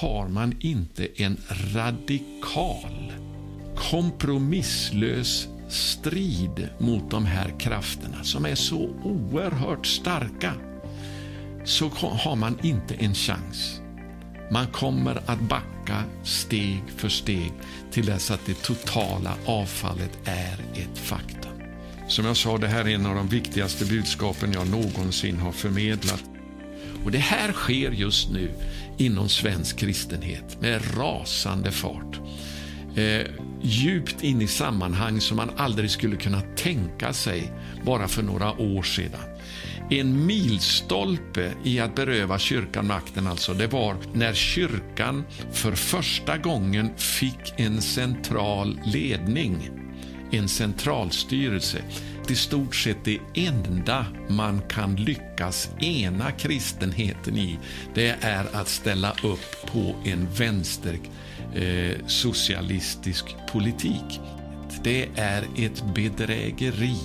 [0.00, 1.36] har man inte en
[1.74, 3.12] radikal,
[3.76, 10.54] kompromisslös strid mot de här krafterna som är så oerhört starka
[11.64, 13.80] så har man inte en chans.
[14.50, 17.52] Man kommer att backa steg för steg
[17.90, 21.52] till dess att det totala avfallet är ett faktum.
[22.08, 26.24] Som jag sa, det här är en av de viktigaste budskapen jag någonsin har förmedlat.
[27.08, 28.50] Och Det här sker just nu
[28.96, 32.20] inom svensk kristenhet med rasande fart.
[32.96, 33.26] Eh,
[33.62, 37.52] djupt in i sammanhang som man aldrig skulle kunna tänka sig
[37.84, 39.20] bara för några år sedan.
[39.90, 46.90] En milstolpe i att beröva kyrkan makten alltså, det var när kyrkan för första gången
[46.96, 49.70] fick en central ledning,
[50.30, 51.78] en centralstyrelse.
[52.30, 57.58] I stort sett det enda man kan lyckas ena kristenheten i,
[57.94, 60.98] det är att ställa upp på en vänster
[61.54, 64.20] eh, socialistisk politik.
[64.82, 66.96] Det är ett bedrägeri.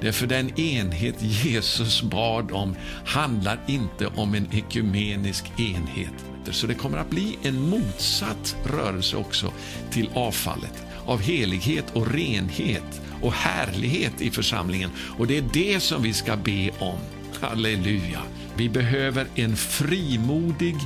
[0.00, 6.24] Därför den enhet Jesus bad om handlar inte om en ekumenisk enhet.
[6.50, 9.52] Så det kommer att bli en motsatt rörelse också
[9.90, 14.90] till avfallet av helighet och renhet och härlighet i församlingen.
[15.18, 16.98] Och det är det som vi ska be om.
[17.40, 18.22] Halleluja!
[18.56, 20.76] Vi behöver en frimodig,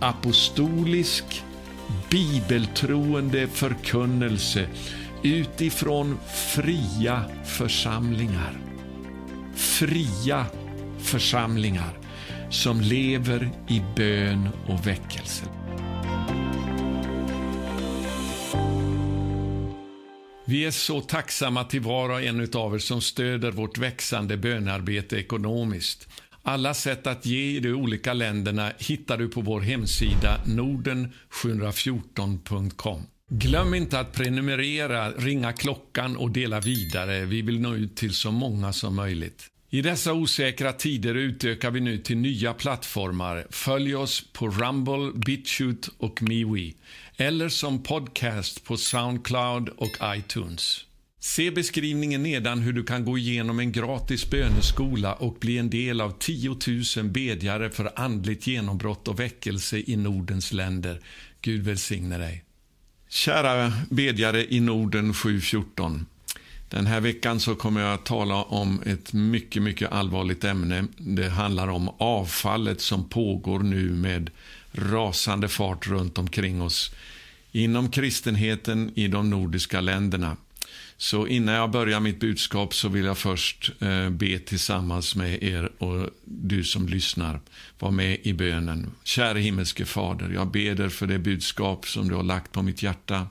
[0.00, 1.42] apostolisk,
[2.10, 4.68] bibeltroende förkunnelse
[5.22, 6.18] utifrån
[6.54, 8.58] fria församlingar.
[9.54, 10.46] Fria
[10.98, 11.98] församlingar
[12.50, 15.57] som lever i bön och väckelse.
[20.50, 25.16] Vi är så tacksamma till var och en av er som stöder vårt växande bönarbete
[25.16, 26.08] ekonomiskt.
[26.42, 33.02] Alla sätt att ge i de olika länderna hittar du på vår hemsida norden714.com.
[33.30, 37.24] Glöm inte att prenumerera, ringa klockan och dela vidare.
[37.24, 39.46] Vi vill nå ut till så många som möjligt.
[39.70, 43.46] I dessa osäkra tider utökar vi nu till nya plattformar.
[43.50, 46.72] Följ oss på Rumble, BitChute och MeWe
[47.20, 50.84] eller som podcast på Soundcloud och iTunes.
[51.20, 56.00] Se beskrivningen nedan hur du kan gå igenom en gratis böneskola och bli en del
[56.00, 56.56] av 10
[56.96, 61.00] 000 bedjare för andligt genombrott och väckelse i Nordens länder.
[61.40, 62.44] Gud välsigne dig.
[63.08, 66.06] Kära bedjare i Norden 714.
[66.68, 70.84] Den här veckan så kommer jag att tala om ett mycket, mycket allvarligt ämne.
[70.96, 74.30] Det handlar om avfallet som pågår nu med
[74.78, 76.90] rasande fart runt omkring oss
[77.52, 80.36] inom kristenheten i de nordiska länderna.
[81.00, 85.72] Så innan jag börjar mitt budskap så vill jag först eh, be tillsammans med er
[85.78, 87.40] och du som lyssnar.
[87.78, 88.90] Var med i bönen.
[89.04, 93.26] Käre himmelske Fader, jag ber för det budskap som du har lagt på mitt hjärta.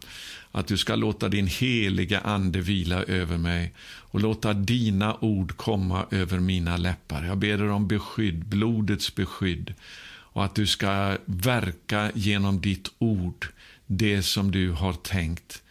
[0.51, 6.05] Att du ska låta din heliga Ande vila över mig och låta dina ord komma
[6.11, 7.23] över mina läppar.
[7.23, 9.73] Jag ber om beskydd, blodets beskydd
[10.37, 13.47] och att du ska verka genom ditt ord
[13.85, 15.61] det som du har tänkt.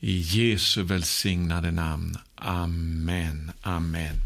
[0.00, 2.16] I Jesu välsignade namn.
[2.34, 3.52] Amen.
[3.62, 4.16] Amen.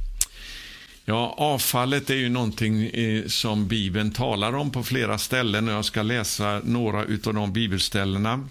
[1.04, 5.84] Ja, avfallet är ju någonting eh, som Bibeln talar om på flera ställen och jag
[5.84, 8.48] ska läsa några av de bibelställena.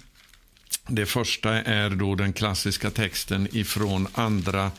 [0.88, 4.72] Det första är då den klassiska texten ifrån andra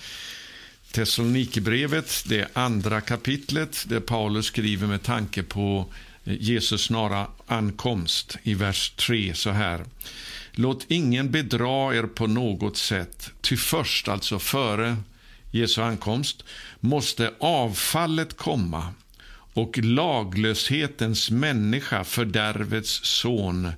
[0.92, 5.86] Thessalonikerbrevet, det andra kapitlet, där Paulus skriver med tanke på
[6.24, 9.84] Jesus snara ankomst i vers 3 så här.
[10.52, 14.96] Låt ingen bedra er på något sätt, ty först, alltså före
[15.50, 16.44] Jesu ankomst,
[16.80, 18.94] måste avfallet komma
[19.54, 23.72] och laglöshetens människa, fördärvets son,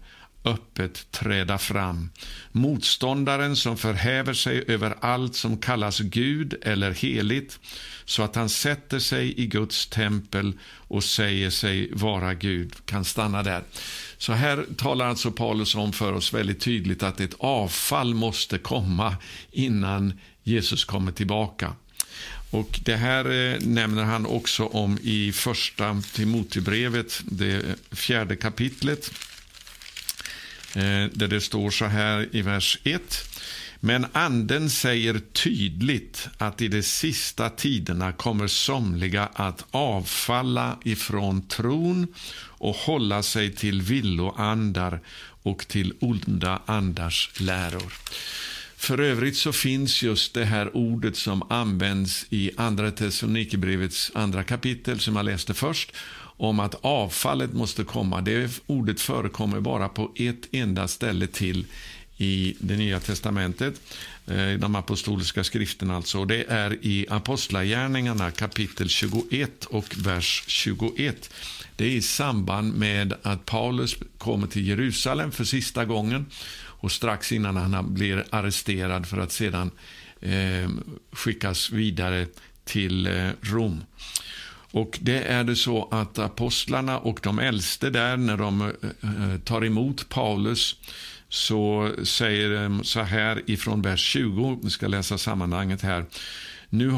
[0.44, 2.10] öppet träda fram.
[2.52, 7.58] Motståndaren som förhäver sig över allt som kallas Gud eller heligt
[8.04, 10.52] så att han sätter sig i Guds tempel
[10.88, 13.62] och säger sig vara Gud, kan stanna där.
[14.18, 19.16] Så här talar alltså Paulus om för oss väldigt tydligt att ett avfall måste komma
[19.52, 21.72] innan Jesus kommer tillbaka.
[22.50, 29.12] Och Det här eh, nämner han också om i första Timotebrevet, det fjärde kapitlet.
[30.74, 33.24] Eh, där det står så här i vers 1.
[33.80, 42.06] Men anden säger tydligt att i de sista tiderna kommer somliga att avfalla ifrån tron
[42.46, 45.00] och hålla sig till villoandar
[45.42, 47.92] och till onda andars läror.
[48.76, 55.00] För övrigt så finns just det här ordet som används i Andra Thessalonikerbrevets andra kapitel
[55.00, 55.92] som jag läste först
[56.42, 58.20] om att avfallet måste komma.
[58.20, 61.66] Det ordet förekommer bara på ett enda ställe till
[62.16, 63.80] i det Nya testamentet,
[64.26, 66.24] eh, de apostoliska skrifterna alltså.
[66.24, 71.30] Det är i Apostlagärningarna kapitel 21 och vers 21.
[71.76, 77.32] Det är i samband med att Paulus kommer till Jerusalem för sista gången och strax
[77.32, 79.70] innan han blir arresterad för att sedan
[80.20, 80.70] eh,
[81.12, 82.26] skickas vidare
[82.64, 83.84] till eh, Rom.
[84.72, 88.68] Och det är det så att apostlarna och de äldste där, när de eh,
[89.02, 90.76] eh, tar emot Paulus,
[91.28, 96.04] så säger de så här ifrån vers 20, vi ska läsa sammanhanget här.
[96.68, 96.92] Nu,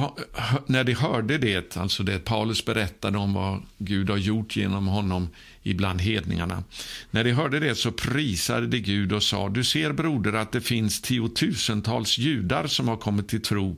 [0.66, 5.28] när de hörde det, alltså det Paulus berättade om vad Gud har gjort genom honom
[5.62, 6.64] ibland hedningarna.
[7.10, 10.60] När de hörde det så prisade de Gud och sa, du ser broder att det
[10.60, 13.76] finns tiotusentals judar som har kommit till tro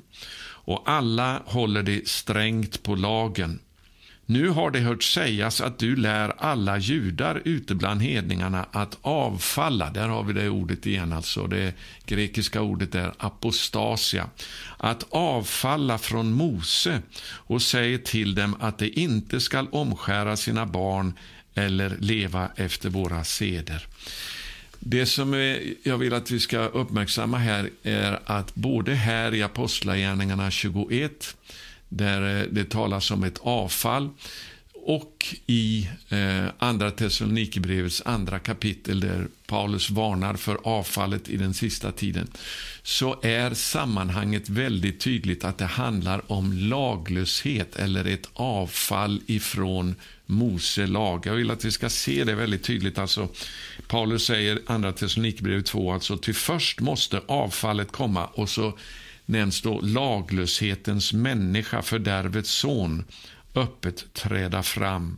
[0.66, 3.58] och alla håller de strängt på lagen.
[4.28, 9.90] Nu har det hört sägas att du lär alla judar ute bland hedningarna att avfalla.
[9.90, 11.46] Där har vi det ordet igen, alltså.
[11.46, 11.74] Det
[12.06, 14.30] grekiska ordet är apostasia.
[14.76, 21.12] Att avfalla från Mose och säger till dem att de inte skall omskära sina barn
[21.54, 23.86] eller leva efter våra seder.
[24.78, 30.50] Det som jag vill att vi ska uppmärksamma här är att både här i Apostlagärningarna
[30.50, 31.36] 21
[31.88, 34.10] där eh, det talas om ett avfall.
[34.88, 41.92] Och i eh, Andra Thessalonikerbrevets andra kapitel där Paulus varnar för avfallet i den sista
[41.92, 42.28] tiden
[42.82, 49.94] så är sammanhanget väldigt tydligt att det handlar om laglöshet eller ett avfall ifrån
[50.26, 51.26] Mose lag.
[51.26, 52.98] Jag vill att vi ska se det väldigt tydligt.
[52.98, 53.28] Alltså,
[53.86, 58.78] Paulus säger Andra Thessalonikerbrevet 2, alltså till först måste avfallet komma och så
[59.26, 63.04] nämns då laglöshetens människa, fördärvets son,
[63.54, 65.16] öppet träda fram.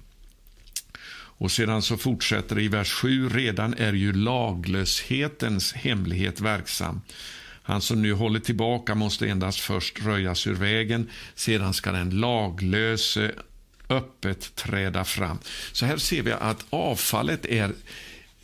[1.41, 3.29] Och sedan så fortsätter det i vers 7.
[3.29, 7.01] Redan är ju laglöshetens hemlighet verksam.
[7.63, 13.33] Han som nu håller tillbaka måste endast först röjas ur vägen, sedan ska den laglöse
[13.89, 15.39] öppet träda fram.
[15.73, 17.73] Så här ser vi att avfallet är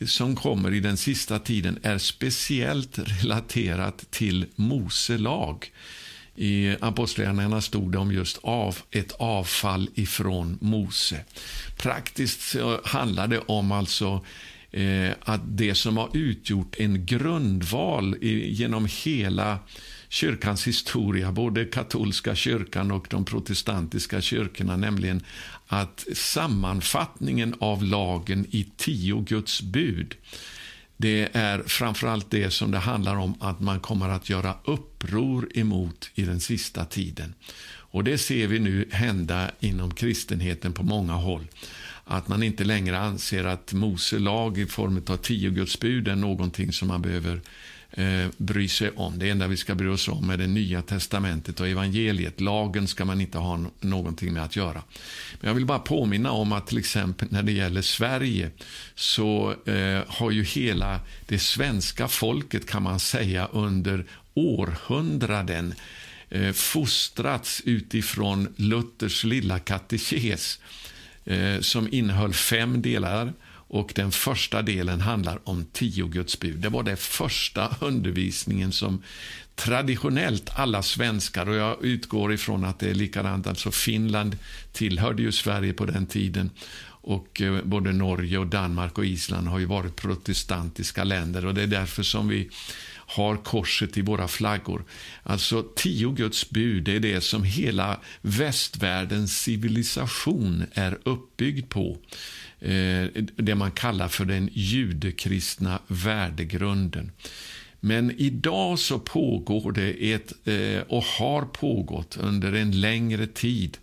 [0.05, 5.71] som kommer i den sista tiden är speciellt relaterat till Mose lag.
[6.35, 11.23] I Apostlagärningarna stod det om just av, ett avfall ifrån Mose.
[11.77, 14.25] Praktiskt handlar det om alltså
[14.71, 19.59] eh, att det som har utgjort en grundval i, genom hela
[20.09, 25.23] kyrkans historia, både katolska kyrkan och de protestantiska kyrkorna, nämligen
[25.67, 30.15] att sammanfattningen av lagen i tio Guds bud
[30.97, 36.09] det är framförallt det som det handlar om att man kommer att göra uppror emot
[36.15, 37.33] i den sista tiden.
[37.95, 41.47] Och Det ser vi nu hända inom kristenheten på många håll.
[42.03, 46.15] Att man inte längre anser att Mose lag i form av tio Guds bud är
[46.15, 47.41] någonting som man behöver
[47.95, 49.19] eh, bry sig om.
[49.19, 52.41] Det enda vi ska bry oss om är det nya testamentet och evangeliet.
[52.41, 54.83] Lagen ska man inte ha någonting med att göra.
[55.39, 58.51] Men jag vill bara påminna om att till exempel när det gäller Sverige
[58.95, 65.73] så eh, har ju hela det svenska folket kan man säga under århundraden
[66.29, 70.59] eh, fostrats utifrån Luthers lilla katekes
[71.25, 73.33] eh, som innehöll fem delar
[73.67, 76.59] och Den första delen handlar om tio Guds bud.
[76.59, 79.03] Det var den första undervisningen som
[79.55, 84.37] traditionellt alla svenskar, och jag utgår ifrån att det är likadant, alltså Finland
[84.71, 86.49] tillhörde ju Sverige på den tiden
[87.05, 91.61] och eh, både Norge, och Danmark och Island har ju varit protestantiska länder och det
[91.61, 92.49] är därför som vi
[93.07, 94.83] har korset i våra flaggor.
[95.23, 101.97] Alltså tio Guds bud, det är det som hela västvärldens civilisation är uppbyggd på.
[102.59, 107.11] Eh, det man kallar för den judekristna värdegrunden.
[107.79, 113.77] Men idag så pågår det ett, eh, och har pågått under en längre tid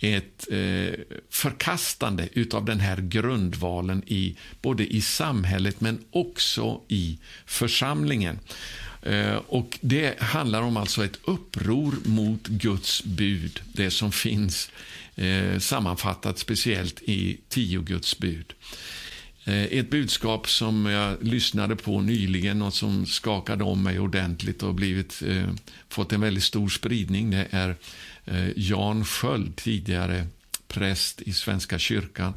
[0.00, 1.00] ett eh,
[1.30, 8.38] förkastande av den här grundvalen i, både i samhället men också i församlingen.
[9.46, 14.70] Och Det handlar om alltså ett uppror mot Guds bud, det som finns
[15.18, 18.54] eh, sammanfattat speciellt i tio Guds bud.
[19.48, 24.74] Eh, ett budskap som jag lyssnade på nyligen och som skakade om mig ordentligt och
[24.74, 25.50] blivit, eh,
[25.88, 27.30] fått en väldigt stor spridning.
[27.30, 27.76] Det är
[28.24, 30.26] eh, Jan Sköld, tidigare
[30.68, 32.34] präst i Svenska kyrkan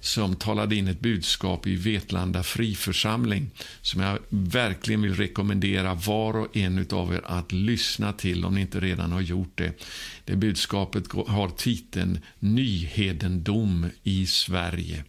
[0.00, 3.50] som talade in ett budskap i Vetlanda friförsamling
[3.82, 8.60] som jag verkligen vill rekommendera var och en av er att lyssna till om ni
[8.60, 9.72] inte redan har gjort det.
[10.24, 15.04] Det budskapet har titeln Nyhedendom i Sverige.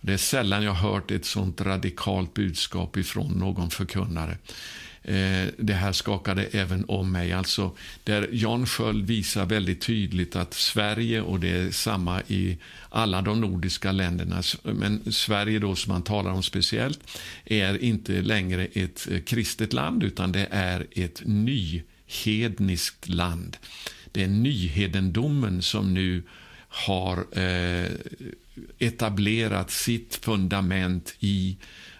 [0.00, 4.38] Det är sällan jag hört ett sånt radikalt budskap ifrån någon förkunnare.
[5.08, 7.32] Eh, det här skakade även om mig.
[7.32, 12.58] Alltså, där Jan Sköld visar väldigt tydligt att Sverige, och det är samma i
[12.88, 17.00] alla de nordiska länderna, men Sverige då som man talar om speciellt,
[17.44, 23.56] är inte längre ett eh, kristet land utan det är ett nyhedniskt land.
[24.12, 26.22] Det är nyhedendomen som nu
[26.68, 27.90] har eh,
[28.78, 31.56] etablerat sitt fundament i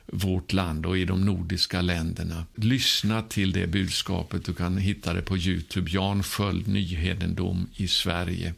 [0.06, 2.46] vårt land och i de nordiska länderna.
[2.54, 4.44] Lyssna till det budskapet.
[4.44, 5.90] Du kan hitta det på Youtube.
[5.90, 8.54] Jan Sköld, Nyhedendom i Sverige.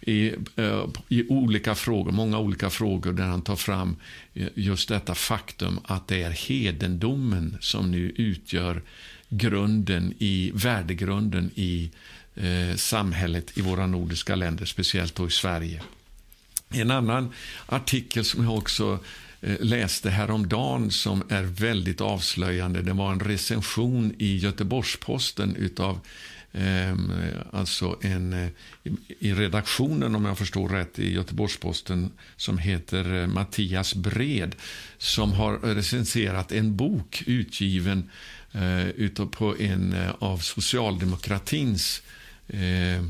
[0.00, 3.96] I, eh, I, olika frågor, många olika frågor där han tar fram
[4.34, 8.82] eh, just detta faktum att det är hedendomen som nu utgör
[9.28, 11.90] grunden i, värdegrunden i
[12.34, 15.82] eh, samhället i våra nordiska länder, speciellt då i Sverige.
[16.68, 17.32] En annan
[17.66, 18.98] artikel som jag också
[19.42, 22.82] Eh, läste häromdagen som är väldigt avslöjande.
[22.82, 26.00] Det var en recension i Göteborgs-Posten utav
[26.52, 26.96] eh,
[27.50, 28.48] alltså en, eh,
[29.18, 34.54] i redaktionen, om jag förstår rätt, i Göteborgs-Posten som heter eh, Mattias Bred
[34.98, 38.10] som har recenserat en bok utgiven
[38.52, 42.02] eh, utav på en eh, av socialdemokratins
[42.48, 43.02] eh,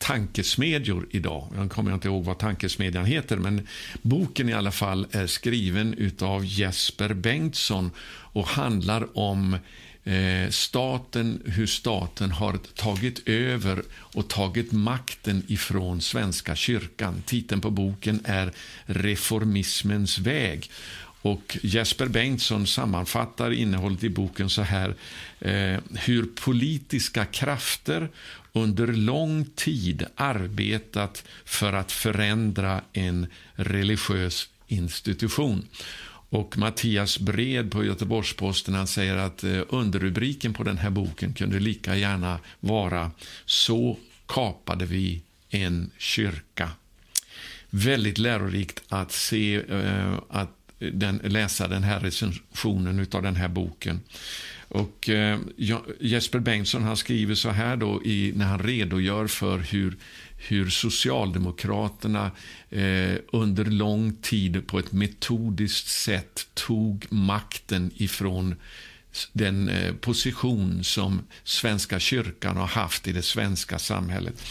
[0.00, 1.48] tankesmedjor idag.
[1.56, 3.66] Jag kommer inte ihåg vad tankesmedjan heter, men
[4.02, 7.90] boken i alla fall är skriven av Jesper Bengtsson
[8.32, 9.56] och handlar om
[10.04, 17.22] eh, staten, hur staten har tagit över och tagit makten ifrån Svenska kyrkan.
[17.26, 18.52] Titeln på boken är
[18.86, 20.70] Reformismens väg.
[21.22, 24.94] Och Jesper Bengtsson sammanfattar innehållet i boken så här.
[25.40, 28.08] Eh, hur politiska krafter
[28.52, 35.66] under lång tid arbetat för att förändra en religiös institution.
[36.32, 41.60] Och Mattias Bred på Göteborgs-Posten han säger att eh, underrubriken på den här boken kunde
[41.60, 43.10] lika gärna vara
[43.44, 46.70] Så kapade vi en kyrka.
[47.70, 54.00] Väldigt lärorikt att se eh, att den, läsa den här recensionen av den här boken.
[54.70, 55.38] Och eh,
[56.00, 59.96] Jesper Bengtsson han skriver så här då i, när han redogör för hur,
[60.36, 62.30] hur Socialdemokraterna
[62.70, 68.54] eh, under lång tid på ett metodiskt sätt tog makten ifrån
[69.32, 74.42] den eh, position som Svenska kyrkan har haft i det svenska samhället.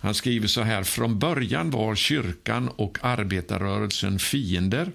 [0.00, 4.92] Han skriver så här, från början var kyrkan och arbetarrörelsen fiender.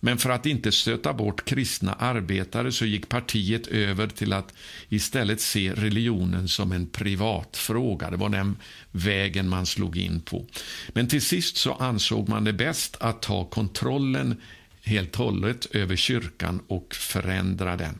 [0.00, 4.54] Men för att inte stöta bort kristna arbetare så gick partiet över till att
[4.88, 8.10] istället se religionen som en privatfråga.
[8.10, 8.56] Det var den
[8.90, 10.46] vägen man slog in på.
[10.88, 14.40] Men till sist så ansåg man det bäst att ta kontrollen
[14.82, 17.98] helt och hållet över kyrkan och förändra den.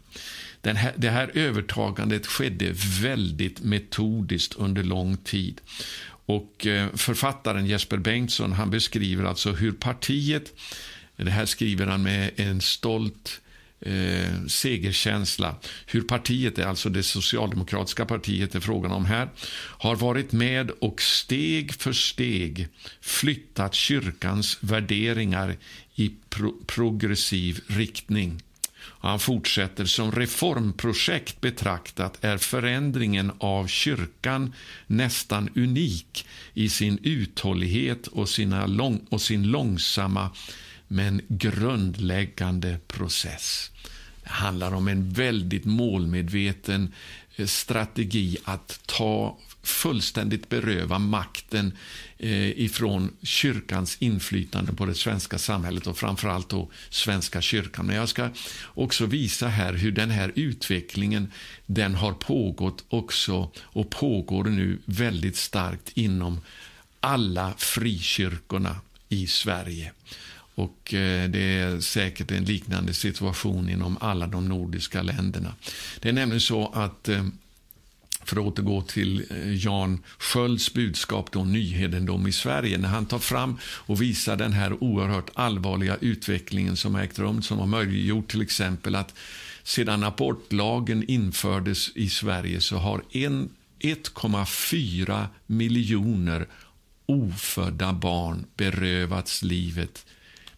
[0.60, 2.72] den här, det här övertagandet skedde
[3.02, 5.60] väldigt metodiskt under lång tid.
[6.26, 10.52] Och eh, Författaren Jesper Bengtsson han beskriver alltså hur partiet
[11.24, 13.40] det här skriver han med en stolt
[13.80, 15.56] eh, segerkänsla.
[15.86, 19.28] Hur partiet, alltså det socialdemokratiska partiet är frågan om här,
[19.78, 22.68] har varit med och steg för steg
[23.00, 25.56] flyttat kyrkans värderingar
[25.94, 28.42] i pro progressiv riktning.
[28.88, 34.52] Och han fortsätter, som reformprojekt betraktat är förändringen av kyrkan
[34.86, 40.30] nästan unik i sin uthållighet och, sina lång och sin långsamma
[40.88, 43.70] men grundläggande process.
[44.22, 46.92] Det handlar om en väldigt målmedveten
[47.36, 51.72] eh, strategi att ta fullständigt beröva makten
[52.18, 57.86] eh, ifrån kyrkans inflytande på det svenska samhället och framförallt då Svenska kyrkan.
[57.86, 58.28] Men jag ska
[58.64, 61.32] också visa här hur den här utvecklingen
[61.66, 66.40] den har pågått också och pågår nu väldigt starkt inom
[67.00, 68.76] alla frikyrkorna
[69.08, 69.92] i Sverige.
[70.56, 75.54] Och eh, Det är säkert en liknande situation inom alla de nordiska länderna.
[76.00, 77.24] Det är nämligen så att eh,
[78.24, 82.78] för att återgå till eh, Jan Skölds budskap om nyhedendom i Sverige.
[82.78, 87.42] När han tar fram och visar den här oerhört allvarliga utvecklingen som har ägt rum,
[87.42, 89.14] som har möjliggjort till exempel att
[89.62, 96.46] sedan abortlagen infördes i Sverige så har 1,4 miljoner
[97.06, 100.06] ofödda barn berövats livet.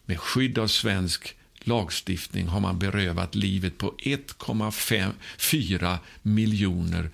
[0.09, 7.09] Med skydd av svensk lagstiftning har man berövat livet på 1,4 miljoner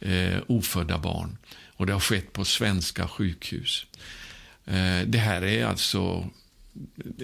[0.00, 1.36] eh, ofödda barn.
[1.76, 3.86] Och det har skett på svenska sjukhus.
[4.66, 6.30] Eh, det här är alltså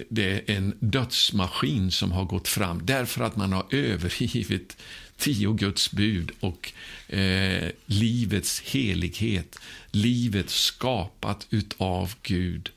[0.09, 4.77] det är en dödsmaskin som har gått fram därför att man har övergivit
[5.17, 6.73] tio Guds bud och
[7.07, 9.59] eh, livets helighet.
[9.91, 12.69] Livet skapat utav Gud.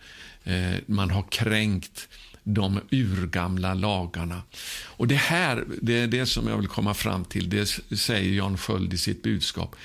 [0.45, 2.09] Eh, man har kränkt
[2.45, 4.43] de urgamla lagarna.
[4.85, 7.51] Och Det här det är det som jag vill komma fram till.
[7.51, 7.67] Det
[7.99, 9.77] säger Jan Sköld i sitt budskap.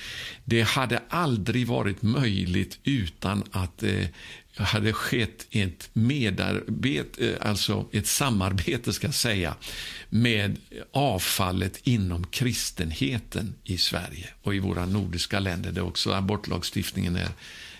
[0.46, 4.10] Det hade aldrig varit möjligt utan att det
[4.58, 9.56] hade skett ett medarbete, eh, alltså ett samarbete ska säga,
[10.10, 10.58] med
[10.92, 17.30] avfallet inom kristenheten i Sverige och i våra nordiska länder där också abortlagstiftningen är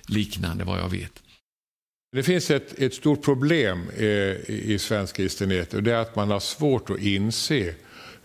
[0.08, 1.22] liknande vad jag vet.
[2.16, 4.06] Det finns ett, ett stort problem eh,
[4.50, 7.74] i svensk kristenhet och det är att man har svårt att inse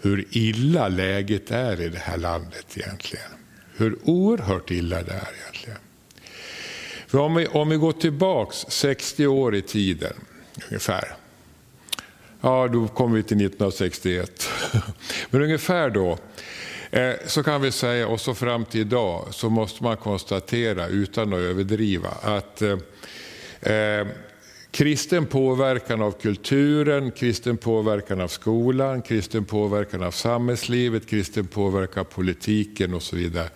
[0.00, 3.30] hur illa läget är i det här landet egentligen.
[3.76, 5.78] Hur oerhört illa det är egentligen.
[7.06, 10.14] För om vi, om vi går tillbaks 60 år i tiden
[10.68, 11.16] ungefär.
[12.40, 14.48] Ja, då kommer vi till 1961.
[15.30, 16.18] Men ungefär då
[16.90, 21.32] eh, så kan vi säga, och så fram till idag, så måste man konstatera utan
[21.32, 22.76] att överdriva att eh,
[23.60, 24.06] eh
[24.70, 32.04] kristen påverkan av kulturen, kristen påverkan av skolan, kristen påverkan av samhällslivet, kristen påverkan av
[32.04, 33.48] politiken och så vidare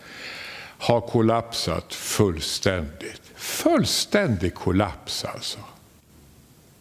[0.79, 3.23] har kollapsat fullständigt.
[3.35, 5.59] Fullständig kollaps alltså.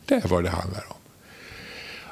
[0.06, 0.98] Det är vad det handlar om.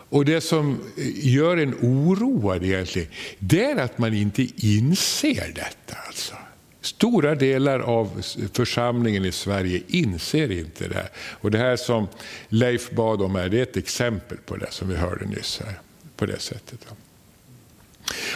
[0.10, 0.80] Och Det som
[1.16, 3.08] gör en oroad egentligen,
[3.40, 5.98] det är att man inte inser detta.
[6.08, 6.36] Alltså.
[6.82, 8.22] Stora delar av
[8.54, 11.10] församlingen i Sverige inser inte det.
[11.16, 12.08] Och Det här som
[12.50, 15.62] Leif bad om här, det är ett exempel på det som vi hörde nyss.
[15.66, 15.80] Här,
[16.16, 16.88] på det sättet.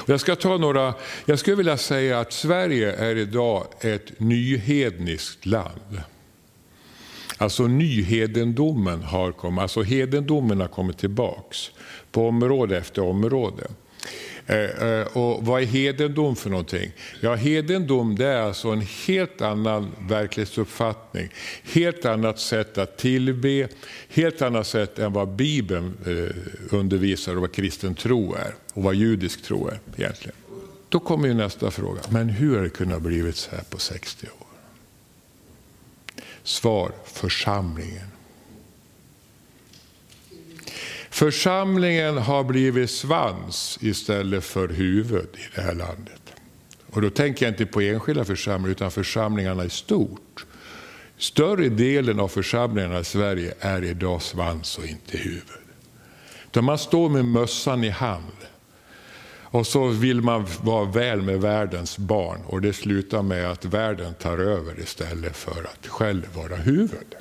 [0.05, 0.93] Jag ska ta några,
[1.25, 6.01] jag skulle vilja säga att Sverige är idag ett nyhedniskt land.
[7.37, 11.71] Alltså nyhedendomen har kommit, alltså hedendomen har kommit tillbaks
[12.11, 13.67] på område efter område.
[14.47, 16.91] Eh, eh, och vad är hedendom för någonting?
[17.21, 21.29] Ja, hedendom det är alltså en helt annan verklighetsuppfattning,
[21.63, 23.67] helt annat sätt att tillbe,
[24.09, 28.95] helt annat sätt än vad Bibeln eh, undervisar och vad kristen tro är och vad
[28.95, 30.35] judisk tro är egentligen.
[30.89, 34.27] Då kommer ju nästa fråga, men hur har det kunnat blivit så här på 60
[34.27, 34.47] år?
[36.43, 38.14] Svar, församlingen.
[41.15, 46.21] Församlingen har blivit svans istället för huvud i det här landet.
[46.91, 50.45] Och då tänker jag inte på enskilda församlingar utan församlingarna i stort.
[51.17, 55.65] Större delen av församlingarna i Sverige är idag svans och inte huvud.
[56.45, 58.37] Utan man står med mössan i hand
[59.41, 64.13] och så vill man vara väl med världens barn och det slutar med att världen
[64.13, 67.15] tar över istället för att själv vara huvud.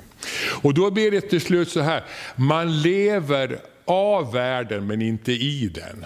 [0.61, 2.03] Och då blir det till slut så här,
[2.35, 6.05] man lever av världen men inte i den.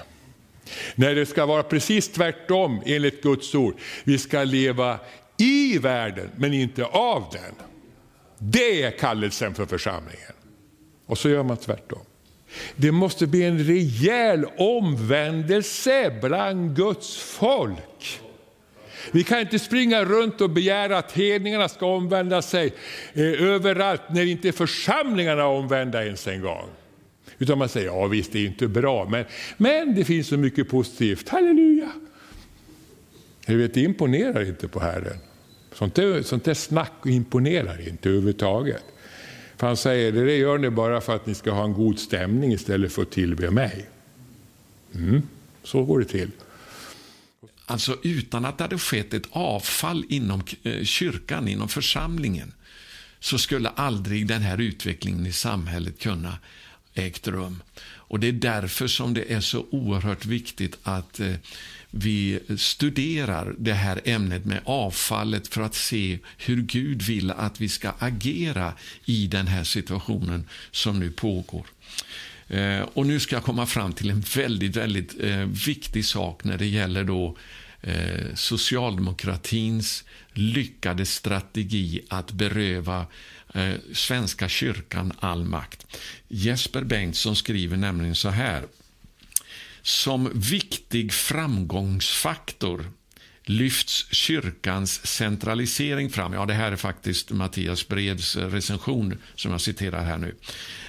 [0.96, 3.76] När det ska vara precis tvärtom enligt Guds ord.
[4.04, 5.00] Vi ska leva
[5.38, 7.56] i världen men inte av den.
[8.38, 10.34] Det är kallelsen för församlingen.
[11.06, 12.00] Och så gör man tvärtom.
[12.76, 18.20] Det måste bli en rejäl omvändelse bland Guds folk.
[19.12, 22.74] Vi kan inte springa runt och begära att hedningarna ska omvända sig
[23.14, 26.70] eh, överallt när inte församlingarna är omvända ens en gång.
[27.40, 29.26] Utan man säger, ja visst det är inte bra, men,
[29.58, 31.92] men det finns så mycket positivt, halleluja.
[33.46, 35.18] Du vet, det imponerar inte på Herren.
[35.74, 38.84] Sånt där, sånt där snack imponerar inte överhuvudtaget.
[39.58, 42.52] För han säger, det gör ni bara för att ni ska ha en god stämning
[42.52, 43.90] istället för att tillbe mig.
[44.96, 45.22] Mm,
[45.64, 46.32] så går det till.
[47.66, 52.54] Alltså utan att det hade skett ett avfall inom eh, kyrkan, inom församlingen,
[53.20, 56.38] så skulle aldrig den här utvecklingen i samhället kunna
[56.94, 57.62] ägt rum.
[57.82, 61.34] Och Det är därför som det är så oerhört viktigt att eh,
[61.92, 67.70] vi studerar det här ämnet med avfallet för att se hur Gud vill att vi
[67.70, 68.74] ska agera
[69.06, 71.66] i den här situationen som nu pågår.
[72.48, 76.58] Eh, och Nu ska jag komma fram till en väldigt, väldigt eh, viktig sak när
[76.58, 77.38] det gäller då
[77.82, 83.06] eh, socialdemokratins lyckade strategi att beröva
[83.54, 85.86] eh, Svenska kyrkan all makt.
[86.28, 88.66] Jesper Bengtsson skriver nämligen så här.
[89.82, 92.92] Som viktig framgångsfaktor
[93.50, 96.34] lyfts kyrkans centralisering fram.
[96.34, 100.36] Ja, det här är faktiskt Mattias Breds eh, recension som jag citerar här nu.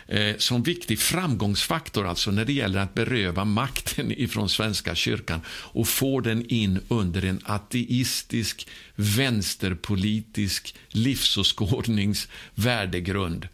[0.09, 5.89] Eh, som viktig framgångsfaktor alltså när det gäller att beröva makten ifrån Svenska kyrkan och
[5.89, 13.49] få den in under en ateistisk, vänsterpolitisk livsåskådnings värdegrund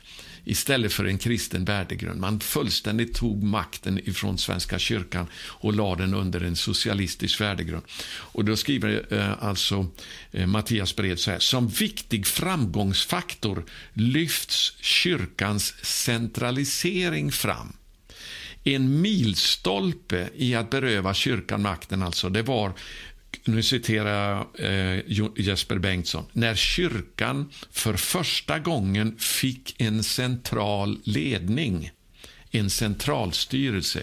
[0.47, 2.21] istället för en kristen värdegrund.
[2.21, 7.83] Man fullständigt tog makten ifrån Svenska kyrkan och lade den under en socialistisk värdegrund.
[8.09, 9.87] Och då skriver eh, alltså
[10.31, 11.39] eh, Mattias Bred så här.
[11.39, 17.73] Som viktig framgångsfaktor lyfts kyrkans centralisering fram.
[18.65, 22.73] En milstolpe i att beröva kyrkan makten alltså, det var
[23.47, 25.03] nu citerar jag eh,
[25.37, 31.91] Jesper Bengtsson, när kyrkan för första gången fick en central ledning,
[32.51, 34.03] en centralstyrelse.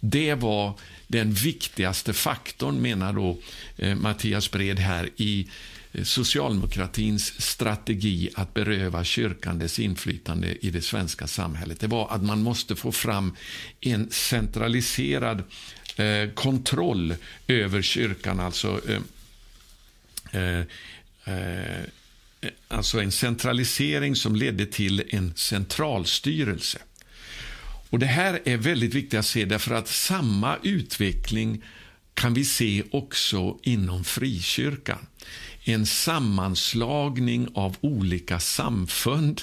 [0.00, 3.38] Det var den viktigaste faktorn, menar då
[3.76, 5.48] eh, Mattias Bred här, i
[5.92, 11.80] eh, socialdemokratins strategi att beröva kyrkan dess inflytande i det svenska samhället.
[11.80, 13.36] Det var att man måste få fram
[13.80, 15.42] en centraliserad
[15.96, 17.14] eh, kontroll
[17.46, 19.00] över kyrkan, alltså eh,
[20.42, 20.64] eh,
[21.24, 21.84] eh,
[22.68, 26.78] alltså en centralisering som ledde till en centralstyrelse.
[27.90, 31.62] Och Det här är väldigt viktigt att se, därför att samma utveckling
[32.14, 35.06] kan vi se också inom frikyrkan.
[35.64, 39.42] En sammanslagning av olika samfund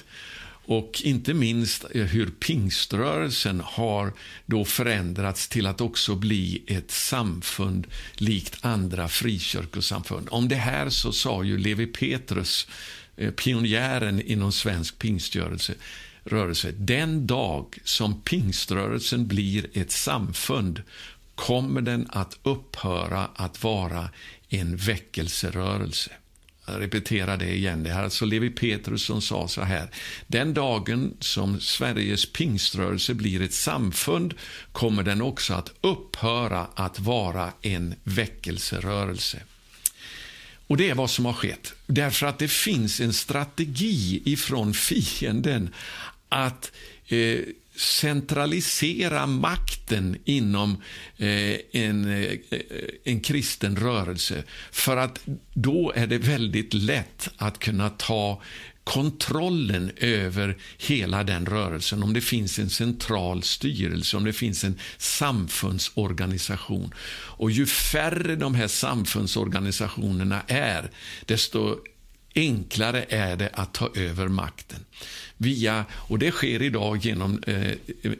[0.69, 4.13] och inte minst eh, hur pingströrelsen har
[4.45, 10.27] då förändrats till att också bli ett samfund likt andra frikyrkosamfund.
[10.31, 12.67] Om det här så sa ju Levi Petrus,
[13.17, 15.73] eh, pionjären inom svensk pingströrelse,
[16.23, 16.71] rörelse.
[16.77, 20.81] Den dag som pingströrelsen blir ett samfund
[21.35, 24.09] kommer den att upphöra att vara
[24.49, 26.11] en väckelserörelse.
[26.77, 27.83] Repetera det igen.
[27.83, 29.89] Det är alltså Levi Petrus som sa så här.
[30.27, 34.33] Den dagen som Sveriges pingströrelse blir ett samfund
[34.71, 39.39] kommer den också att upphöra att vara en väckelserörelse.
[40.67, 41.73] Och Det är vad som har skett.
[41.87, 45.73] Därför att det finns en strategi ifrån fienden
[46.29, 46.71] att
[47.07, 47.39] eh,
[47.79, 50.81] centralisera makten inom
[51.17, 52.37] eh, en, eh,
[53.03, 54.43] en kristen rörelse.
[54.71, 55.19] För att
[55.53, 58.41] då är det väldigt lätt att kunna ta
[58.83, 64.79] kontrollen över hela den rörelsen, om det finns en central styrelse, om det finns en
[64.97, 66.93] samfundsorganisation.
[67.11, 70.91] Och ju färre de här samfundsorganisationerna är,
[71.25, 71.77] desto
[72.39, 74.85] enklare är det att ta över makten.
[75.37, 77.71] Via, och det sker idag genom eh,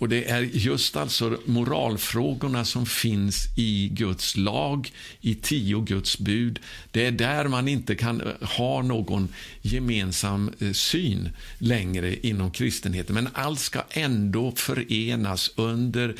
[0.02, 6.58] Och Det är just alltså moralfrågorna som finns i Guds lag, i tio Guds bud.
[6.90, 9.28] Det är där man inte kan eh, ha någon
[9.60, 13.14] gemensam eh, syn längre inom kristenheten.
[13.14, 16.14] Men allt ska ändå förenas under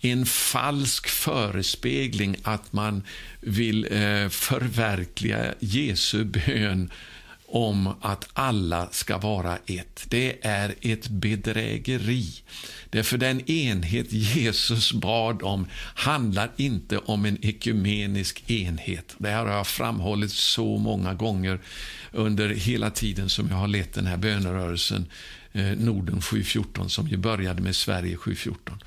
[0.00, 3.02] en falsk förespegling att man
[3.40, 6.90] vill eh, förverkliga Jesu bön
[7.48, 10.06] om att alla ska vara ett.
[10.08, 12.26] Det är ett bedrägeri.
[12.90, 19.14] Därför den enhet Jesus bad om handlar inte om en ekumenisk enhet.
[19.18, 21.60] Det här har jag framhållit så många gånger
[22.12, 25.06] under hela tiden som jag har lett den här bönerörelsen
[25.52, 28.78] eh, Norden 714 som ju började med Sverige 714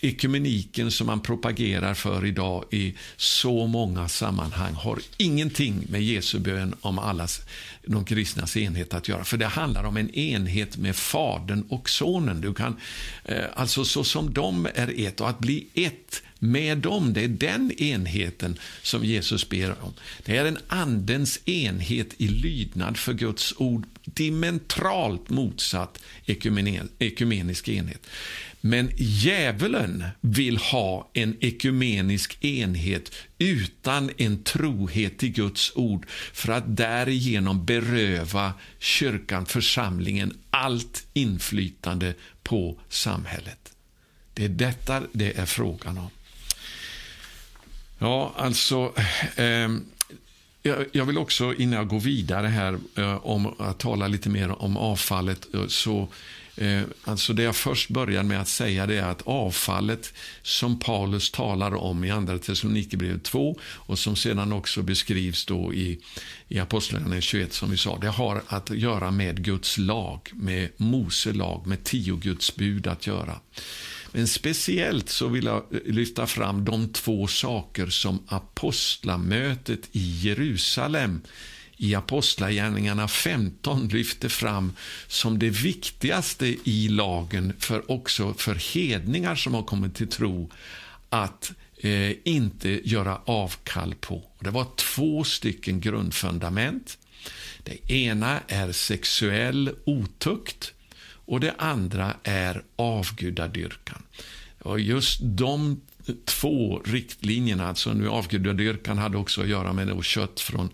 [0.00, 6.74] ekumeniken som man propagerar för idag i så många sammanhang har ingenting med Jesu bön
[6.80, 7.40] om allas
[7.86, 9.24] de kristnas enhet att göra.
[9.24, 12.40] För det handlar om en enhet med Fadern och Sonen.
[12.40, 12.76] Du kan,
[13.24, 17.12] eh, alltså så som de är ett och att bli ett med dem.
[17.12, 19.94] Det är den enheten som Jesus ber om.
[20.24, 26.02] Det är en andens enhet i lydnad för Guds ord, Dimentralt motsatt
[26.98, 28.06] ekumenisk enhet.
[28.60, 36.76] Men djävulen vill ha en ekumenisk enhet utan en trohet till Guds ord för att
[36.76, 43.72] därigenom beröva kyrkan, församlingen, allt inflytande på samhället.
[44.34, 46.10] Det är detta det är frågan om.
[47.98, 48.92] Ja, alltså...
[49.36, 49.68] Eh,
[50.92, 54.76] jag vill också, innan jag går vidare här, eh, om att tala lite mer om
[54.76, 59.08] avfallet, eh, så Eh, Eh, alltså det jag först började med att säga det är
[59.08, 65.46] att avfallet som Paulus talar om i Andra Thessalonikerbrevet 2 och som sedan också beskrivs
[65.46, 65.98] då i,
[66.48, 71.32] i Apostlagärningarna 21 som vi sa, det har att göra med Guds lag, med Mose
[71.32, 73.40] lag, med tio Guds bud att göra.
[74.12, 81.20] Men speciellt så vill jag lyfta fram de två saker som apostlamötet i Jerusalem
[81.80, 84.72] i Apostlagärningarna 15 lyfter fram
[85.06, 90.50] som det viktigaste i lagen för också för hedningar som har kommit till tro
[91.08, 94.22] att eh, inte göra avkall på.
[94.40, 96.98] Det var två stycken grundfundament.
[97.62, 100.72] Det ena är sexuell otukt
[101.06, 104.02] och det andra är avgudadyrkan.
[104.58, 105.80] Och just de
[106.24, 110.70] två riktlinjerna, alltså nu avgudadyrkan hade också att göra med kött från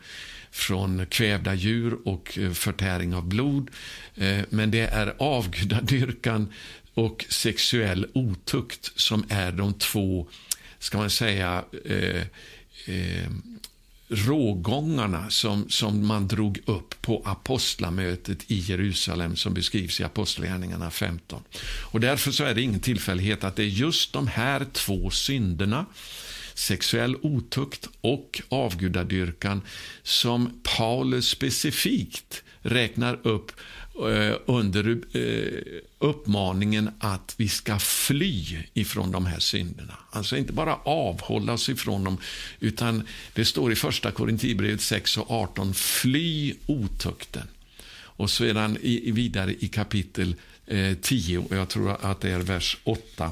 [0.56, 3.70] från kvävda djur och eh, förtäring av blod.
[4.14, 6.52] Eh, men det är avgudadyrkan
[6.94, 10.26] och sexuell otukt som är de två,
[10.78, 12.22] ska man säga, eh,
[12.86, 13.30] eh,
[14.08, 21.42] rågångarna som, som man drog upp på apostlamötet i Jerusalem som beskrivs i Apostlagärningarna 15.
[21.92, 25.86] Och därför så är det ingen tillfällighet att det är just de här två synderna
[26.56, 29.62] sexuell otukt och avgudadyrkan
[30.02, 33.52] som Paulus specifikt räknar upp
[33.94, 39.94] eh, under eh, uppmaningen att vi ska fly ifrån de här synderna.
[40.10, 42.18] Alltså inte bara avhålla oss ifrån dem,
[42.60, 47.48] utan det står i första Korinthierbrevet 6 och 18, fly otukten.
[48.18, 50.34] Och sedan vidare i kapitel
[51.00, 53.30] 10, eh, och jag tror att det är vers 8,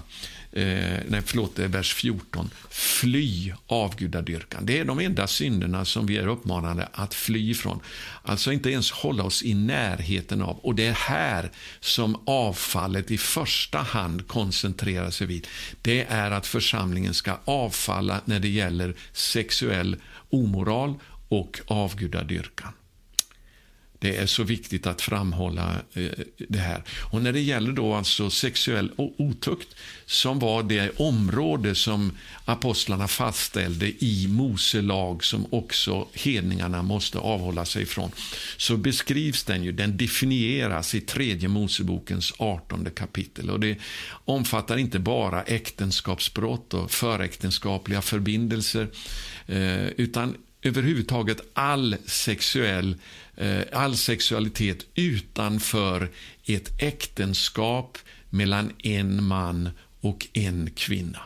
[0.55, 2.51] eh, nej förlåt, det är vers 14.
[2.71, 4.67] Fly avgudadyrkan.
[4.67, 7.81] Det är de enda synderna som vi är uppmanade att fly ifrån.
[8.23, 10.59] Alltså inte ens hålla oss i närheten av.
[10.59, 15.47] Och det är här som avfallet i första hand koncentrerar sig vid.
[15.83, 19.97] Det är att församlingen ska avfalla när det gäller sexuell
[20.31, 20.95] omoral
[21.29, 22.73] och avgudadyrkan.
[24.05, 26.11] Det är så viktigt att framhålla eh,
[26.49, 26.83] det här.
[27.12, 29.69] Och när det gäller då alltså sexuell otukt,
[30.07, 32.12] som var det område som
[32.45, 38.11] apostlarna fastställde i Mose lag, som också hedningarna måste avhålla sig ifrån,
[38.57, 43.51] så beskrivs den ju, den definieras i tredje Mosebokens 18 kapitel.
[43.51, 43.79] Och det
[44.25, 48.88] omfattar inte bara äktenskapsbrott och föräktenskapliga förbindelser,
[49.47, 52.96] eh, utan överhuvudtaget all sexuell
[53.37, 56.11] Eh, all sexualitet utanför
[56.44, 57.98] ett äktenskap
[58.31, 61.18] mellan en man och en kvinna.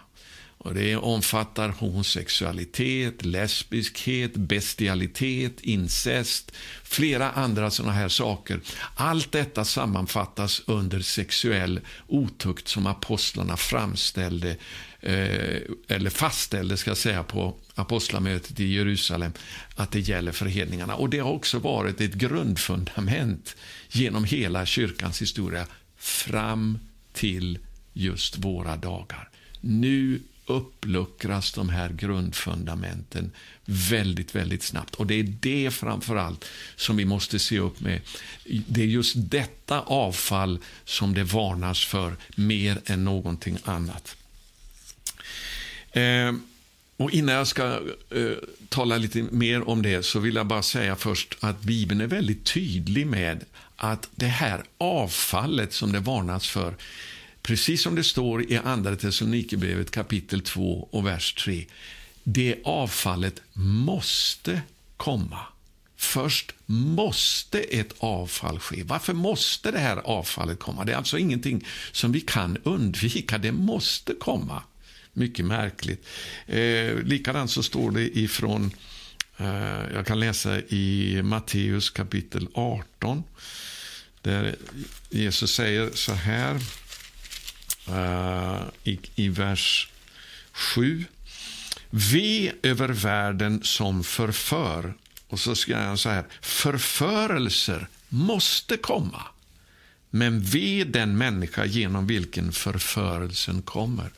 [0.58, 8.60] Och Det omfattar homosexualitet, lesbiskhet, bestialitet, incest, flera andra sådana här saker.
[8.94, 14.56] Allt detta sammanfattas under sexuell otukt som apostlarna framställde
[15.00, 19.32] eh, eller fastställde ska jag säga, på apostlamötet i Jerusalem
[19.76, 20.94] att det gäller för hedningarna.
[20.94, 23.56] Och Det har också varit ett grundfundament
[23.88, 25.66] genom hela kyrkans historia
[25.98, 26.78] fram
[27.12, 27.58] till
[27.92, 29.28] just våra dagar.
[29.60, 33.30] Nu uppluckras de här grundfundamenten
[33.64, 34.94] väldigt, väldigt snabbt.
[34.94, 36.44] Och det är det framför allt
[36.76, 38.00] som vi måste se upp med.
[38.44, 44.16] Det är just detta avfall som det varnas för mer än någonting annat.
[45.92, 46.32] Eh,
[47.00, 47.64] Och innan jag ska
[48.10, 52.06] eh, tala lite mer om det så vill jag bara säga först att Bibeln är
[52.06, 53.44] väldigt tydlig med
[53.76, 56.74] att det här avfallet som det varnas för,
[57.48, 61.66] precis som det står i Andra Thessalonikerbrevet kapitel 2 och vers 3,
[62.24, 64.60] det avfallet måste
[64.96, 65.40] komma.
[65.96, 68.82] Först måste ett avfall ske.
[68.82, 70.84] Varför måste det här avfallet komma?
[70.84, 73.38] Det är alltså ingenting som vi kan undvika.
[73.38, 74.62] Det måste komma.
[75.12, 76.06] Mycket märkligt.
[76.46, 78.70] Eh, likadant så står det ifrån,
[79.36, 83.24] eh, jag kan läsa i Matteus kapitel 18,
[84.22, 84.56] där
[85.10, 86.60] Jesus säger så här
[87.92, 89.88] Eh, i, i vers
[90.52, 91.04] 7.
[91.90, 94.94] Ve över världen som förför.
[95.28, 99.22] Och så ska han så här, förförelser måste komma.
[100.10, 104.10] Men ve den människa genom vilken förförelsen kommer.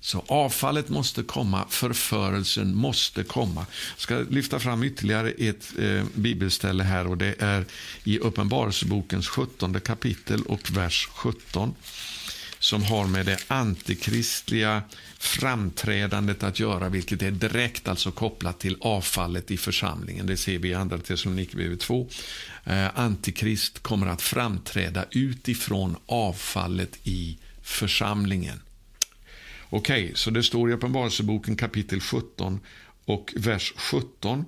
[0.00, 3.66] Så avfallet måste komma, förförelsen måste komma.
[3.94, 7.64] Jag ska lyfta fram ytterligare ett eh, bibelställe här och det är
[8.04, 11.74] i Uppenbarelsebokens 17 kapitel och vers 17
[12.66, 14.82] som har med det antikristliga
[15.18, 20.26] framträdandet att göra, vilket är direkt alltså kopplat till avfallet i församlingen.
[20.26, 22.08] Det ser vi i Andra Thessalonikerbrevet 2.
[22.64, 28.60] Eh, antikrist kommer att framträda utifrån avfallet i församlingen.
[29.68, 32.60] Okej, okay, så det står i Uppenbarelseboken kapitel 17
[33.04, 34.44] och vers 17.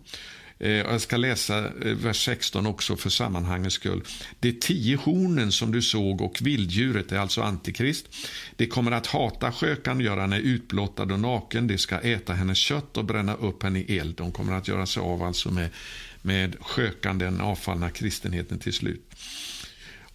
[0.61, 4.03] Eh, jag ska läsa eh, vers 16 också för sammanhangets skull.
[4.41, 8.07] De tio hornen som du såg och vilddjuret är alltså antikrist.
[8.57, 11.67] De kommer att hata skökan och göra henne utblottad och naken.
[11.67, 14.15] De ska äta hennes kött och bränna upp henne i eld.
[14.17, 15.71] De kommer att göra sig av alltså med,
[16.23, 19.15] med skökan, den avfallna kristenheten till slut.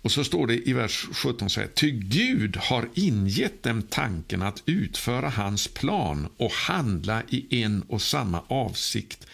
[0.01, 1.67] Och så står det i vers 17 så här.
[1.67, 8.01] Ty Gud har ingett dem tanken att utföra hans plan och handla i en och
[8.01, 9.27] samma avsikt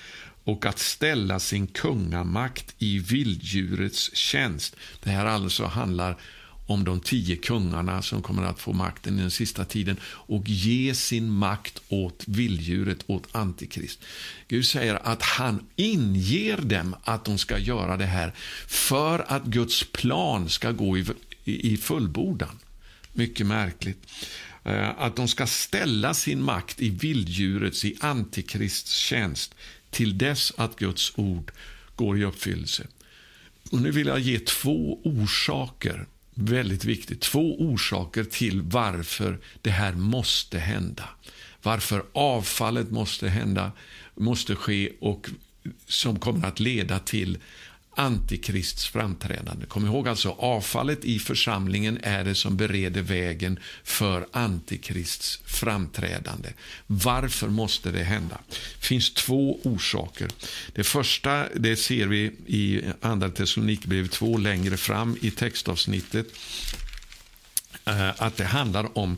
[0.49, 4.75] och att ställa sin kungamakt i vilddjurets tjänst.
[5.03, 6.17] Det här alltså handlar
[6.65, 10.95] om de tio kungarna som kommer att få makten i den sista tiden och ge
[10.95, 13.99] sin makt åt vilddjuret, åt Antikrist.
[14.47, 18.33] Gud säger att han inger dem att de ska göra det här
[18.67, 21.05] för att Guds plan ska gå i,
[21.43, 22.59] i, fullbordan.
[23.13, 24.07] Mycket märkligt.
[24.63, 29.55] Eh, att de ska ställa sin makt i vilddjurets, i Antikrists tjänst
[29.89, 31.51] till dess att Guds ord
[31.95, 32.87] går i uppfyllelse.
[33.71, 37.21] Och nu vill jag ge två orsaker väldigt viktigt.
[37.21, 41.09] Två orsaker till varför det här måste hända.
[41.63, 43.71] Varför avfallet måste hända,
[44.15, 45.29] måste ske och
[45.87, 47.37] som kommer att leda till
[47.95, 49.65] Antikrists framträdande.
[49.65, 56.49] Kom ihåg alltså, avfallet i församlingen är det som bereder vägen för Antikrists framträdande.
[56.87, 58.37] Varför måste det hända?
[58.79, 60.29] Det finns två orsaker.
[60.73, 66.27] Det första det ser vi i Andra Thessalonikerbrevet 2 längre fram i textavsnittet
[67.85, 69.17] eh, att det handlar om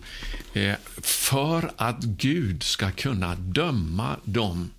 [0.54, 4.72] eh, för att Gud ska kunna döma dem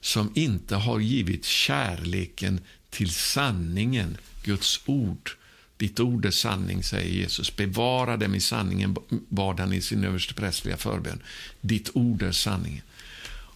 [0.00, 2.60] som inte har givit kärleken
[2.96, 5.30] till sanningen, Guds ord.
[5.76, 7.56] Ditt ord är sanning, säger Jesus.
[7.56, 8.96] Bevara dem i sanningen,
[9.28, 11.22] bad han i sin översteprästliga förbön.
[11.60, 12.82] Ditt ord är sanningen.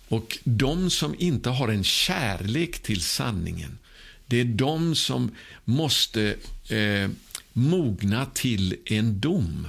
[0.09, 3.79] Och de som inte har en kärlek till sanningen,
[4.27, 5.31] det är de som
[5.65, 6.37] måste
[6.69, 7.11] eh,
[7.53, 9.69] mogna till en dom.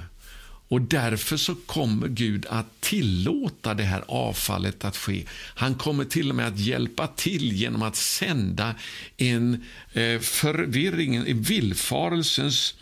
[0.71, 5.23] Och Därför så kommer Gud att tillåta det här avfallet att ske.
[5.55, 8.75] Han kommer till och med att hjälpa till genom att sända
[9.17, 12.75] en eh, förvirring, en villfarelsens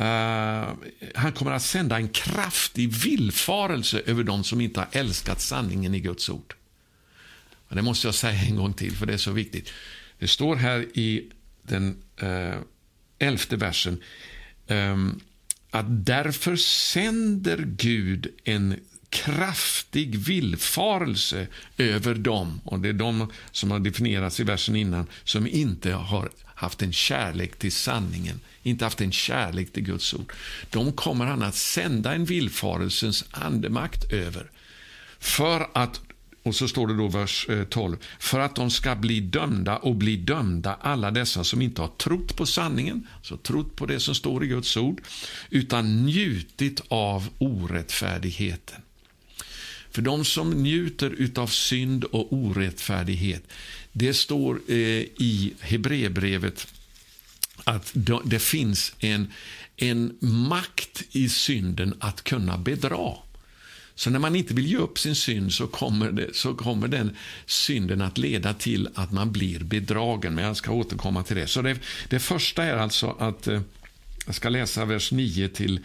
[0.00, 0.74] Uh,
[1.14, 6.00] han kommer att sända en kraftig villfarelse över dem som inte har älskat sanningen i
[6.00, 6.54] Guds ord.
[7.68, 9.72] Det måste jag säga en gång till, för det är så viktigt.
[10.18, 11.24] Det står här i
[11.62, 12.54] den uh,
[13.18, 14.02] elfte versen.
[14.66, 15.20] Um,
[15.76, 21.46] att därför sänder Gud en kraftig villfarelse
[21.78, 26.30] över dem, och det är de som har definierats i versen innan, som inte har
[26.44, 30.32] haft en kärlek till sanningen, inte haft en kärlek till Guds ord.
[30.70, 34.50] De kommer han att sända en villfarelsens andemakt över
[35.18, 36.00] för att
[36.46, 37.96] och så står det då vers eh, 12.
[38.18, 42.36] För att de ska bli dömda och bli dömda alla dessa som inte har trott
[42.36, 45.00] på sanningen, så trott på det som står i Guds ord,
[45.50, 48.80] utan njutit av orättfärdigheten.
[49.90, 53.42] För de som njuter av synd och orättfärdighet,
[53.92, 56.66] det står eh, i Hebreerbrevet
[57.64, 57.92] att
[58.24, 59.32] det finns en,
[59.76, 63.25] en makt i synden att kunna bedra.
[63.96, 67.16] Så när man inte vill ge upp sin synd så kommer, det, så kommer den
[67.46, 70.34] synden att leda till att man blir bedragen.
[70.34, 71.46] Men jag ska återkomma till det.
[71.46, 71.78] Så det,
[72.08, 73.60] det första är alltså att, eh,
[74.26, 75.80] jag ska läsa vers 9 till,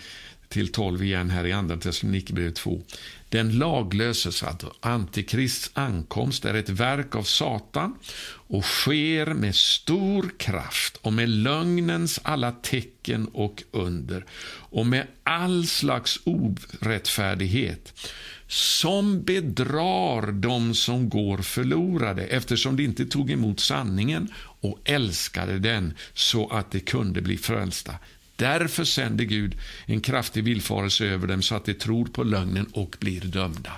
[0.49, 2.82] till 12 igen här i Andra Thessalonikerbrevet 2.
[3.30, 7.95] Den laglöses, alltså Antikrists ankomst, är ett verk av Satan
[8.47, 14.26] och sker med stor kraft och med lögnens alla tecken och under
[14.72, 17.93] och med all slags orättfärdighet
[18.47, 25.93] som bedrar dem som går förlorade eftersom de inte tog emot sanningen och älskade den
[26.13, 27.95] så att de kunde bli frälsta.
[28.36, 29.55] Därför sänder Gud
[29.86, 33.74] en kraftig villfarelse över dem så att de tror på lögnen och blir dömda.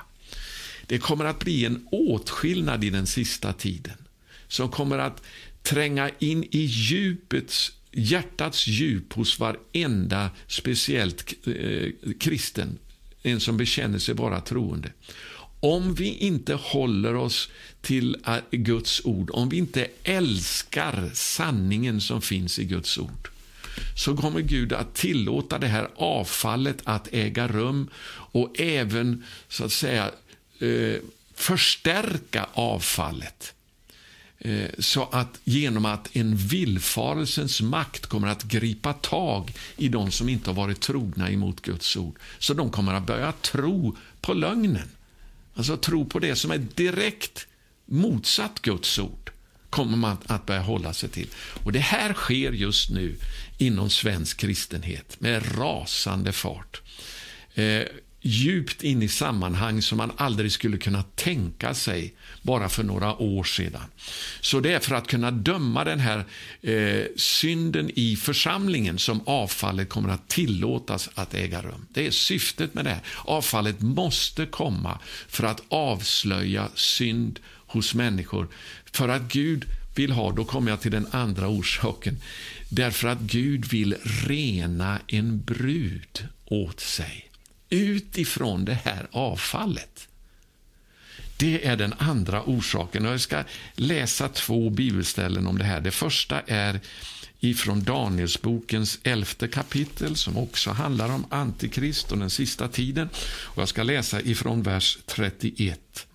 [0.88, 3.98] Det kommer att bli en åtskillnad i den sista tiden
[4.48, 5.22] som kommer att
[5.64, 11.90] tränga in i djupets, hjärtats djup hos varenda speciellt eh,
[12.20, 12.78] kristen,
[13.24, 14.90] en som bekänner sig vara troende.
[15.60, 17.50] Om vi inte håller oss
[17.82, 23.30] till eh, Guds ord, om vi inte älskar sanningen som finns i Guds ord,
[23.96, 29.72] så kommer Gud att tillåta det här avfallet att äga rum och även så att
[29.72, 30.12] säga
[30.60, 30.96] eh,
[31.34, 33.54] förstärka avfallet.
[34.46, 40.30] Eh, så att genom att en villfarelsens makt kommer att gripa tag i de som
[40.30, 42.20] inte har varit trogna emot Guds ord.
[42.40, 44.90] Så de kommer att börja tro på lögnen.
[45.54, 47.48] Alltså tro på det som är direkt
[47.86, 49.32] motsatt Guds ord
[49.70, 51.28] kommer man att börja hålla sig till.
[51.64, 53.16] Och Det här sker just nu
[53.58, 56.82] inom svensk kristenhet med rasande fart.
[57.54, 57.82] Eh,
[58.26, 63.44] Djupt in i sammanhang som man aldrig skulle kunna tänka sig bara för några år
[63.44, 63.82] sedan.
[64.42, 66.26] Så det är för att kunna döma den här
[66.62, 71.86] eh, synden i församlingen som avfallet kommer att tillåtas att äga rum.
[71.90, 73.00] Det är syftet med det.
[73.26, 78.48] Avfallet måste komma för att avslöja synd hos människor.
[78.92, 79.66] För att Gud
[79.96, 82.18] vill ha, då kommer jag till den andra orsaken.
[82.70, 87.33] Därför att Gud vill rena en brud åt sig
[87.74, 90.08] utifrån det här avfallet.
[91.38, 93.06] Det är den andra orsaken.
[93.06, 93.44] Jag ska
[93.76, 95.82] läsa två bibelställen om det här.
[95.82, 96.80] Det första är
[97.40, 103.10] ifrån Danielsbokens elfte kapitel som också handlar om Antikrist och den sista tiden.
[103.26, 106.08] Och jag ska läsa ifrån vers 31.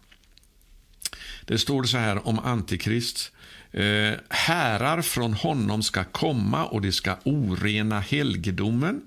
[1.45, 3.33] Det står så här om Antikrist.
[3.73, 9.03] Eh, härar från honom ska komma och de ska orena helgedomen.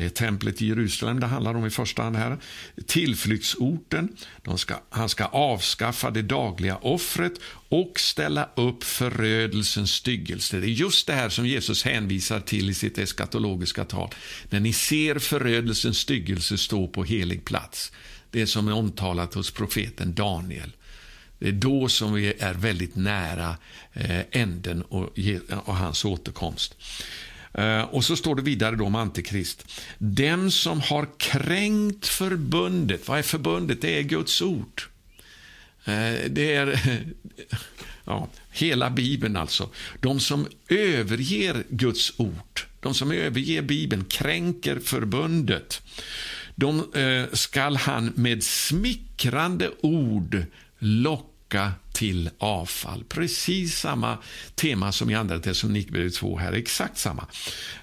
[0.00, 2.38] Det är templet i Jerusalem det handlar om i första hand här.
[2.86, 4.08] Tillflyktsorten.
[4.56, 7.32] Ska, han ska avskaffa det dagliga offret
[7.68, 10.60] och ställa upp förödelsens styggelse.
[10.60, 14.10] Det är just det här som Jesus hänvisar till i sitt eskatologiska tal.
[14.50, 17.92] När ni ser förödelsens styggelse stå på helig plats.
[18.30, 20.72] Det som är omtalat hos profeten Daniel.
[21.38, 23.56] Det är då som vi är väldigt nära
[23.92, 25.18] eh, änden och,
[25.64, 26.76] och hans återkomst.
[27.54, 29.72] Eh, och så står det vidare då om Antikrist.
[29.98, 33.80] Den som har kränkt förbundet, vad är förbundet?
[33.80, 34.82] Det är Guds ord.
[35.84, 36.80] Eh, det är
[38.04, 39.68] ja, hela Bibeln alltså.
[40.00, 45.82] De som överger Guds ord, de som överger Bibeln, kränker förbundet.
[46.54, 50.44] De eh, skall han med smickrande ord
[50.78, 53.04] locka till avfall.
[53.08, 54.18] Precis samma
[54.54, 57.26] tema som i Andra Thessalonikerbrevet 2 här, exakt samma.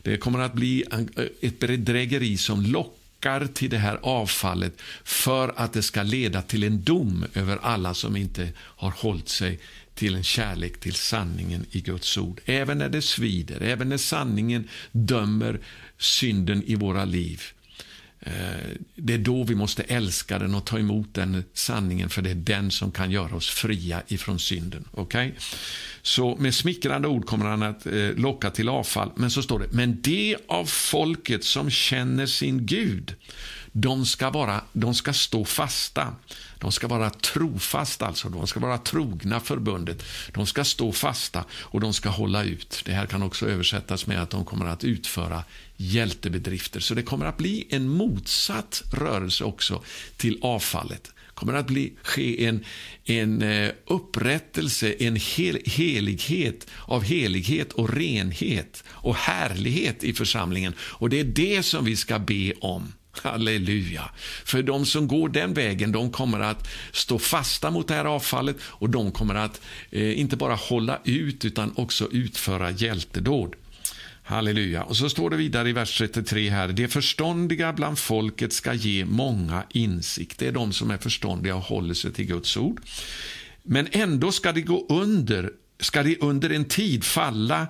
[0.03, 5.73] Det kommer att bli eh, ett bedrägeri som lockar till det här avfallet för att
[5.73, 9.59] det ska leda till en dom över alla som inte har hållit sig
[9.95, 12.41] till en kärlek till sanningen i Guds ord.
[12.45, 15.59] Även när det svider, även när sanningen dömer
[15.97, 17.41] synden i våra liv
[18.27, 22.29] Eh, det är då vi måste älska den och ta emot den sanningen, för det
[22.29, 24.85] är den som kan göra oss fria ifrån synden.
[24.91, 25.31] Okay?
[26.01, 29.11] Så med smickrande ord kommer han att eh, locka till avfall.
[29.15, 33.15] Men så står det, men det av folket som känner sin Gud,
[33.71, 36.15] de ska, vara, de ska stå fasta.
[36.59, 38.29] De ska vara trofasta, alltså.
[38.29, 40.03] De ska vara trogna förbundet.
[40.33, 42.81] De ska stå fasta och de ska hålla ut.
[42.85, 45.43] Det här kan också översättas med att de kommer att utföra
[45.77, 46.79] hjältebedrifter.
[46.79, 49.83] Så det kommer att bli en motsatt rörelse också
[50.17, 51.03] till avfallet.
[51.03, 52.65] Det kommer att bli, ske en,
[53.05, 60.73] en eh, upprättelse, en hel, helighet av helighet och renhet och härlighet i församlingen.
[60.79, 62.93] Och det är det som vi ska be om.
[63.11, 64.09] Halleluja.
[64.45, 68.55] För de som går den vägen, de kommer att stå fasta mot det här avfallet
[68.61, 69.61] och de kommer att
[69.91, 73.55] eh, inte bara hålla ut utan också utföra hjältedåd.
[74.27, 74.83] Halleluja.
[74.83, 76.67] Och så står det vidare i vers 33 här.
[76.67, 80.39] Det förståndiga bland folket ska ge många insikt.
[80.39, 82.81] Det är de som är förståndiga och håller sig till Guds ord.
[83.63, 87.67] Men ändå ska det gå under, ska det under en tid falla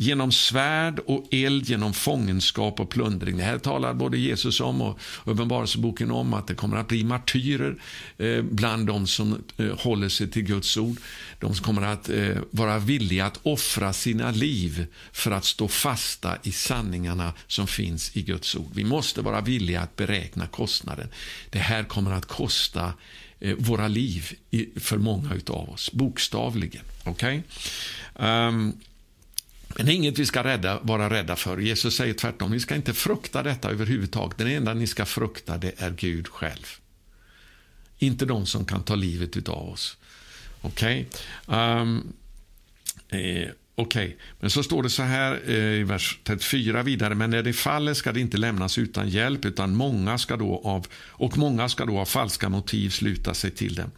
[0.00, 3.36] genom svärd och eld, genom fångenskap och plundring.
[3.36, 7.82] Det här talar både Jesus om och Uppenbarelseboken om att det kommer att bli martyrer
[8.18, 10.96] eh, bland de som eh, håller sig till Guds ord.
[11.40, 16.52] De kommer att eh, vara villiga att offra sina liv för att stå fasta i
[16.52, 18.70] sanningarna som finns i Guds ord.
[18.74, 21.08] Vi måste vara villiga att beräkna kostnaden.
[21.50, 22.92] Det här kommer att kosta
[23.58, 24.32] våra liv
[24.76, 26.82] för många av oss, bokstavligen.
[27.04, 27.36] Okay?
[27.36, 27.44] Um,
[28.14, 28.72] ehm,
[29.78, 31.58] men det är inget vi ska rädda, vara rädda för.
[31.58, 34.38] Jesus säger tvärtom, Ni ska inte frukta detta överhuvudtaget.
[34.38, 36.66] Den enda ni ska frukta, det är Gud själv.
[37.98, 39.96] Inte de som kan ta livet av oss.
[40.60, 41.08] Okej?
[41.46, 41.58] Okay?
[41.58, 42.12] Um,
[43.08, 44.14] eh, okay.
[44.40, 47.14] Men så står det så här eh, i vers 34 vidare.
[47.14, 50.86] Men när det faller ska det inte lämnas utan hjälp, utan många ska då av,
[50.94, 53.90] och många ska då av falska motiv sluta sig till dem.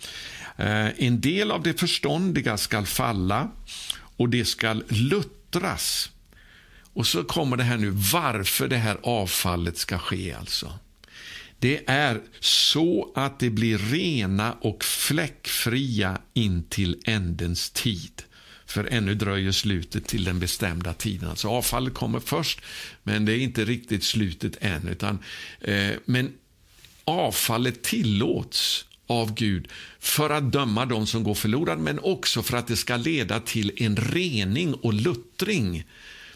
[0.57, 3.51] Eh, en del av det förståndiga skall falla
[4.17, 6.11] och det skall lutta muttras.
[6.93, 10.79] Och så kommer det här nu, varför det här avfallet ska ske alltså.
[11.59, 18.23] Det är så att det blir rena och fläckfria in till ändens tid.
[18.67, 21.31] För ännu dröjer slutet till den bestämda tiden.
[21.31, 22.61] Alltså avfallet kommer först,
[23.03, 24.89] men det är inte riktigt slutet än.
[24.89, 25.19] Utan,
[25.61, 26.33] eh, men
[27.05, 29.69] avfallet tillåts av Gud
[30.01, 33.73] för att döma de som går förlorade, men också för att det ska leda till
[33.77, 35.85] en rening och luttring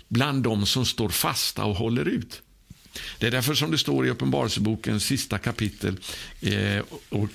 [0.09, 2.43] bland de som står fasta och håller ut.
[3.19, 5.97] Det är därför som det står i Uppenbarelsebokens sista kapitel,
[6.41, 7.29] eh, och,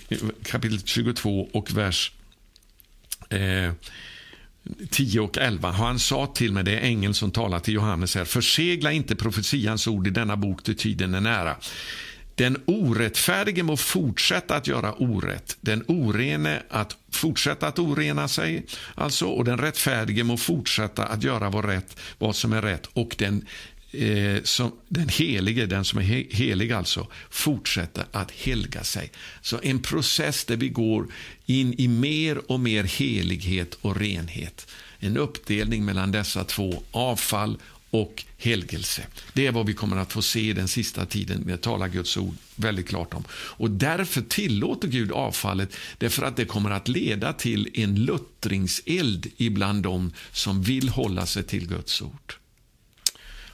[0.44, 2.12] kapitel 22 och vers
[3.30, 3.74] eh,
[4.90, 5.72] 10 och 11.
[5.72, 9.88] Han sa till mig, det är ängeln som talar till Johannes här, försegla inte profetians
[9.88, 11.56] ord i denna bok till tiden är nära.
[12.40, 18.66] Den orättfärdige må fortsätta att göra orätt, den orene att fortsätta att orena sig,
[18.96, 23.16] alltså, och den rättfärdige må fortsätta att göra vad, rätt, vad som är rätt och
[23.18, 23.46] den
[23.92, 29.12] eh, som, den helige, den som är he, helig alltså, fortsätter att helga sig.
[29.42, 31.08] Så en process där vi går
[31.46, 34.68] in i mer och mer helighet och renhet.
[35.00, 37.58] En uppdelning mellan dessa två, avfall
[37.90, 39.06] och helgelse.
[39.34, 41.44] Det är vad vi kommer att få se i den sista tiden.
[41.48, 43.24] Det talar Guds ord väldigt klart om.
[43.32, 49.84] Och Därför tillåter Gud avfallet, därför att det kommer att leda till en luttringseld ibland
[49.84, 52.34] dem som vill hålla sig till Guds ord.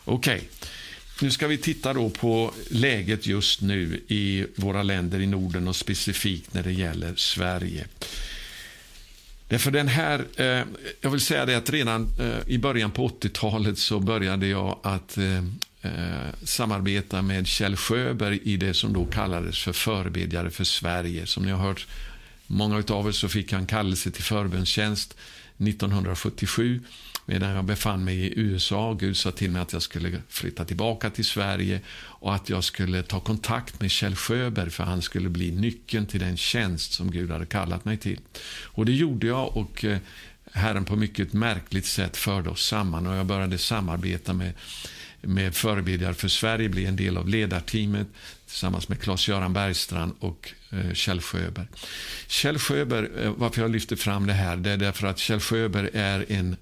[0.06, 0.48] Okej, okay.
[1.22, 5.76] nu ska vi titta då på läget just nu i våra länder i Norden och
[5.76, 7.88] specifikt när det gäller Sverige.
[9.48, 10.66] Därför den här, eh,
[11.02, 15.18] jag vill säga det att redan eh, i början på 80-talet så började jag att
[15.18, 15.38] eh,
[15.82, 21.26] eh, samarbeta med Kjell Sjöberg i det som då kallades för förebedjare för Sverige.
[21.26, 21.88] Som ni har hört,
[22.48, 25.16] många av er så fick han kallelse till förbönstjänst
[25.58, 26.82] 1977
[27.26, 28.94] medan jag befann mig i USA.
[28.94, 33.04] Gud sa till mig att jag skulle flytta tillbaka till Sverige och att jag skulle
[33.04, 37.32] ta kontakt med Kjell Sjöberg för han skulle bli nyckeln till den tjänst som Gud
[37.32, 38.20] hade kallat mig till.
[38.64, 39.98] Och det gjorde jag och eh,
[40.52, 44.54] Herren på mycket märkligt sätt förde oss samman och jag började samarbeta med
[45.26, 48.08] med Förebilder för Sverige, bli en del av ledarteamet
[48.46, 51.68] tillsammans med Claes-Göran Bergstrand och eh, Kjell Sjöberg.
[52.28, 55.90] Kjell Sjöberg, eh, varför jag lyfter fram det här, det är därför att Kjell Sjöberg
[55.94, 56.56] är en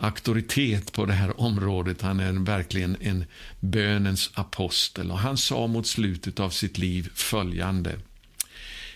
[0.00, 2.02] auktoritet på det här området.
[2.02, 3.24] Han är verkligen en
[3.60, 5.10] bönens apostel.
[5.10, 7.98] Och Han sa mot slutet av sitt liv följande.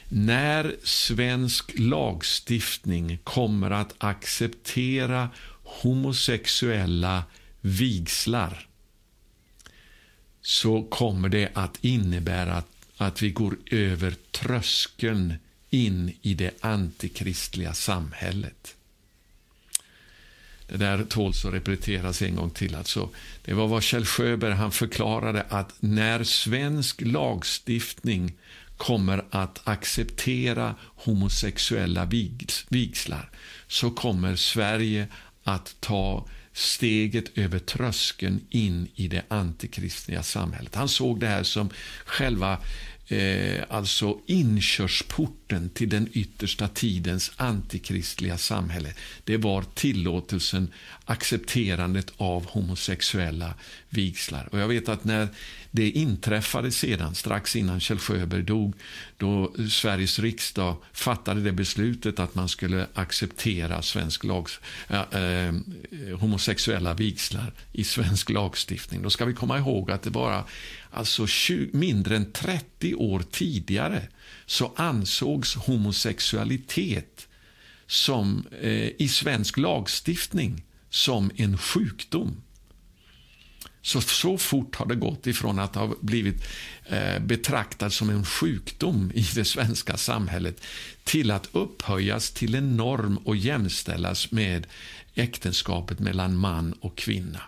[0.09, 5.29] När svensk lagstiftning kommer att acceptera
[5.63, 7.25] homosexuella
[7.61, 8.67] vigslar
[10.43, 15.35] så kommer det att innebära att, att vi går över tröskeln
[15.71, 18.77] in i det antikristliga samhället.
[20.75, 22.75] Det där tåls att repeteras en gång till.
[22.75, 23.09] Alltså,
[23.45, 28.33] det var vad Kjell Sjöberg han förklarade att när svensk lagstiftning
[28.77, 32.09] kommer att acceptera homosexuella
[32.69, 33.31] vigslar
[33.69, 35.09] så kommer Sverige
[35.45, 40.75] att ta steget över tröskeln in i det antikristliga samhället.
[40.75, 41.71] Han såg det här som
[42.05, 42.59] själva
[43.15, 48.93] eh, alltså inkörsporten till den yttersta tidens antikristliga samhälle.
[49.25, 50.73] Det var tillåtelsen,
[51.05, 53.55] accepterandet av homosexuella
[53.89, 54.49] vigslar.
[54.53, 55.29] Och jag vet att när
[55.77, 58.75] det inträffade sedan, strax innan Kjell Sjöberg dog,
[59.17, 65.55] då Sveriges riksdag fattade det beslutet att man skulle acceptera svensk lags, äh, äh,
[66.19, 69.03] homosexuella vigslar i svensk lagstiftning.
[69.03, 70.45] Då ska vi komma ihåg att det bara
[70.91, 74.09] alltså 20, mindre än 30 år tidigare
[74.47, 77.29] så ansågs homosexualitet
[77.87, 82.44] som, eh, i svensk lagstiftning som en sjukdom.
[83.85, 86.45] Så, så fort har det gått ifrån att ha blivit
[86.87, 90.61] eh, betraktad som en sjukdom i det svenska samhället
[91.05, 94.67] till att upphöjas till en norm och jämställas med
[95.15, 97.41] äktenskapet mellan man och kvinna.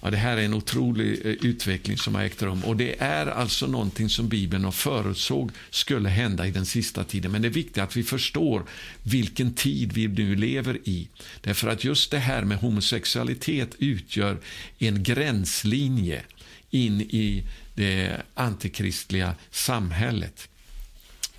[0.00, 3.26] Ja, det här är en otrolig eh, utveckling som har ägt rum och det är
[3.26, 7.32] alltså någonting som Bibeln har förutsåg skulle hända i den sista tiden.
[7.32, 8.64] Men det är viktigt att vi förstår
[9.02, 11.08] vilken tid vi nu lever i.
[11.40, 14.38] Därför att just det här med homosexualitet utgör
[14.78, 16.22] en gränslinje
[16.70, 17.44] in i
[17.74, 20.48] det antikristliga samhället.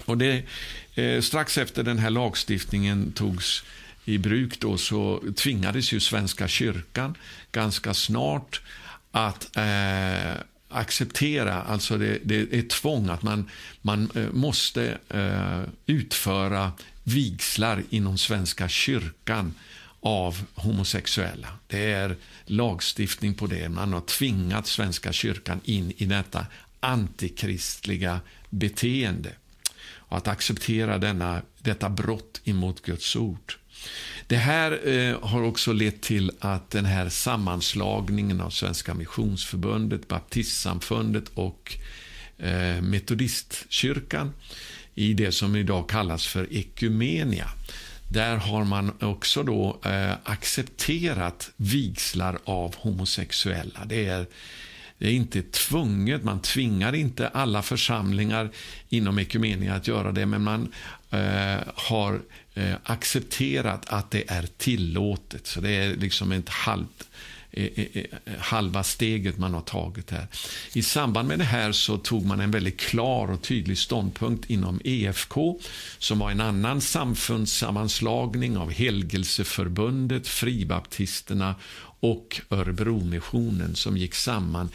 [0.05, 0.43] Och det,
[0.95, 3.63] eh, strax efter den här lagstiftningen togs
[4.05, 7.17] i bruk då, så tvingades ju Svenska kyrkan
[7.51, 8.61] ganska snart
[9.11, 13.49] att eh, acceptera, alltså det, det, är tvång att man,
[13.81, 16.71] man eh, måste eh, utföra
[17.03, 19.53] vigslar inom Svenska kyrkan
[19.99, 21.47] av homosexuella.
[21.67, 23.69] Det är lagstiftning på det.
[23.69, 26.45] Man har tvingat Svenska kyrkan in i detta
[26.79, 29.29] antikristliga beteende
[30.13, 33.53] och att acceptera denna, detta brott emot Guds ord.
[34.27, 41.29] Det här eh, har också lett till att den här sammanslagningen av Svenska Missionsförbundet, Baptistsamfundet
[41.33, 41.77] och
[42.37, 44.33] eh, Metodistkyrkan
[44.95, 47.49] i det som idag kallas för ekumenia.
[48.09, 53.85] Där har man också då eh, accepterat vigslar av homosexuella.
[53.85, 54.25] Det är
[54.97, 58.49] det är inte tvunget, man tvingar inte alla församlingar
[58.89, 60.71] inom ekumenia att göra det, men man
[61.11, 62.21] eh, har
[62.53, 65.47] eh, accepterat att det är tillåtet.
[65.47, 67.09] Så det är liksom ett halvt
[67.51, 70.27] eh, eh, eh, halva steget man har tagit här.
[70.73, 74.81] I samband med det här så tog man en väldigt klar och tydlig ståndpunkt inom
[74.83, 75.59] EFK
[75.97, 81.55] som var en annan samfundssammanslagning av Helgelseförbundet, Fribaptisterna
[82.03, 84.69] och Örebromissionen som gick samman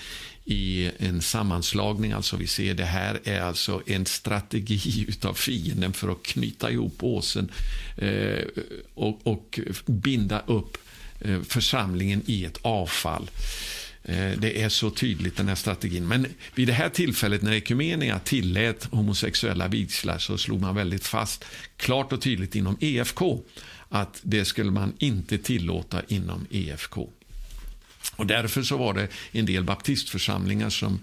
[0.44, 2.12] i en sammanslagning.
[2.12, 7.04] Alltså vi ser det här är alltså en strategi utav fienden för att knyta ihop
[7.04, 7.50] åsen
[7.96, 8.44] eh,
[8.94, 10.78] och, och, binda upp
[11.20, 13.30] eh, församlingen i ett avfall.
[14.04, 16.08] Eh, det är så tydligt, den här strategin.
[16.08, 21.44] Men vid det här tillfället när Ekumenia tillät homosexuella vigslar så slog man väldigt fast,
[21.76, 23.40] klart och tydligt inom EFK,
[23.88, 27.08] att det skulle man inte tillåta inom EFK.
[28.16, 31.00] Och därför så var det en del baptistförsamlingar som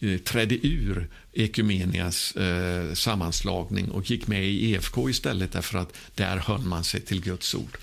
[0.00, 6.36] eh, trädde ur Ekumenias eh, sammanslagning och gick med i EFK istället därför att där
[6.36, 7.78] höll man sig till Guds ord.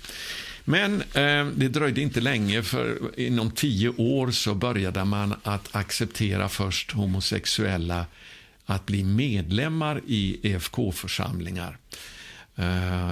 [0.68, 6.48] Men eh, det dröjde inte länge, för inom tio år så började man att acceptera
[6.48, 8.06] först homosexuella
[8.66, 11.78] att bli medlemmar i EFK-församlingar.
[12.56, 13.10] Eh,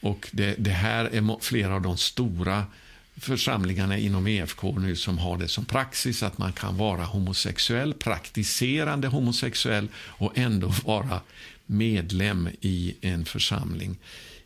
[0.00, 2.64] och det, det, här är flera av de stora
[3.16, 9.08] församlingarna inom EFK nu som har det som praxis att man kan vara homosexuell, praktiserande
[9.08, 11.20] homosexuell och ändå vara
[11.66, 13.96] medlem i en församling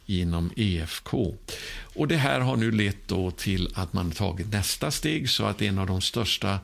[0.06, 1.34] inom EFK.
[1.94, 5.62] Och Det här har nu lett då till att man tagit nästa steg så att
[5.62, 6.58] en av de största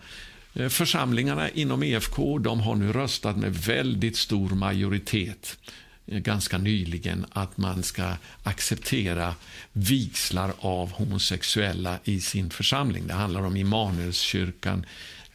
[0.55, 5.59] eh, församlingarna inom EFK de har nu röstat med väldigt stor majoritet
[6.07, 9.35] ganska nyligen att man ska acceptera
[9.73, 13.07] vigslar av homosexuella i sin församling.
[13.07, 14.87] Det handlar om Immanuelskyrkan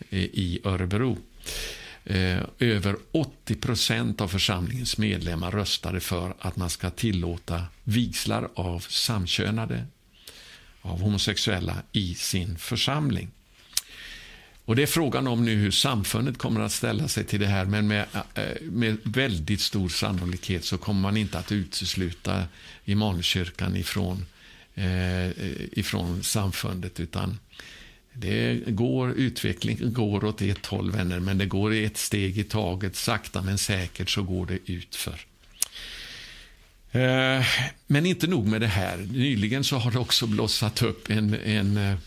[0.09, 1.17] eh, i Örebro.
[2.03, 8.80] Eh, över 80 procent av församlingens medlemmar röstade för att man ska tillåta vigslar av
[8.80, 9.86] samkönade,
[10.82, 13.32] av homosexuella, i sin församling.
[14.70, 17.65] Och Det är frågan om nu hur samfundet kommer att ställa sig till det här
[17.65, 18.05] men med,
[18.36, 22.43] eh, med väldigt stor sannolikhet så kommer man inte att utesluta
[22.86, 24.26] Immanuelskyrkan ifrån,
[24.76, 25.30] eh,
[25.72, 27.39] ifrån samfundet utan
[28.13, 32.95] det går, utvecklingen går åt ett håll, vänner, men det går ett steg i taget.
[32.95, 35.26] Sakta men säkert så går det utför.
[36.91, 37.45] Eh,
[37.88, 38.97] men inte nog med det här.
[38.97, 41.97] Nyligen så har det också blossat upp en, en eh,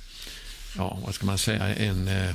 [0.77, 2.35] ja, vad ska man säga, en eh,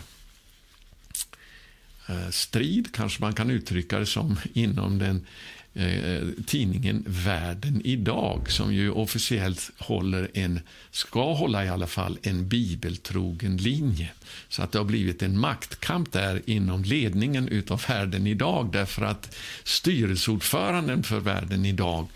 [2.09, 5.25] Eh, strid, kanske man kan uttrycka det som, inom den
[5.73, 10.59] eh, tidningen Världen idag som ju officiellt håller en,
[10.91, 14.09] ska hålla i alla fall, en bibeltrogen linje.
[14.49, 19.35] Så att det har blivit en maktkamp där inom ledningen utav Världen idag därför att
[19.63, 22.07] styrelseordföranden för Världen idag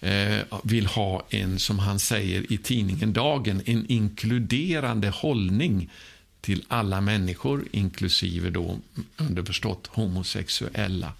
[0.00, 5.90] eh, vill ha en, som han säger i tidningen Dagen, en inkluderande hållning
[6.40, 8.78] till alla människor, inklusive då
[9.16, 11.12] underförstått homosexuella.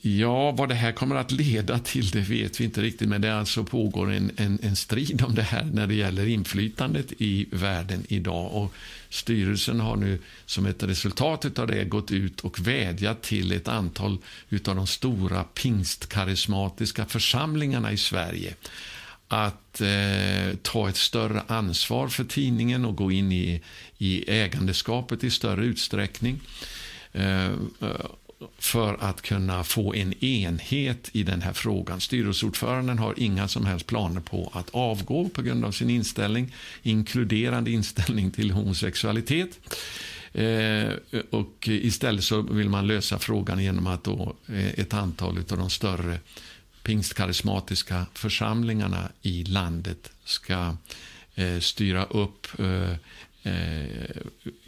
[0.00, 3.38] Ja, vad det här kommer att leda till det vet vi inte riktigt, men det
[3.38, 8.04] alltså pågår en, en, en strid om det här när det gäller inflytandet i världen
[8.08, 8.52] idag.
[8.52, 8.74] Och
[9.08, 14.18] Styrelsen har nu som ett resultat av det gått ut och vädjat till ett antal
[14.66, 18.54] av de stora pingstkarismatiska församlingarna i Sverige
[19.32, 23.62] att eh, ta ett större ansvar för tidningen och gå in i,
[23.98, 26.40] i ägandeskapet i större utsträckning.
[27.12, 27.50] Eh,
[28.58, 32.00] för att kunna få en enhet i den här frågan.
[32.00, 37.70] Styrelseordföranden har inga som helst planer på att avgå på grund av sin inställning, inkluderande
[37.70, 39.58] inställning till homosexualitet.
[40.32, 40.92] Eh,
[41.30, 45.70] och istället så vill man lösa frågan genom att då eh, ett antal av de
[45.70, 46.18] större
[46.82, 50.76] pingstkarismatiska församlingarna i landet ska
[51.34, 52.92] eh, styra upp eh,
[53.42, 54.16] eh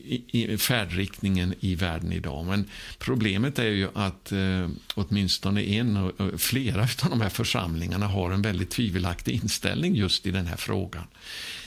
[0.07, 2.45] i, färdriktningen i världen idag.
[2.45, 8.31] Men problemet är ju att eh, åtminstone en och flera av de här församlingarna har
[8.31, 11.05] en väldigt tvivelaktig inställning just i den här frågan.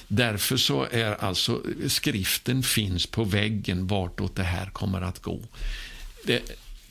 [0.08, 5.42] Därför så är alltså skriften finns på väggen vartåt det här kommer att gå.
[6.26, 6.42] Det,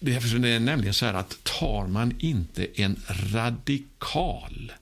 [0.01, 4.73] det, det är nämligen så här att tar man inte en radikal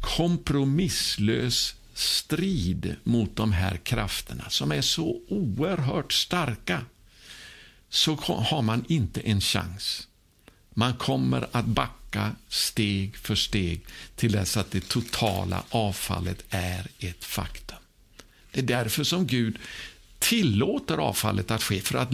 [0.00, 6.84] kompromisslös strid mot de här krafterna som är så oerhört starka
[7.88, 10.08] så har man inte en chans.
[10.70, 13.80] Man kommer att backa steg för steg
[14.16, 17.78] till dess att det totala avfallet är ett faktum.
[18.52, 19.58] Det är därför som Gud
[20.18, 22.12] tillåter avfallet att ske, för att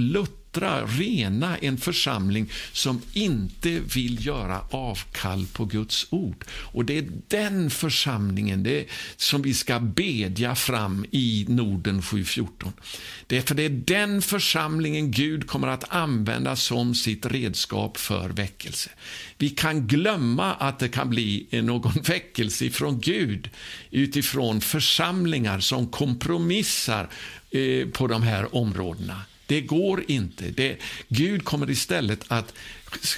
[0.54, 6.44] luttra rena en församling som inte vill göra avkall på Guds ord.
[6.50, 8.86] Och Det är den församlingen det
[9.16, 12.72] som vi ska bedja fram i Norden 7.14.
[13.26, 18.28] Det är för det är den församlingen Gud kommer att använda som sitt redskap för
[18.28, 18.90] väckelse.
[19.38, 23.50] Vi kan glömma att det kan bli någon väckelse från Gud
[23.90, 27.08] utifrån församlingar som kompromissar
[27.50, 29.22] eh, på de här områdena.
[29.46, 30.50] Det går inte.
[30.50, 30.76] Det,
[31.08, 32.54] Gud kommer istället att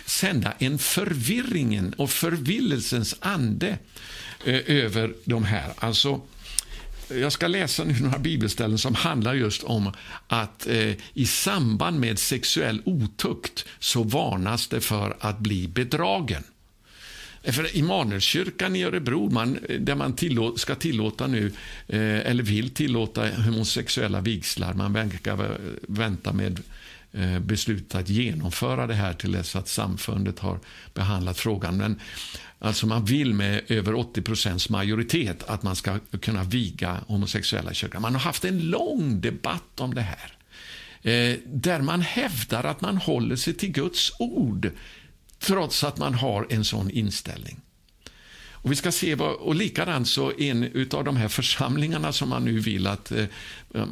[0.07, 3.79] sända en förvirringen och förvillelsens ande
[4.45, 5.73] eh, över de här.
[5.79, 6.21] Alltså,
[7.09, 9.93] jag ska läsa nu några bibelställen som handlar just om
[10.29, 16.45] att eh, i samband med sexuell otukt så varnas det för att bli bedragen.
[17.47, 21.53] Eh, för Immanuelskyrkan i Örebro, man, eh, där man tillå, ska tillåta nu,
[21.89, 26.61] eh, eller vill tillåta homosexuella vigslar, man verkar vänta med
[27.13, 30.59] eh, beslut att genomföra det här till dess att samfundet har
[30.95, 31.77] behandlat frågan.
[31.77, 32.01] Men
[32.59, 37.75] alltså man vill med över 80 procents majoritet att man ska kunna viga homosexuella i
[37.75, 38.03] kyrkan.
[38.03, 40.33] Man har haft en lång debatt om det här.
[41.03, 44.71] Eh, där man hävdar att man håller sig till Guds ord
[45.47, 47.61] trots att man har en sån inställning.
[48.67, 52.45] Och vi ska se vad, och likadant så en av de här församlingarna som man
[52.45, 53.25] nu vill att eh,
[53.75, 53.83] eh,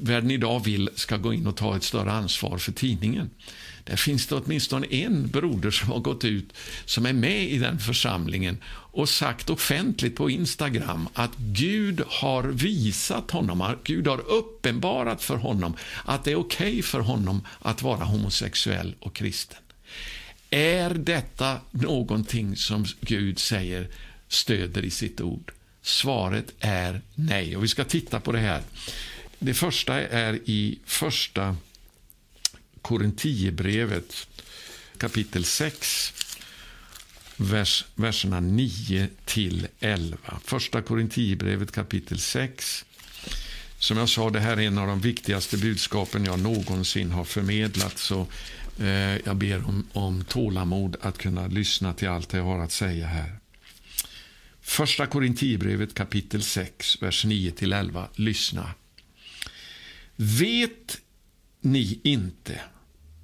[0.00, 3.30] världen idag vill ska gå in och ta ett större ansvar för tidningen.
[3.84, 6.52] Där finns det åtminstone en broder som har gått ut,
[6.84, 8.58] som är med i den församlingen
[8.92, 15.36] och sagt offentligt på Instagram att Gud har visat honom, att Gud har uppenbarat för
[15.36, 19.61] honom att det är okej okay för honom att vara homosexuell och kristen.
[20.54, 23.88] Är detta någonting som Gud säger
[24.28, 25.52] stöder i sitt ord?
[25.82, 27.56] Svaret är nej.
[27.56, 28.62] Och Vi ska titta på det här.
[29.38, 31.56] Det första är i första
[32.82, 34.28] Korinthierbrevet
[34.98, 36.12] kapitel 6,
[37.36, 40.18] vers, verserna 9 till 11.
[40.44, 42.84] Första Korinthierbrevet kapitel 6.
[43.78, 47.98] Som jag sa, det här är en av de viktigaste budskapen jag någonsin har förmedlat.
[47.98, 48.26] Så
[48.78, 53.06] Eh, jag ber om, om tålamod att kunna lyssna till allt jag har att säga
[53.06, 53.38] här.
[54.60, 58.06] Första Korintierbrevet kapitel 6, vers 9-11.
[58.14, 58.70] Lyssna.
[60.16, 60.98] Vet
[61.60, 62.60] ni inte,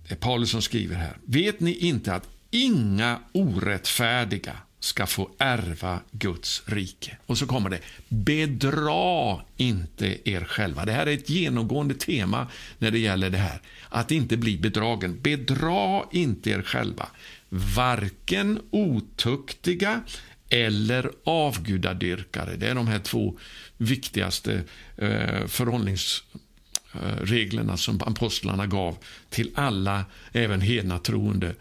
[0.08, 6.00] det är Paulus som skriver här, vet ni inte att inga orättfärdiga ska få ärva
[6.10, 7.16] Guds rike.
[7.26, 10.84] Och så kommer det, bedra inte er själva.
[10.84, 12.46] Det här är ett genomgående tema
[12.78, 13.60] när det gäller det här.
[13.88, 15.20] Att inte bli bedragen.
[15.20, 17.08] Bedra inte er själva.
[17.48, 20.02] Varken otuktiga
[20.48, 22.56] eller avgudadyrkare.
[22.56, 23.38] Det är de här två
[23.76, 24.62] viktigaste
[24.96, 28.96] eh, förhållningsreglerna eh, som apostlarna gav
[29.30, 31.54] till alla, även hedna troende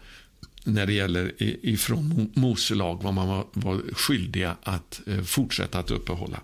[0.64, 1.32] när det gäller
[1.66, 6.40] ifrån Mose lag, vad man var, var skyldiga att eh, fortsätta att uppehålla.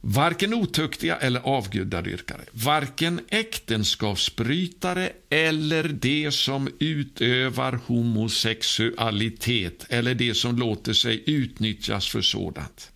[0.00, 10.92] Varken otuktiga eller avgudadyrkare, varken äktenskapsbrytare eller de som utövar homosexualitet eller de som låter
[10.92, 12.90] sig utnyttjas för sådant.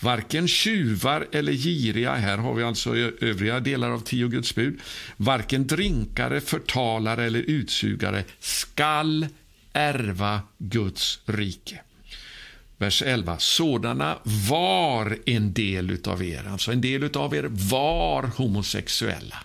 [0.00, 4.80] Varken tjuvar eller giriga, här har vi alltså övriga delar av tio Guds bud,
[5.16, 9.26] varken drinkare, förtalare eller utsugare skall
[9.72, 11.80] ärva Guds rike.
[12.78, 13.36] Vers 11.
[13.38, 14.18] Sådana
[14.50, 16.48] var en del utav er.
[16.48, 19.36] Alltså en del utav er var homosexuella.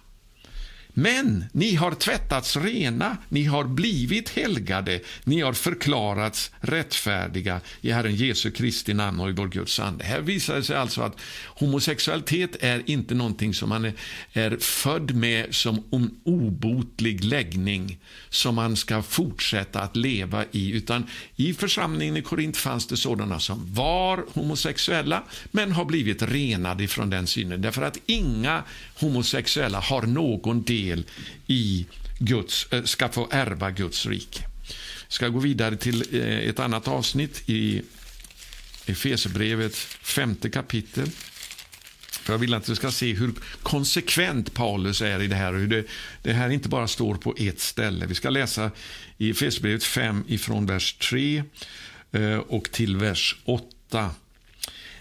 [0.98, 8.16] Men ni har tvättats rena, ni har blivit helgade, ni har förklarats rättfärdiga i Herren
[8.16, 10.04] Jesu Kristi namn och i vår Guds ande.
[10.04, 13.91] Här visar det sig alltså att homosexualitet är inte någonting som man
[14.34, 17.98] är, född med som en obotlig läggning
[18.30, 21.04] som man ska fortsätta att leva i, utan
[21.36, 27.10] i församlingen i Korint fanns det sådana som var homosexuella men har blivit renade från
[27.10, 28.64] den synen, därför att inga
[29.00, 30.85] homosexuella har någon del
[31.48, 31.86] i
[32.20, 34.44] Guds, eh, ska få ärva Guds rike.
[35.04, 37.82] Jag ska gå vidare till eh, ett annat avsnitt i
[38.86, 41.10] Efesierbrevet femte kapitel.
[42.26, 43.34] För jag vill att du ska se hur
[43.64, 45.54] konsekvent Paulus är i det här.
[45.54, 45.84] hur det,
[46.22, 48.06] det här inte bara står på ett ställe.
[48.06, 48.72] Vi ska läsa
[49.18, 51.44] i Efesierbrevet 5 ifrån vers 3
[52.12, 54.12] eh, och till vers 8.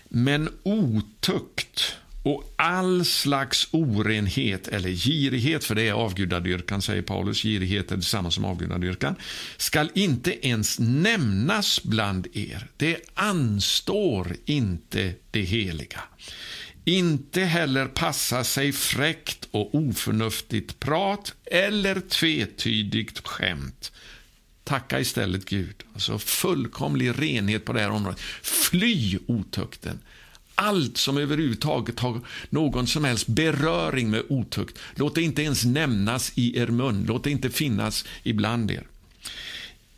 [0.09, 7.93] Men otukt och all slags orenhet eller girighet, för det är avgudadyrkan, säger Paulus, girighet
[7.93, 9.15] är detsamma som avgudadyrkan,
[9.57, 12.67] skall inte ens nämnas bland er.
[12.77, 16.01] Det anstår inte det heliga.
[16.85, 23.93] Inte heller passa sig fräckt och oförnuftigt prat eller tvetydigt skämt.
[24.65, 25.83] Tacka istället Gud.
[25.95, 28.21] Alltså fullkomlig renhet på det här området.
[28.43, 29.99] Fly otukten
[30.55, 34.79] allt som överhuvudtaget har någon som helst beröring med otukt.
[34.95, 37.05] Låt det inte ens nämnas i er mun.
[37.09, 38.87] Låt det inte finnas ibland er.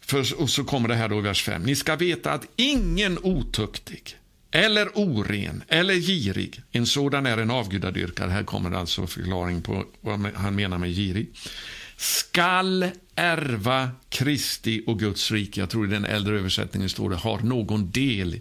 [0.00, 1.62] För, och så kommer det här då i vers 5.
[1.62, 4.16] Ni ska veta att ingen otuktig
[4.50, 8.30] eller oren eller girig, en sådan är en avgudadyrkare.
[8.30, 11.28] Här kommer alltså förklaring på vad han menar med girig.
[11.96, 15.60] Skall ärva Kristi och Guds rike.
[15.60, 18.40] Jag tror i den äldre översättningen står det har någon del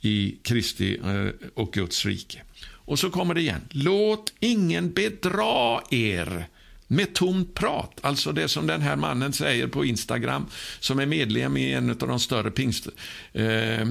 [0.00, 2.42] i Kristi eh, och Guds rike.
[2.86, 3.60] Och så kommer det igen.
[3.70, 6.48] Låt ingen bedra er
[6.86, 7.98] med tomt prat.
[8.00, 10.46] Alltså det som den här mannen säger på Instagram,
[10.80, 12.88] som är medlem i en av de större pingst,
[13.32, 13.88] eh,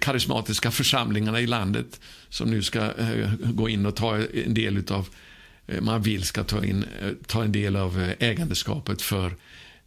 [0.00, 5.08] karismatiska församlingarna i landet, som nu ska eh, gå in och ta en del av,
[5.66, 9.36] eh, man vill ska ta, in, eh, ta en del av eh, ägandeskapet för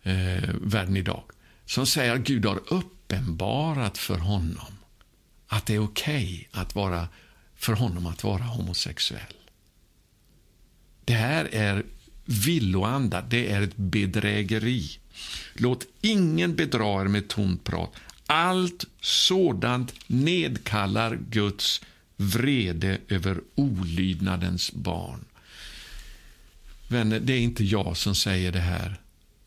[0.03, 1.23] eh, världen idag.
[1.65, 4.74] Som säger att Gud har uppenbarat för honom
[5.55, 7.07] att det är okej okay att vara,
[7.55, 9.33] för honom att vara homosexuell.
[11.05, 11.83] Det här är
[12.25, 14.89] villoanda, det är ett bedrägeri.
[15.53, 17.93] Låt ingen bedra er med tomt prat.
[18.25, 21.81] Allt sådant nedkallar Guds
[22.15, 25.25] vrede över olydnadens barn.
[26.87, 28.95] Vänner, det är inte jag som säger det här.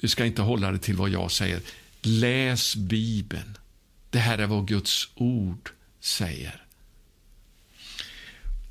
[0.00, 1.60] Du ska inte hålla det till vad jag säger.
[2.02, 3.58] Läs Bibeln.
[4.10, 5.70] Det här är vad Guds ord
[6.00, 6.62] säger.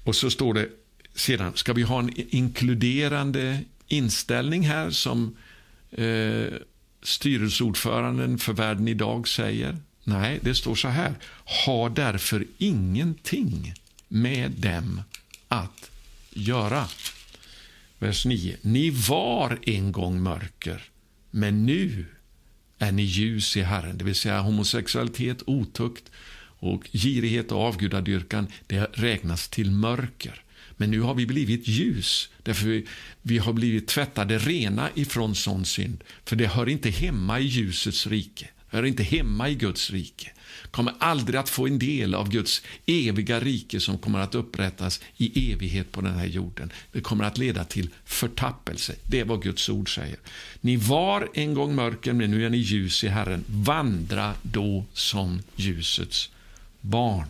[0.03, 0.69] Och så står det
[1.15, 5.37] sedan, ska vi ha en inkluderande inställning här som
[5.91, 6.53] eh,
[7.01, 9.77] styrelseordföranden för Världen idag säger?
[10.03, 11.13] Nej, det står så här.
[11.65, 13.73] Ha därför ingenting
[14.07, 15.01] med dem
[15.47, 15.91] att
[16.29, 16.87] göra.
[17.99, 18.57] Vers 9.
[18.61, 20.83] Ni var en gång mörker,
[21.31, 22.05] men nu
[22.77, 23.97] är ni ljus i Herren.
[23.97, 26.11] Det vill säga homosexualitet, otukt,
[26.59, 30.43] och girighet och avgudadyrkan, det räknas till mörker.
[30.77, 32.85] Men nu har vi blivit ljus, därför vi,
[33.21, 36.03] vi har blivit tvättade rena ifrån sån synd.
[36.25, 38.47] För det hör inte hemma i ljusets rike.
[38.67, 40.31] hör inte hemma i Guds rike,
[40.71, 45.51] kommer aldrig att få en del av Guds eviga rike som kommer att upprättas i
[45.51, 46.71] evighet på den här jorden.
[46.91, 48.95] Det kommer att leda till förtappelse.
[49.03, 50.17] Det är vad Guds ord säger.
[50.61, 53.43] Ni var en gång mörker, men nu är ni ljus i Herren.
[53.47, 56.29] Vandra då som ljusets
[56.89, 57.27] barn.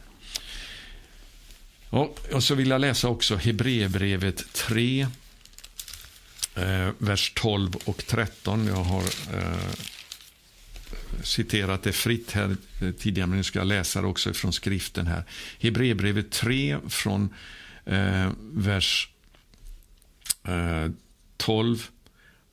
[1.90, 5.08] Och, och så vill jag läsa också Hebreerbrevet 3,
[6.56, 8.68] eh, vers 12 och 13.
[8.68, 9.04] Jag har
[9.38, 9.70] eh,
[11.24, 12.56] citerat det fritt här
[12.98, 15.24] tidigare, men nu ska jag läsa det också från skriften här.
[15.60, 17.34] Hebreerbrevet 3 från
[17.86, 19.10] eh, vers
[20.44, 20.92] eh,
[21.38, 21.88] 12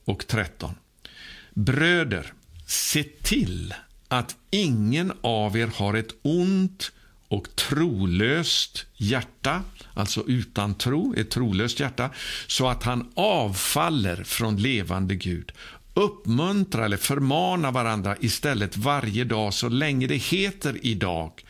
[0.05, 0.74] och 13.
[1.55, 2.32] Bröder,
[2.66, 3.74] se till
[4.18, 6.92] att ingen av er har ett ont
[7.28, 9.62] och trolöst hjärta,
[9.94, 12.10] alltså utan tro, ett trolöst hjärta,
[12.46, 15.52] så att han avfaller från levande Gud.
[15.94, 21.44] Uppmuntra eller förmana varandra istället varje dag så länge det heter idag,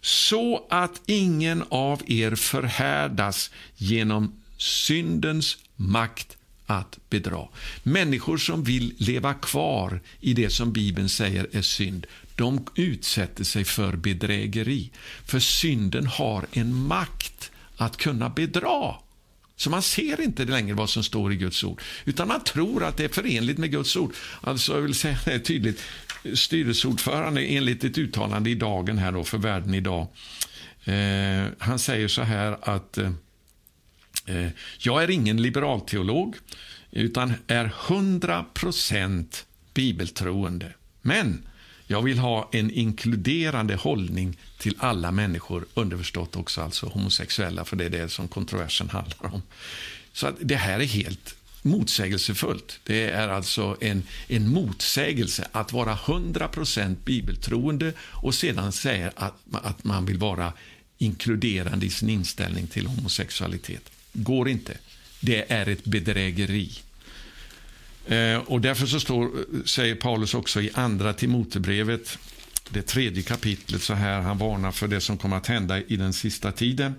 [0.00, 6.36] så att ingen av er förhärdas genom syndens makt
[6.78, 7.48] att bedra.
[7.82, 12.06] Människor som vill leva kvar i det som Bibeln säger är synd,
[12.36, 14.90] de utsätter sig för bedrägeri.
[15.24, 18.94] För synden har en makt att kunna bedra.
[19.56, 22.96] Så man ser inte längre vad som står i Guds ord, utan man tror att
[22.96, 24.14] det är förenligt med Guds ord.
[24.40, 25.82] Alltså, jag vill säga det tydligt,
[26.34, 30.06] styrelseordförande enligt ett uttalande i Dagen här då, för världen idag.
[30.84, 33.10] Eh, han säger så här att eh,
[34.26, 34.48] Eh,
[34.78, 36.36] jag är ingen liberalteolog,
[36.90, 40.72] utan är 100 procent bibeltroende.
[41.02, 41.42] Men
[41.86, 47.84] jag vill ha en inkluderande hållning till alla människor, underförstått också alltså homosexuella, för det
[47.84, 49.42] är det som kontroversen handlar om.
[50.12, 52.80] Så att det här är helt motsägelsefullt.
[52.84, 59.84] Det är alltså en, en motsägelse att vara 100% bibeltroende och sedan säga att, att
[59.84, 60.52] man vill vara
[60.98, 63.91] inkluderande i sin inställning till homosexualitet.
[64.12, 64.78] Går inte.
[65.20, 66.70] Det är ett bedrägeri.
[68.06, 69.30] Eh, och därför så står,
[69.66, 72.18] säger Paulus också i andra Timotebrevet,
[72.70, 76.12] det tredje kapitlet, så här, han varnar för det som kommer att hända i den
[76.12, 76.94] sista tiden.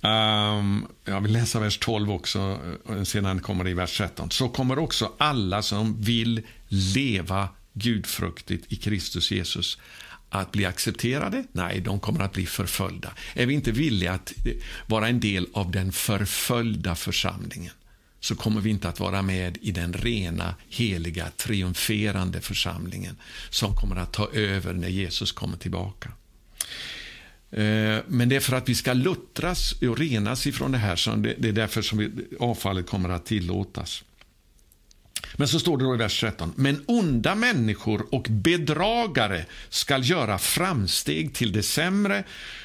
[0.00, 4.30] Um, jag vill läsa vers 12 också, eh, sedan kommer det i vers 13.
[4.30, 9.78] Så kommer också alla som vill leva gudfruktigt i Kristus Jesus
[10.40, 11.44] att bli accepterade?
[11.52, 13.12] Nej, de kommer att bli förföljda.
[13.34, 14.32] Är vi inte villiga att
[14.86, 17.72] vara en del av den förföljda församlingen?
[18.24, 23.16] så kommer vi inte att vara med i den rena, heliga, triumferande församlingen
[23.50, 26.12] som kommer att ta över när Jesus kommer tillbaka.
[27.50, 31.22] Eh, men det är för att vi ska luttras och renas ifrån det här, som
[31.22, 34.04] det är därför som avfallet kommer att tillåtas.
[35.36, 36.52] Men så står det då i vers 13.
[36.56, 42.24] Men onda människor och bedragare skall göra framsteg till det sämre.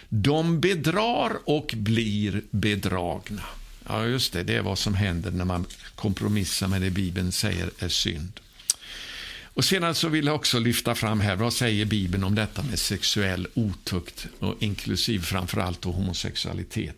[0.10, 3.44] De bedrar och blir bedragna.
[3.88, 4.44] Ja, just det.
[4.44, 8.40] Det är vad som händer när man kompromissar med det Bibeln säger är synd.
[9.60, 12.64] Och Sedan så alltså vill jag också lyfta fram här, vad säger Bibeln om detta
[12.64, 16.96] med sexuell otukt, och inklusive framförallt homosexualitet.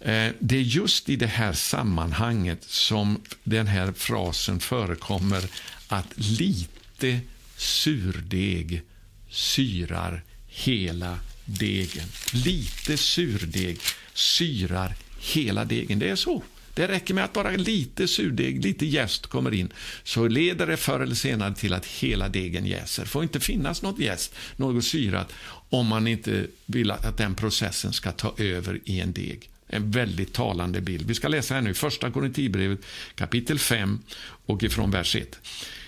[0.00, 5.44] Eh, det är just i det här sammanhanget som den här frasen förekommer
[5.88, 7.20] att lite
[7.56, 8.82] surdeg
[9.30, 12.08] syrar hela degen.
[12.32, 13.80] Lite surdeg
[14.14, 15.98] syrar hela degen.
[15.98, 16.42] Det är så.
[16.74, 19.72] Det räcker med att bara lite surdeg, lite jäst kommer in,
[20.04, 23.02] så leder det förr eller senare till att hela degen jäser.
[23.02, 25.32] Det får inte finnas något jäst, något syrat,
[25.68, 29.50] om man inte vill att den processen ska ta över i en deg.
[29.68, 31.06] En väldigt talande bild.
[31.06, 32.80] Vi ska läsa här nu, första Korinthierbrevet
[33.14, 33.98] kapitel 5
[34.46, 35.38] och ifrån vers 1.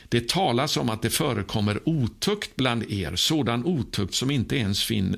[0.08, 5.16] Det talas om att det förekommer otukt bland er, sådan otukt som inte ens, fin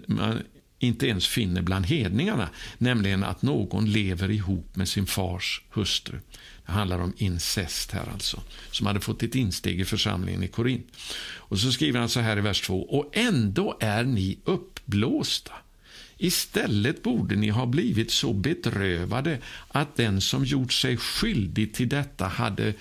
[0.78, 2.48] inte ens finner bland hedningarna,
[2.78, 6.18] nämligen att någon lever ihop med sin fars hustru.
[6.66, 10.86] Det handlar om incest här alltså, som hade fått ett insteg i församlingen i Korint.
[11.34, 12.82] Och så skriver han så här i vers 2.
[12.82, 15.52] Och ändå är ni uppblåsta.
[16.22, 22.26] Istället borde ni ha blivit så bedrövade att den som gjort sig skyldig till detta
[22.26, 22.74] hade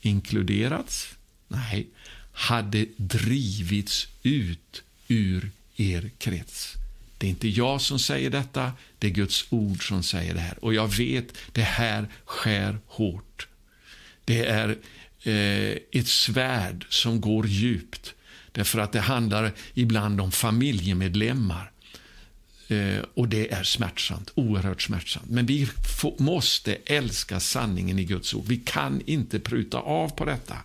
[0.00, 1.08] inkluderats?
[1.48, 1.86] Nej,
[2.32, 6.74] hade drivits ut ur er krets.
[7.18, 10.64] Det är inte jag som säger detta, det är Guds ord som säger det här.
[10.64, 13.48] Och jag vet, det här skär hårt.
[14.24, 14.68] Det är
[15.22, 18.14] eh, ett svärd som går djupt.
[18.52, 21.72] Därför att det handlar ibland om familjemedlemmar.
[22.68, 25.30] Eh, och det är smärtsamt, oerhört smärtsamt.
[25.30, 25.68] Men vi
[26.18, 28.44] måste älska sanningen i Guds ord.
[28.46, 30.56] Vi kan inte pruta av på detta.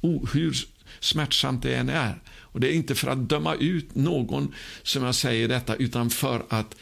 [0.00, 0.56] O, hur
[1.00, 2.20] smärtsamt det än är.
[2.28, 6.44] Och Det är inte för att döma ut någon som jag säger detta, utan för
[6.48, 6.74] att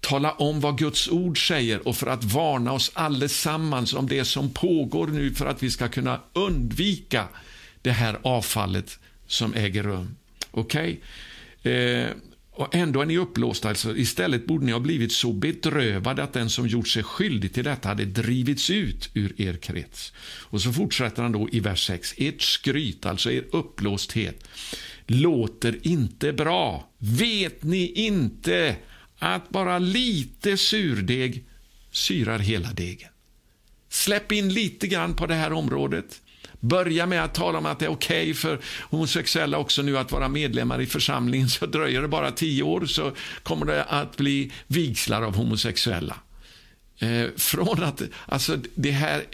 [0.00, 4.50] tala om vad Guds ord säger och för att varna oss allesammans om det som
[4.50, 7.28] pågår nu för att vi ska kunna undvika
[7.82, 10.16] det här avfallet som äger rum.
[10.50, 11.00] Okej?
[11.60, 11.72] Okay?
[11.72, 12.10] Eh,
[12.58, 13.68] och ändå är ni upplåsta.
[13.68, 17.64] Alltså, istället borde ni ha blivit så bedrövade att den som gjort sig skyldig till
[17.64, 20.12] detta hade drivits ut ur er krets.
[20.40, 22.14] Och så fortsätter han då i vers 6.
[22.16, 24.48] Ert skryt, alltså er upplåsthet,
[25.06, 26.90] låter inte bra.
[26.98, 28.76] Vet ni inte
[29.18, 31.44] att bara lite surdeg
[31.90, 33.10] syrar hela degen?
[33.88, 36.20] Släpp in lite grann på det här området.
[36.60, 38.58] Börja med att tala om att det är okej okay för
[38.90, 43.12] homosexuella också nu att vara medlemmar i församlingen, så dröjer det bara tio år så
[43.42, 46.16] kommer det att bli vigslar av homosexuella.
[46.98, 49.24] Eh, från att, alltså det här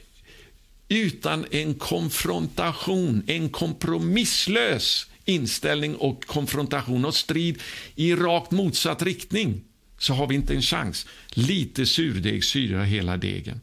[0.89, 7.63] utan en konfrontation, en kompromisslös inställning och konfrontation och strid
[7.95, 9.61] i rakt motsatt riktning
[9.99, 11.07] så har vi inte en chans.
[11.29, 13.61] Lite surdeg syrar hela degen.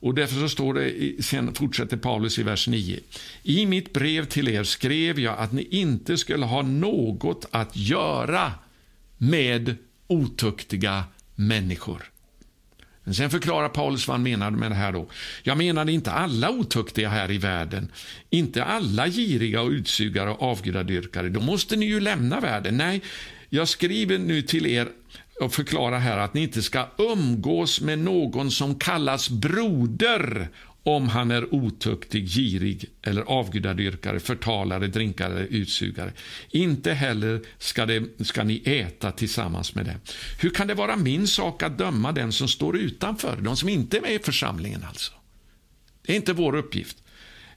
[0.00, 3.00] Och därför så står det, sen fortsätter Paulus i vers 9.
[3.42, 8.52] I mitt brev till er skrev jag att ni inte skulle ha något att göra
[9.18, 9.76] med
[10.06, 12.10] otuktiga människor.
[13.04, 14.92] Men sen förklarar Paulus vad han menade med det här.
[14.92, 15.08] då.
[15.42, 17.92] Jag menade inte alla otuktiga här i världen,
[18.30, 21.28] inte alla giriga och utsugare och avgudadyrkare.
[21.28, 22.76] Då måste ni ju lämna världen.
[22.76, 23.02] Nej,
[23.48, 24.88] jag skriver nu till er
[25.40, 30.48] och förklara här att ni inte ska umgås med någon som kallas broder
[30.82, 36.12] om han är otuktig, girig eller avgudadyrkare, förtalare, drinkare eller utsugare.
[36.50, 40.00] Inte heller ska, det, ska ni äta tillsammans med dem.
[40.40, 43.96] Hur kan det vara min sak att döma den som står utanför, de som inte
[43.96, 45.12] är med i församlingen alltså?
[46.02, 46.96] Det är inte vår uppgift.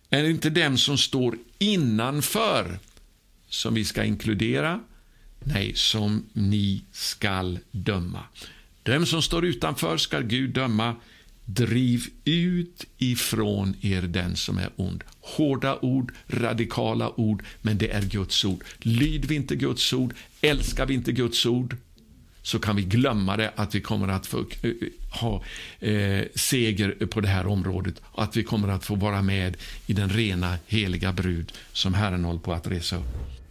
[0.09, 2.79] Är det inte dem som står innanför
[3.49, 4.79] som vi ska inkludera?
[5.43, 8.23] Nej, som ni skall döma.
[8.83, 10.95] Dem som står utanför skall Gud döma.
[11.45, 15.03] Driv ut ifrån er den som är ond.
[15.19, 18.63] Hårda ord, radikala ord, men det är Guds ord.
[18.79, 21.75] Lyd vi inte Guds ord, älskar vi inte Guds ord,
[22.41, 24.71] så kan vi glömma det, att vi kommer att få eh,
[25.09, 25.43] ha
[25.79, 29.93] eh, seger på det här området och att vi kommer att få vara med i
[29.93, 33.42] den rena, heliga brud som Herren håller på att resa upp.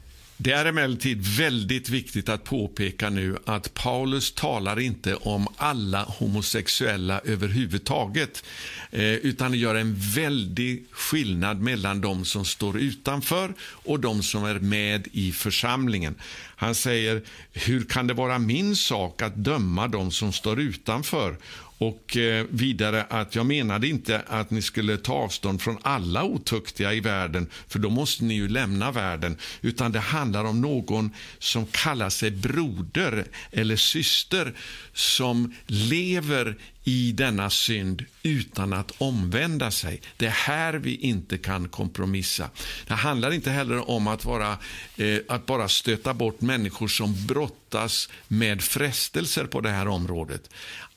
[0.45, 7.21] Det är emellertid väldigt viktigt att påpeka nu att Paulus talar inte om alla homosexuella
[7.25, 8.45] överhuvudtaget,
[8.91, 14.59] eh, utan gör en väldig skillnad mellan de som står utanför och de som är
[14.59, 16.15] med i församlingen.
[16.57, 17.23] Han säger,
[17.53, 21.37] hur kan det vara min sak att döma de som står utanför?
[21.83, 26.93] Och eh, vidare att jag menade inte att ni skulle ta avstånd från alla otuktiga
[26.93, 29.37] i världen, för då måste ni ju lämna världen.
[29.61, 34.53] Utan det handlar om någon som kallar sig broder eller syster
[34.93, 40.01] som lever i denna synd utan att omvända sig.
[40.17, 42.51] Det är här vi inte kan kompromissa.
[42.87, 44.59] Det handlar inte heller om att, vara,
[44.97, 50.51] eh, att bara stöta bort människor som brottas med frestelser på det här området.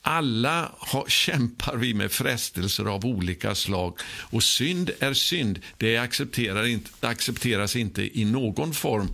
[0.07, 3.99] Alla har, kämpar vi med frestelser av olika slag.
[4.05, 5.59] Och synd är synd.
[5.77, 9.09] Det accepterar inte, accepteras inte i någon form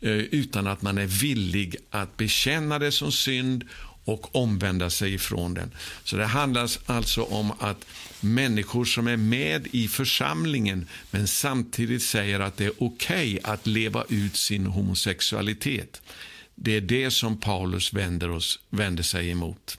[0.00, 3.64] eh, utan att man är villig att bekänna det som synd
[4.04, 5.70] och omvända sig ifrån den.
[6.04, 7.84] Så det handlar alltså om att
[8.20, 13.66] människor som är med i församlingen men samtidigt säger att det är okej okay att
[13.66, 16.02] leva ut sin homosexualitet.
[16.54, 19.78] Det är det som Paulus vänder, oss, vänder sig emot.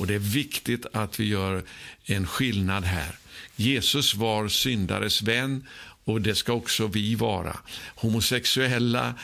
[0.00, 1.62] Och Det är viktigt att vi gör
[2.04, 3.18] en skillnad här.
[3.56, 5.66] Jesus var syndares vän
[6.10, 7.56] och det ska också vi vara.
[7.94, 9.14] Homosexuella,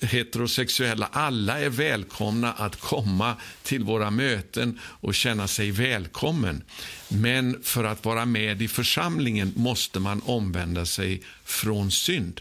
[0.00, 6.62] heterosexuella, alla är välkomna att komma till våra möten och känna sig välkommen.
[7.08, 12.40] Men för att vara med i församlingen måste man omvända sig från synd,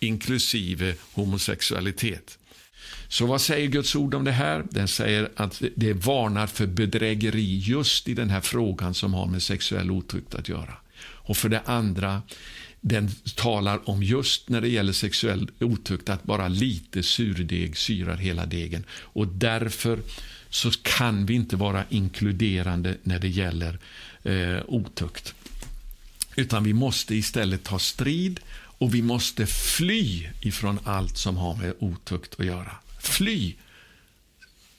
[0.00, 2.38] inklusive homosexualitet.
[3.08, 4.64] Så vad säger Guds ord om det här?
[4.70, 9.42] Den säger att det varnar för bedrägeri just i den här frågan som har med
[9.42, 10.74] sexuell otukt att göra.
[11.00, 12.22] Och för det andra,
[12.80, 18.46] den talar om just när det gäller sexuell otukt att bara lite surdeg syrar hela
[18.46, 18.84] degen.
[18.90, 19.98] Och därför
[20.50, 23.78] så kan vi inte vara inkluderande när det gäller
[24.22, 25.34] eh, otukt.
[26.36, 28.40] Utan vi måste istället ta strid
[28.78, 32.76] och vi måste fly ifrån allt som har med otukt att göra.
[33.00, 33.54] Fly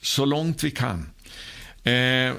[0.02, 1.10] så långt vi kan.
[1.84, 2.34] Eh,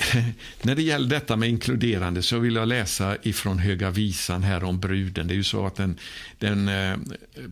[0.62, 4.80] när det gäller detta med inkluderande så vill jag läsa ifrån Höga visan här om
[4.80, 5.26] bruden.
[5.26, 5.98] Det är ju så att den,
[6.38, 6.96] den eh,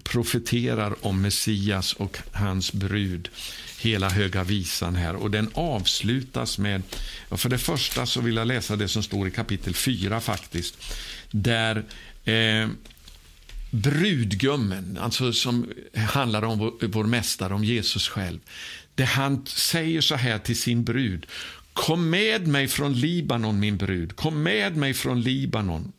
[0.02, 3.28] profeterar om Messias och hans brud.
[3.80, 5.16] Hela Höga visan här.
[5.16, 6.82] Och den avslutas med,
[7.30, 10.94] för det första så vill jag läsa det som står i kapitel 4 faktiskt.
[11.30, 11.84] Där
[12.24, 12.68] eh,
[13.70, 18.38] brudgummen, alltså som handlar om vår, vår mästare, om Jesus själv.
[18.94, 21.26] Det han säger så här till sin brud.
[21.78, 24.16] Kom med mig från Libanon, min brud.
[24.16, 25.92] Kom med mig från Libanon.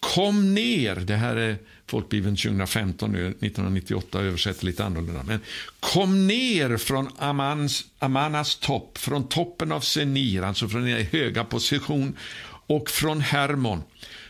[0.00, 0.96] Kom ner.
[0.96, 1.56] Det här är
[1.86, 5.22] Folkbibeln 2015, nu, 1998 översätter lite annorlunda.
[5.22, 5.40] Men
[5.80, 12.16] kom ner från Amans, Amanas topp, från toppen av Senir, alltså från den höga position,
[12.66, 13.82] och från Hermon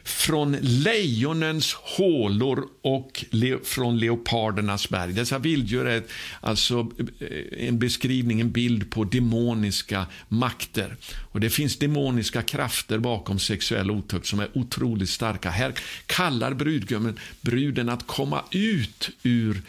[0.07, 5.13] från lejonens hålor och le från leopardernas berg.
[5.13, 6.03] Dessa vilddjur är
[6.41, 10.97] alltså eh, en beskrivning, en bild på demoniska makter.
[11.33, 15.51] Och Det finns demoniska krafter bakom sexuell otukt som är otroligt starka.
[15.51, 15.75] Här
[16.07, 19.63] kallar brudgummen bruden att komma ut ur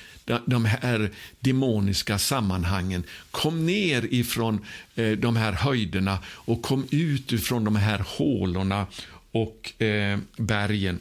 [0.45, 3.03] de här demoniska sammanhangen.
[3.31, 4.65] Kom ner ifrån
[4.95, 8.85] eh, de här höjderna och kom ut ifrån de här hålorna
[9.31, 10.99] och eh, bergen.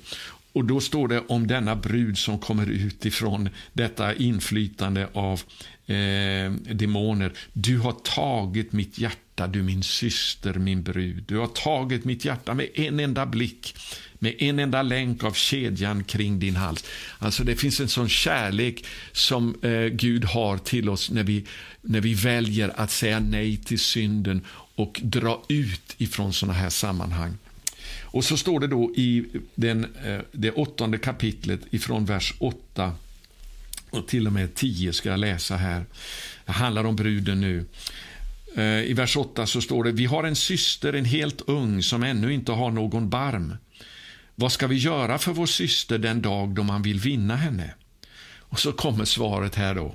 [0.57, 5.41] Och Då står det om denna brud som kommer ut ifrån detta inflytande av
[5.87, 7.33] eh, demoner.
[7.53, 11.25] Du har tagit mitt hjärta, du min syster, min brud.
[11.29, 13.77] Du har tagit mitt hjärta med en enda blick,
[14.19, 16.85] med en enda länk av kedjan kring din hals.
[17.19, 21.45] Alltså Det finns en sån kärlek som eh, Gud har till oss när vi,
[21.83, 24.45] när vi väljer att säga nej till synden
[24.75, 27.37] och dra ut ifrån såna här sammanhang.
[28.17, 29.25] Och så står det då i
[29.55, 32.93] den, eh, det åttonde kapitlet ifrån vers 8
[33.91, 35.85] och till och med 10 ska jag läsa här.
[36.47, 37.65] Det handlar om bruden nu.
[38.57, 42.03] Eh, I vers 8 så står det, vi har en syster, en helt ung, som
[42.03, 43.57] ännu inte har någon barm.
[44.35, 47.75] Vad ska vi göra för vår syster den dag då man vill vinna henne?
[48.39, 49.95] Och så kommer svaret här då,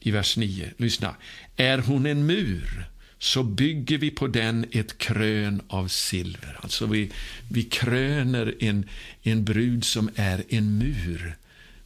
[0.00, 0.72] i vers 9.
[0.76, 1.14] Lyssna.
[1.56, 2.91] Är hon en mur?
[3.22, 6.58] Så bygger vi på den ett krön av silver.
[6.62, 7.10] Alltså vi,
[7.48, 8.88] vi kröner en,
[9.22, 11.36] en brud som är en mur.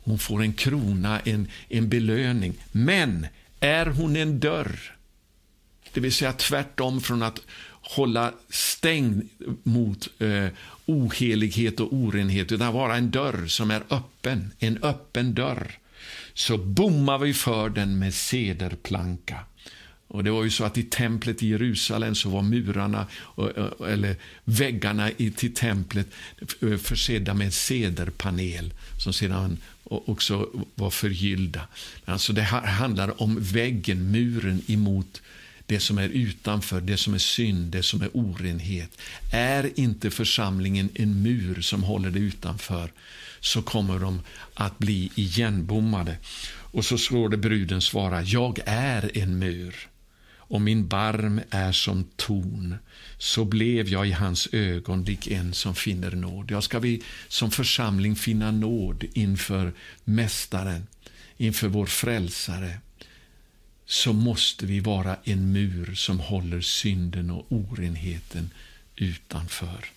[0.04, 2.54] Hon får en krona, en, en belöning.
[2.72, 3.26] Men
[3.60, 4.96] är hon en dörr,
[5.92, 9.28] det vill säga tvärtom från att hålla stängd
[9.62, 10.48] mot eh,
[10.86, 15.78] ohelighet och orenhet, utan vara en dörr som är öppen, en öppen dörr,
[16.34, 19.38] så bommar vi för den med sederplanka.
[20.08, 23.06] Och det var ju så att i templet i Jerusalem så var murarna,
[23.88, 26.06] eller väggarna till templet
[26.82, 31.68] försedda med cederpanel som sedan också var förgyllda.
[32.04, 35.22] Alltså det handlar om väggen, muren emot
[35.66, 38.98] det som är utanför, det som är synd, det som är orenhet.
[39.32, 42.92] Är inte församlingen en mur som håller det utanför
[43.40, 44.20] så kommer de
[44.54, 46.16] att bli igenbommade.
[46.48, 49.88] Och så slår det bruden svara, jag är en mur
[50.48, 52.77] och min barm är som torn,
[53.18, 56.51] så blev jag i hans ögon lik en som finner nåd.
[56.51, 59.73] Jag ska vi som församling finna nåd inför
[60.05, 60.86] Mästaren,
[61.36, 62.78] inför vår frälsare,
[63.86, 68.51] så måste vi vara en mur som håller synden och orenheten
[68.97, 69.95] utanför.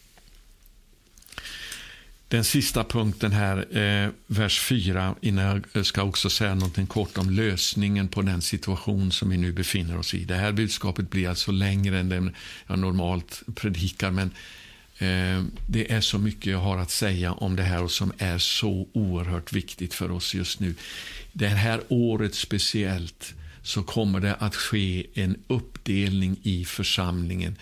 [2.29, 7.17] Den sista punkten här, eh, vers 4, innan jag eh, ska också säga något kort
[7.17, 10.25] om lösningen på den situation som vi nu befinner oss i.
[10.25, 12.31] Det här budskapet blir alltså längre än det
[12.67, 14.31] jag normalt predikar, men
[14.97, 18.37] eh, det är så mycket jag har att säga om det här och som är
[18.37, 20.75] så oerhört viktigt för oss just nu.
[21.33, 23.33] Det här året speciellt
[23.63, 27.55] så kommer det att ske en uppdelning i församlingen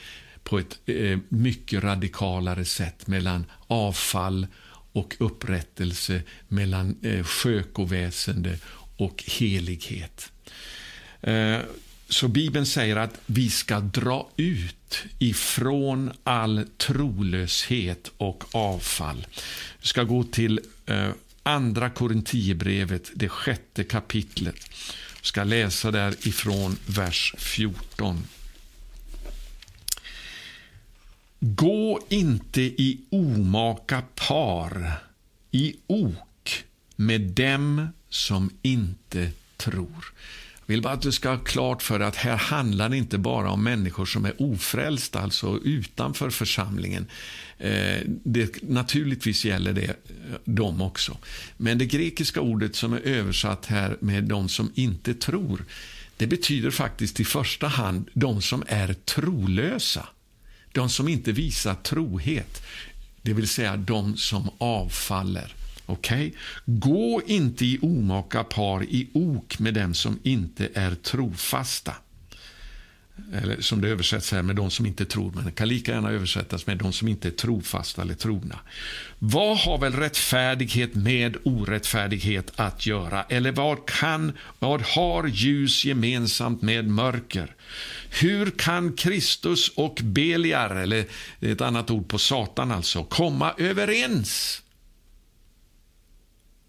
[0.48, 4.48] på ett eh, mycket radikalare sätt mellan avfall
[4.92, 8.58] och upprättelse, mellan eh, skökoväsende
[8.98, 10.32] och helighet.
[11.22, 11.58] Eh,
[12.10, 19.28] så Bibeln säger att vi ska dra ut ifrån all trolöshet och avfall.
[19.82, 21.10] Vi ska gå till eh,
[21.44, 24.56] Andra Korinthierbrevet, det sjätte kapitlet.
[25.22, 28.24] Vi ska läsa där ifrån vers 14.
[31.40, 34.92] Gå inte i omaka par,
[35.52, 36.64] i ok
[36.96, 40.14] med dem som inte tror.
[40.66, 43.52] Jag vill bara att du ska ha klart för att här handlar det inte bara
[43.52, 47.06] om människor som är ofrälsta, alltså utanför församlingen.
[47.58, 49.94] Eh, det, naturligtvis gäller det eh,
[50.46, 51.18] dem också.
[51.58, 55.66] Men det grekiska ordet som är översatt här med de som inte tror,
[56.18, 60.08] det betyder faktiskt i första hand de som är trolösa
[60.72, 62.62] de som inte visar trohet,
[63.22, 65.54] det vill säga de som avfaller.
[65.86, 66.28] Okej?
[66.28, 66.40] Okay?
[66.66, 71.94] Gå inte i omaka par i ok med dem som inte är trofasta.
[73.34, 76.12] Eller som det översätts här med de som inte tror, men det kan lika gärna
[76.12, 78.60] översättas med de som inte är trofasta eller trogna.
[79.20, 83.24] Vad har väl rättfärdighet med orättfärdighet att göra?
[83.24, 87.56] Eller vad, kan, vad har ljus gemensamt med mörker?
[88.22, 91.06] Hur kan Kristus och Beliar, eller
[91.40, 94.62] ett annat ord på Satan alltså, komma överens?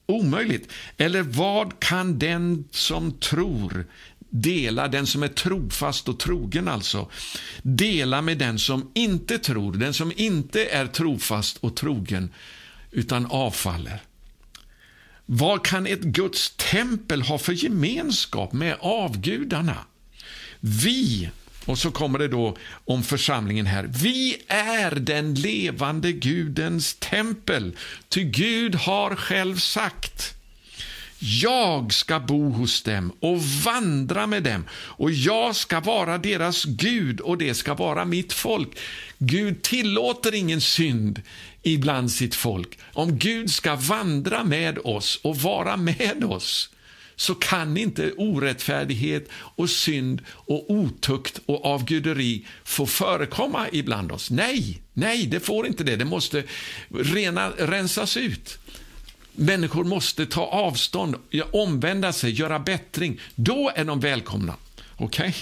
[0.06, 0.72] Omöjligt.
[0.96, 3.86] Eller vad kan den som tror
[4.30, 7.10] dela, den som är trofast och trogen alltså,
[7.62, 12.30] dela med den som inte tror, den som inte är trofast och trogen,
[12.90, 14.02] utan avfaller.
[15.26, 19.76] Vad kan ett Guds tempel ha för gemenskap med avgudarna?
[20.60, 21.30] Vi,
[21.64, 23.90] och så kommer det då om församlingen här.
[24.02, 27.76] Vi är den levande Gudens tempel,
[28.09, 30.38] ty Gud har själv sagt
[31.19, 37.20] jag ska bo hos dem och vandra med dem och jag ska vara deras Gud
[37.20, 38.78] och det ska vara mitt folk.
[39.19, 41.23] Gud tillåter ingen synd
[41.62, 42.78] ibland sitt folk.
[42.93, 46.70] Om Gud ska vandra med oss och vara med oss
[47.16, 54.31] så kan inte orättfärdighet och synd och otukt och avguderi få förekomma ibland oss.
[54.31, 55.97] Nej, nej, det får inte det.
[55.97, 56.43] Det måste
[56.89, 58.59] rena, rensas ut.
[59.39, 61.16] Människor måste ta avstånd,
[61.52, 63.20] omvända sig, göra bättring.
[63.35, 64.55] Då är de välkomna.
[64.97, 65.28] Okej?
[65.28, 65.35] Okay?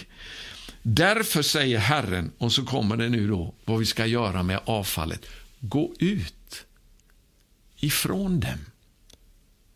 [0.82, 5.26] Därför säger Herren, och så kommer det nu då vad vi ska göra med avfallet.
[5.60, 6.64] Gå ut
[7.76, 8.58] ifrån dem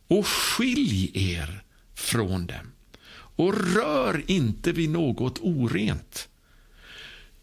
[0.08, 1.62] och skilj er
[1.94, 2.72] från dem
[3.12, 6.28] och rör inte vid något orent.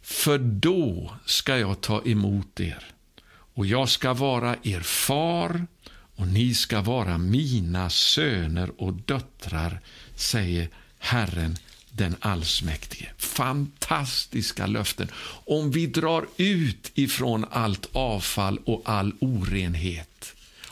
[0.01, 2.85] För då ska jag ta emot er
[3.53, 5.67] och jag ska vara er far
[6.17, 9.79] och ni ska vara mina söner och döttrar,
[10.15, 10.69] säger
[10.99, 11.57] Herren
[11.91, 13.11] den allsmäktige.
[13.17, 15.07] Fantastiska löften.
[15.45, 20.16] Om vi drar ut ifrån allt avfall och all orenhet,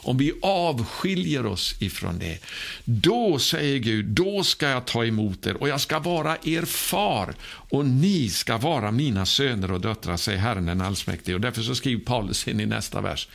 [0.08, 2.40] om vi avskiljer oss ifrån det,
[2.86, 7.36] då säger Gud, då ska jag ta emot er och jag ska vara er far
[7.48, 11.36] och ni ska vara mina söner och döttrar, säger Herren den allsmäktige.
[11.36, 13.28] Och därför så skriver Paulus in i nästa vers.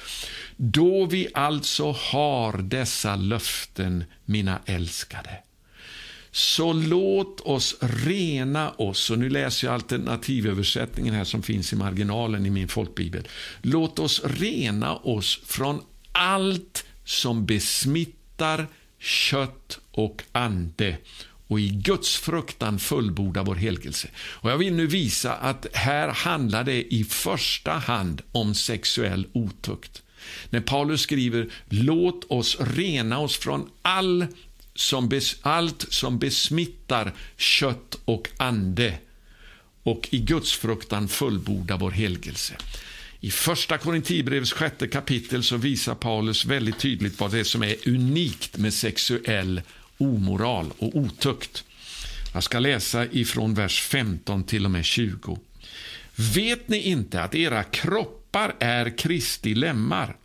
[0.56, 5.30] Då vi alltså har dessa löften, mina älskade,
[6.32, 12.46] så låt oss rena oss, och nu läser jag alternativöversättningen här som finns i marginalen
[12.46, 13.28] i min folkbibel.
[13.62, 18.66] Låt oss rena oss från allt som besmittar
[18.98, 20.96] kött och ande
[21.46, 24.08] och i Guds fruktan fullborda vår helgelse.
[24.16, 30.02] Och jag vill nu visa att här handlar det i första hand om sexuell otukt.
[30.50, 34.26] När Paulus skriver låt oss rena oss från all
[34.74, 38.98] som bes, allt som besmittar kött och ande
[39.82, 42.56] och i Guds fruktan fullborda vår helgelse.
[43.22, 47.76] I första Korinthierbrevets sjätte kapitel så visar Paulus väldigt tydligt vad det är som är
[47.88, 49.62] unikt med sexuell
[49.98, 51.64] omoral och otukt.
[52.34, 55.38] Jag ska läsa ifrån vers 15 till och med 20.
[56.34, 60.16] Vet ni inte att era kroppar är Kristi lemmar?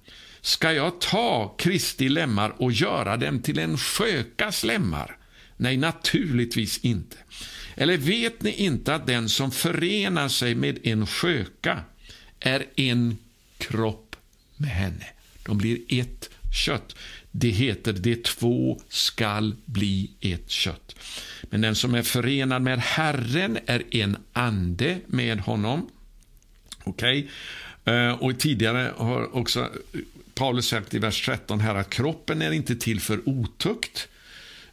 [0.42, 5.18] Ska jag ta Kristi lemmar och göra dem till en skökas lemmar?
[5.58, 7.18] Nej, naturligtvis inte.
[7.76, 11.84] Eller vet ni inte att den som förenar sig med en sköka
[12.46, 13.18] är en
[13.58, 14.16] kropp
[14.58, 15.06] med henne?
[15.46, 16.96] De blir ett kött.
[17.32, 20.96] Det heter de två skall bli ett kött.
[21.42, 25.90] Men den som är förenad med Herren är en ande med honom.
[26.84, 27.30] Okej?
[27.84, 28.10] Okay?
[28.10, 29.70] Och tidigare har också
[30.34, 34.08] Paulus sagt i vers 13 här att kroppen är inte till för otukt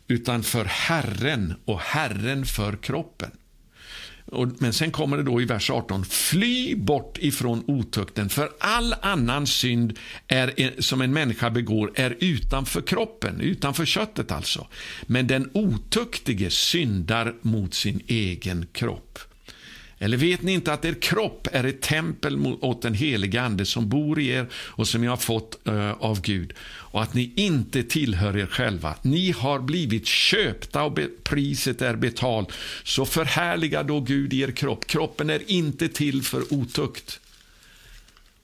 [0.09, 3.31] utan för Herren och Herren för kroppen.
[4.59, 6.05] Men sen kommer det då i vers 18.
[6.05, 9.99] Fly bort ifrån otukten, för all annan synd
[10.29, 14.67] är, som en människa begår är utanför kroppen, utanför köttet alltså.
[15.03, 19.19] Men den otuktige syndar mot sin egen kropp.
[20.03, 23.89] Eller vet ni inte att er kropp är ett tempel åt den helige Ande som
[23.89, 26.53] bor i er och som ni har fått uh, av Gud
[26.93, 28.95] och att ni inte tillhör er själva.
[29.03, 32.53] Ni har blivit köpta och priset är betalt.
[32.85, 34.87] Så förhärliga då Gud i er kropp.
[34.87, 37.21] Kroppen är inte till för otukt.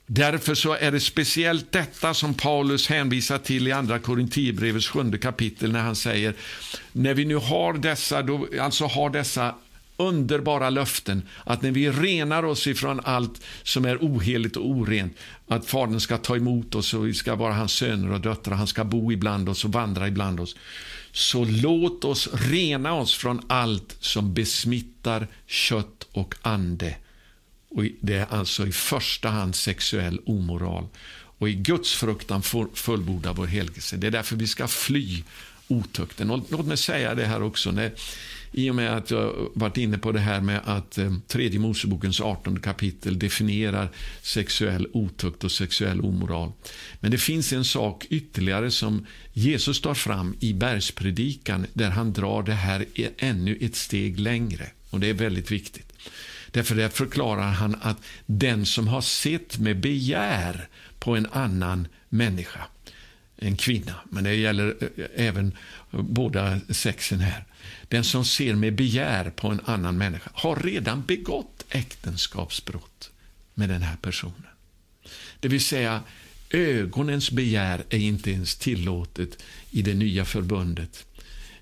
[0.06, 5.72] Därför så är det speciellt detta som Paulus hänvisar till i Andra Korinthierbrevets sjunde kapitel
[5.72, 6.34] när han säger
[6.92, 9.54] när vi nu har dessa, då, alltså har dessa
[9.98, 15.16] underbara löften att när vi renar oss ifrån allt som är oheligt och orent,
[15.48, 18.66] att Fadern ska ta emot oss och vi ska vara hans söner och döttrar, han
[18.66, 20.56] ska bo ibland oss och vandra ibland oss.
[21.12, 26.96] Så låt oss rena oss från allt som besmittar kött och ande.
[27.68, 30.86] Och det är alltså i första hand sexuell omoral.
[31.38, 32.42] Och i Guds fruktan
[32.74, 33.96] fullborda vår helgelse.
[33.96, 35.22] Det är därför vi ska fly
[35.68, 36.30] otukten.
[36.30, 37.70] Och låt mig säga det här också.
[37.70, 37.92] När,
[38.58, 42.20] i och med att jag varit inne på det här med att eh, tredje Mosebokens
[42.20, 43.88] 18 kapitel definierar
[44.22, 46.52] sexuell otukt och sexuell omoral.
[47.00, 52.42] Men det finns en sak ytterligare som Jesus tar fram i bergspredikan där han drar
[52.42, 52.84] det här
[53.18, 54.70] ännu ett steg längre.
[54.90, 55.92] Och det är väldigt viktigt.
[56.50, 60.68] Därför där förklarar han att den som har sett med begär
[60.98, 62.66] på en annan människa,
[63.36, 65.52] en kvinna, men det gäller eh, även
[65.90, 67.44] båda sexen här.
[67.88, 73.10] Den som ser med begär på en annan människa har redan begått äktenskapsbrott
[73.54, 74.46] med den här personen.
[75.40, 76.02] Det vill säga,
[76.50, 81.06] ögonens begär är inte ens tillåtet i det nya förbundet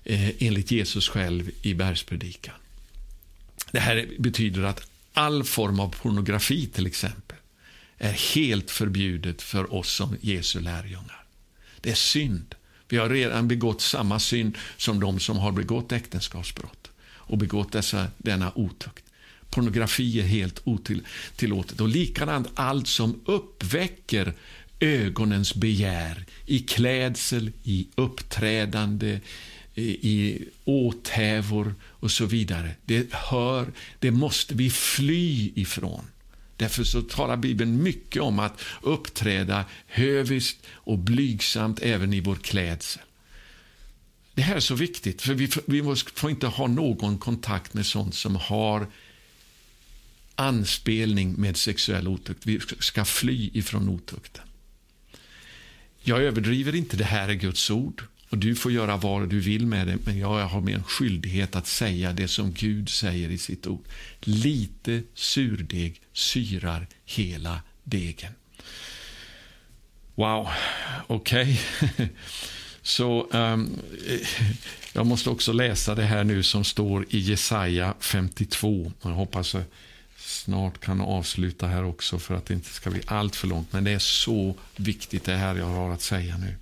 [0.03, 2.55] eh, enligt Jesus själv i bergspredikan.
[3.71, 7.37] Det här betyder att all form av pornografi till exempel
[7.97, 11.25] är helt förbjudet för oss som Jesu lärjungar.
[11.81, 12.55] Det är synd.
[12.89, 18.07] Vi har redan begått samma synd som de som har begått äktenskapsbrott och begått dessa,
[18.17, 19.03] denna otukt.
[19.49, 21.81] Pornografi är helt otillåtet.
[21.81, 24.33] Och likadant allt som uppväcker
[24.79, 29.19] ögonens begär i klädsel, i uppträdande,
[29.75, 32.71] i åthävor och så vidare.
[32.85, 33.67] Det hör,
[33.99, 36.05] det måste vi fly ifrån.
[36.57, 43.01] Därför så talar Bibeln mycket om att uppträda höviskt och blygsamt även i vår klädsel.
[44.33, 48.15] Det här är så viktigt, för vi, vi får inte ha någon kontakt med sånt
[48.15, 48.87] som har
[50.35, 52.45] anspelning med sexuell otukt.
[52.45, 54.43] Vi ska fly ifrån otukten.
[56.01, 58.03] Jag överdriver inte, det här är Guds ord.
[58.29, 61.55] Och Du får göra vad du vill med det, men jag har min en skyldighet
[61.55, 63.85] att säga det som Gud säger i sitt ord.
[64.19, 68.31] Lite surdeg syrar hela degen.
[70.15, 70.47] Wow,
[71.07, 71.61] okej.
[71.81, 72.07] Okay.
[72.81, 73.79] Så um,
[74.93, 78.91] Jag måste också läsa det här nu som står i Jesaja 52.
[79.01, 79.63] Jag hoppas jag
[80.17, 83.73] snart kan avsluta här också för att det inte ska bli allt för långt.
[83.73, 86.55] Men det är så viktigt det här jag har att säga nu.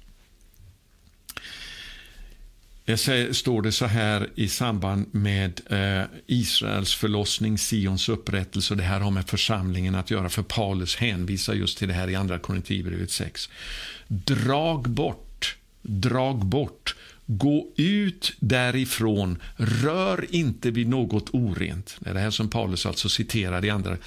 [2.85, 2.97] Det
[3.35, 8.73] står det så här i samband med eh, Israels förlossning, Sions upprättelse.
[8.73, 12.09] Och det här har med församlingen att göra, för Paulus hänvisar just till det här
[12.09, 13.49] i Andra Korinthierbrevet 6.
[14.07, 16.95] Drag bort, drag bort,
[17.25, 21.97] gå ut därifrån, rör inte vid något orent.
[21.99, 23.97] Det är det här som Paulus alltså citerar i Andra,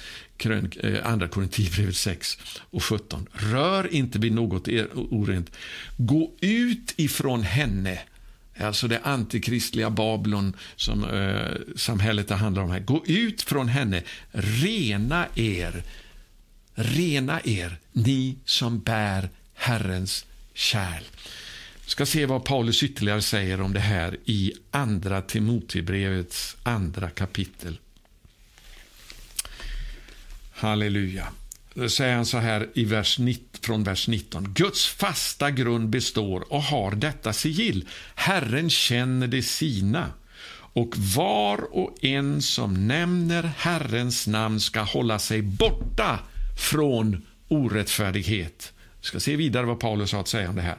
[0.43, 2.37] eh, andra Korinthierbrevet 6
[2.69, 3.27] och 17.
[3.31, 5.51] Rör inte vid något orent.
[5.97, 7.99] Gå ut ifrån henne
[8.59, 12.79] Alltså det antikristliga Babylon som eh, samhället det handlar om här.
[12.79, 15.83] Gå ut från henne, rena er,
[16.73, 21.03] rena er, ni som bär Herrens kärl.
[21.85, 27.79] Vi ska se vad Paulus ytterligare säger om det här i Andra Timotebrevets andra kapitel.
[30.51, 31.27] Halleluja.
[31.87, 34.53] Säger han så här i vers 19, från vers 19.
[34.53, 37.87] Guds fasta grund består och har detta sigill.
[38.15, 40.11] Herren känner det sina.
[40.73, 46.19] Och var och en som nämner Herrens namn ska hålla sig borta
[46.71, 48.73] från orättfärdighet.
[49.01, 50.77] Vi ska se vidare vad Paulus har att säga om det här.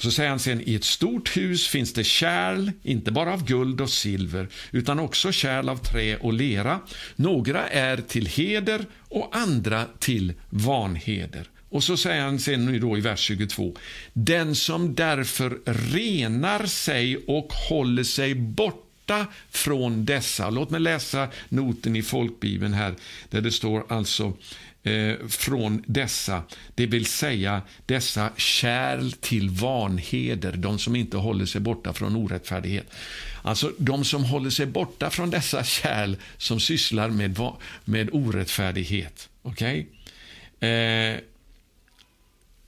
[0.00, 3.80] Så säger han sen, i ett stort hus finns det kärl, inte bara av guld
[3.80, 6.80] och silver, utan också kärl av trä och lera.
[7.16, 11.48] Några är till heder och andra till vanheder.
[11.70, 13.76] Och så säger han sen nu då i vers 22.
[14.12, 15.58] Den som därför
[15.92, 20.50] renar sig och håller sig borta från dessa.
[20.50, 22.94] Låt mig läsa noten i folkbibeln här,
[23.30, 24.32] där det står alltså
[24.88, 26.42] Eh, från dessa,
[26.74, 32.86] det vill säga dessa kärl till vanheder, de som inte håller sig borta från orättfärdighet.
[33.42, 37.38] Alltså de som håller sig borta från dessa kärl som sysslar med,
[37.84, 39.28] med orättfärdighet.
[39.42, 39.86] Okej?
[40.58, 40.70] Okay?
[40.70, 41.16] Eh,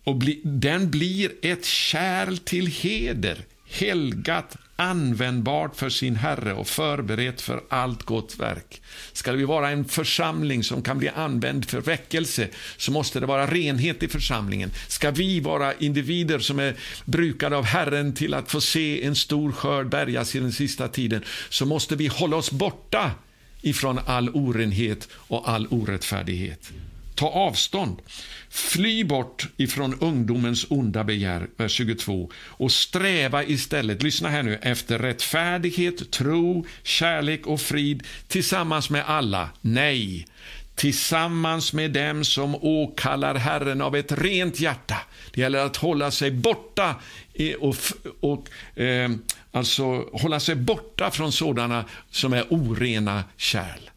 [0.05, 7.41] och bli, den blir ett kärl till heder, helgat, användbart för sin Herre och förberett
[7.41, 8.83] för allt gott verk.
[9.13, 13.47] Ska vi vara en församling som kan bli använd för väckelse så måste det vara
[13.47, 14.71] renhet i församlingen.
[14.89, 16.75] Ska vi vara individer som är
[17.05, 21.25] brukade av Herren till att få se en stor skörd bärgas i den sista tiden
[21.49, 23.11] så måste vi hålla oss borta
[23.63, 26.71] ifrån all orenhet och all orättfärdighet.
[27.15, 27.97] Ta avstånd.
[28.53, 34.99] Fly bort ifrån ungdomens onda begär, vers 22, och sträva istället, lyssna här nu, efter
[34.99, 39.51] rättfärdighet, tro, kärlek och frid tillsammans med alla.
[39.61, 40.27] Nej,
[40.75, 44.97] tillsammans med dem som åkallar Herren av ett rent hjärta.
[45.33, 46.95] Det gäller att hålla sig borta
[47.61, 47.77] och,
[48.21, 49.11] och eh,
[49.53, 53.90] alltså hålla sig borta från sådana som är orena kärl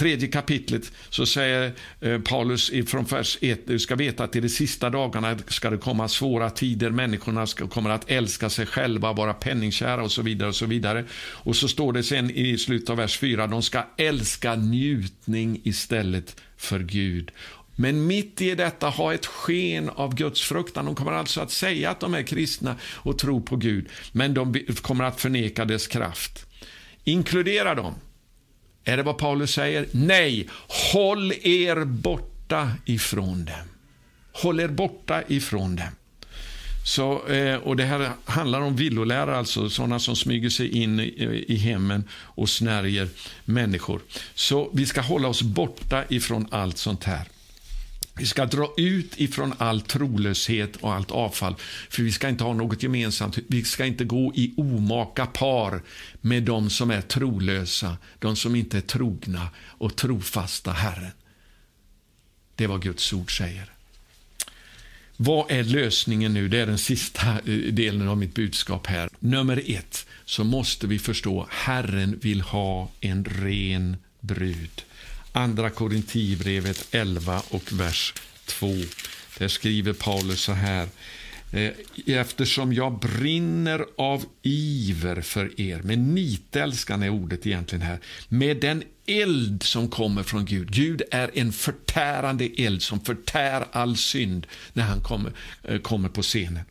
[0.00, 4.48] tredje kapitlet så säger eh, Paulus från vers 1, du ska veta att i de
[4.48, 9.34] sista dagarna ska det komma svåra tider, människorna ska, kommer att älska sig själva, vara
[9.34, 10.48] penningkära och så vidare.
[10.48, 11.04] Och så vidare.
[11.44, 16.40] Och så står det sen i slutet av vers 4, de ska älska njutning istället
[16.56, 17.30] för Gud.
[17.76, 20.84] Men mitt i detta ha ett sken av Guds fruktan.
[20.84, 24.54] De kommer alltså att säga att de är kristna och tror på Gud, men de
[24.82, 26.46] kommer att förneka dess kraft.
[27.04, 27.94] Inkludera dem
[28.84, 29.86] är det vad Paulus säger?
[29.92, 30.48] Nej,
[30.92, 33.68] håll er borta ifrån dem.
[34.32, 35.88] Håll er borta ifrån dem.
[36.84, 41.00] Så, eh, och Det här handlar om villolärare, alltså sådana som smyger sig in
[41.48, 43.08] i hemmen och snärjer
[43.44, 44.00] människor.
[44.34, 47.26] Så vi ska hålla oss borta ifrån allt sånt här.
[48.20, 51.54] Vi ska dra ut ifrån all trolöshet och allt avfall,
[51.90, 53.38] för vi ska inte ha något gemensamt.
[53.46, 55.82] Vi ska inte gå i omaka par
[56.20, 61.10] med de som är trolösa, de som inte är trogna och trofasta Herren.
[62.54, 63.72] Det är vad Guds ord säger.
[65.16, 66.48] Vad är lösningen nu?
[66.48, 69.08] Det är den sista eh, delen av mitt budskap här.
[69.18, 74.84] Nummer ett, så måste vi förstå Herren vill ha en ren brud.
[75.32, 78.14] Andra Korinthierbrevet 11 och vers
[78.46, 78.66] 2.
[79.38, 80.88] Där skriver Paulus så här.
[81.52, 81.70] Eh,
[82.06, 87.98] eftersom jag brinner av iver för er, med nitälskan är ordet egentligen här,
[88.28, 90.72] med den eld som kommer från Gud.
[90.72, 95.32] Gud är en förtärande eld som förtär all synd när han kommer,
[95.62, 96.64] eh, kommer på scenen.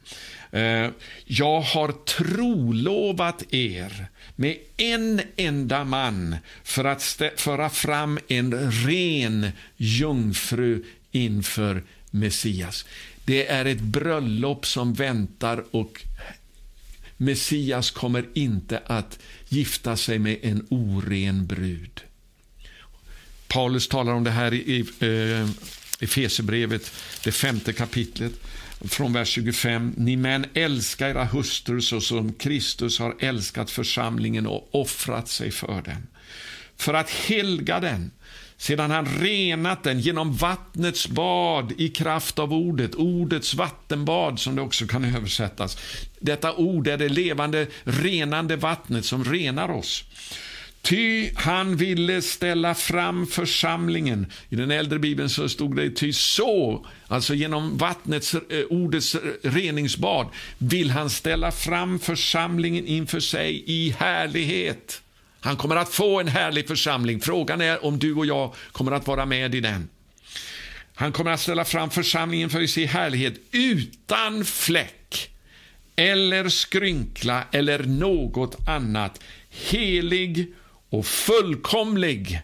[0.51, 0.89] Eh,
[1.25, 4.07] jag har trolovat er
[4.39, 12.85] med en enda man för att föra fram en ren jungfru inför Messias.
[13.25, 16.05] Det är ett bröllop som väntar och
[17.17, 22.01] Messias kommer inte att gifta sig med en oren brud.
[23.47, 25.49] Paulus talar om det här i i eh,
[25.99, 26.91] Efesierbrevet,
[27.23, 28.33] det femte kapitlet
[28.87, 29.93] från vers 25.
[29.97, 35.81] Ni män älska era hustrur så som Kristus har älskat församlingen och offrat sig för
[35.81, 36.07] den.
[36.77, 38.11] För att helga den,
[38.57, 44.61] sedan han renat den genom vattnets bad i kraft av ordet, ordets vattenbad som det
[44.61, 45.77] också kan översättas.
[46.19, 50.03] Detta ord är det levande, renande vattnet som renar oss.
[50.81, 54.25] Ty han ville ställa fram församlingen.
[54.49, 60.27] I den äldre bibeln så stod det ty så, alltså genom vattnets, eh, ordets reningsbad,
[60.57, 65.01] vill han ställa fram församlingen inför sig i härlighet.
[65.39, 67.21] Han kommer att få en härlig församling.
[67.21, 69.89] Frågan är om du och jag kommer att vara med i den.
[70.95, 75.29] Han kommer att ställa fram församlingen för sig i härlighet utan fläck
[75.95, 79.19] eller skrynkla eller något annat.
[79.49, 80.53] Helig
[80.89, 82.41] och fullkomlig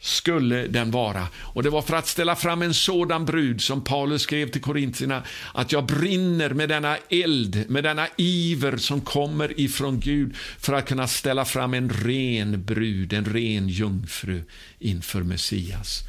[0.00, 1.28] skulle den vara.
[1.36, 5.22] Och Det var för att ställa fram en sådan brud som Paulus skrev till korintierna
[5.54, 10.88] att jag brinner med denna eld, med denna iver som kommer ifrån Gud för att
[10.88, 14.42] kunna ställa fram en ren brud, en ren jungfru
[14.78, 16.02] inför Messias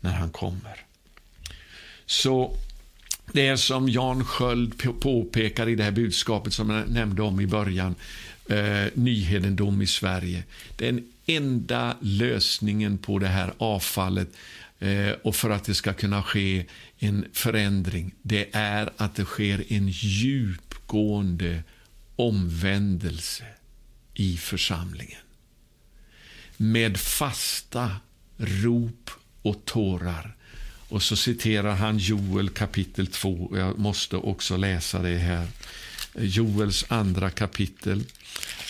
[0.00, 0.76] när han kommer.
[2.06, 2.56] Så
[3.32, 7.46] det är som Jan Sköld påpekar i det här budskapet som jag nämnde om i
[7.46, 7.94] början,
[8.48, 10.42] eh, nyhedendom i Sverige.
[10.76, 14.28] Den enda lösningen på det här avfallet
[14.78, 16.66] eh, och för att det ska kunna ske
[16.98, 21.62] en förändring, det är att det sker en djupgående
[22.16, 23.44] omvändelse
[24.14, 25.20] i församlingen.
[26.56, 27.90] Med fasta
[28.36, 29.10] rop
[29.42, 30.36] och tårar.
[30.88, 33.52] Och så citerar han Joel kapitel 2.
[33.56, 35.46] Jag måste också läsa det här.
[36.18, 38.04] Joels andra kapitel,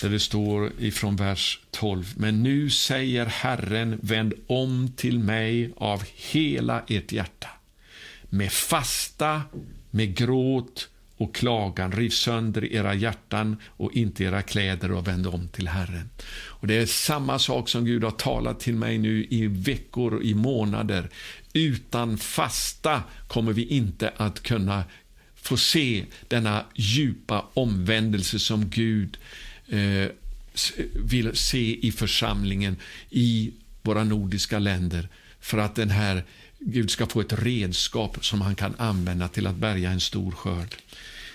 [0.05, 2.15] där det står ifrån vers 12.
[2.17, 7.49] Men nu säger Herren, vänd om till mig av hela ert hjärta.
[8.23, 9.43] Med fasta,
[9.91, 11.93] med gråt och klagan.
[11.93, 16.11] Riv sönder era hjärtan och inte era kläder och vänd om till Herren.
[16.33, 20.23] Och Det är samma sak som Gud har talat till mig nu i veckor och
[20.23, 21.11] i månader.
[21.53, 24.85] Utan fasta kommer vi inte att kunna
[25.35, 29.19] få se denna djupa omvändelse som Gud
[29.69, 30.09] eh,
[30.95, 32.77] vill se i församlingen,
[33.11, 35.09] i våra nordiska länder
[35.41, 36.25] för att den här
[36.59, 40.75] Gud ska få ett redskap som han kan använda till att bärga en stor skörd.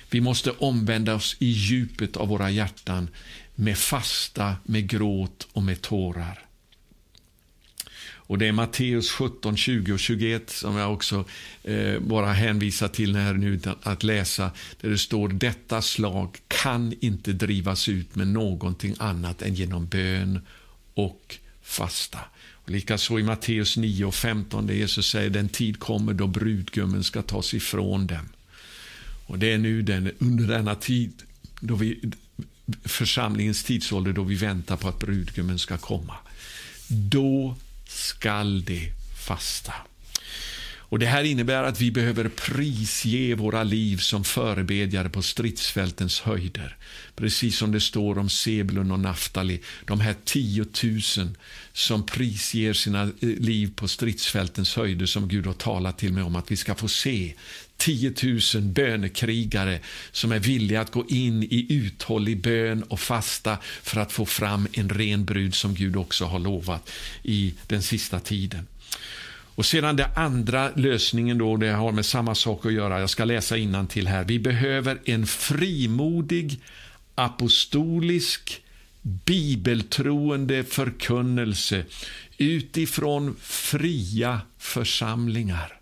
[0.10, 3.08] Vi måste omvända oss i djupet av våra hjärtan
[3.56, 6.49] med fasta, med gråt och med tårar.
[8.30, 11.26] Och Det är Matteus 17, 20 och 21 som jag också
[11.64, 14.52] eh, bara hänvisar till här nu att läsa.
[14.82, 20.40] Där det står detta slag kan inte drivas ut med någonting annat än genom bön
[20.94, 22.20] och fasta.
[22.66, 27.22] Likaså i Matteus 9 och 15 där Jesus säger den tid kommer då brudgummen ska
[27.22, 28.30] tas ifrån dem.
[29.28, 31.14] Och Det är nu den, under denna tid,
[31.60, 32.12] då vi,
[32.84, 36.16] församlingens tidsålder då vi väntar på att brudgummen ska komma.
[36.88, 37.56] Då
[37.90, 39.74] skall de fasta.
[40.90, 46.78] Och Det här innebär att vi behöver prisge våra liv som förebedjare på stridsfältens höjder.
[47.16, 51.38] Precis som det står om Sebulun och Naftali, de här tiotusen
[51.74, 56.36] som prisger sina eh, liv på stridsfältens höjder som Gud har talat till mig om
[56.36, 57.34] att vi ska få se
[57.80, 58.14] 10
[58.56, 59.80] 000 bönekrigare
[60.12, 64.68] som är villiga att gå in i uthållig bön och fasta för att få fram
[64.74, 66.90] en ren brud som Gud också har lovat
[67.24, 68.68] i den sista tiden.
[69.56, 73.00] Och sedan den andra lösningen då, det har med samma sak att göra.
[73.00, 73.56] Jag ska läsa
[73.90, 74.24] till här.
[74.24, 76.60] Vi behöver en frimodig,
[77.16, 78.62] apostolisk,
[79.02, 81.86] bibeltroende förkunnelse
[82.38, 85.79] utifrån fria församlingar.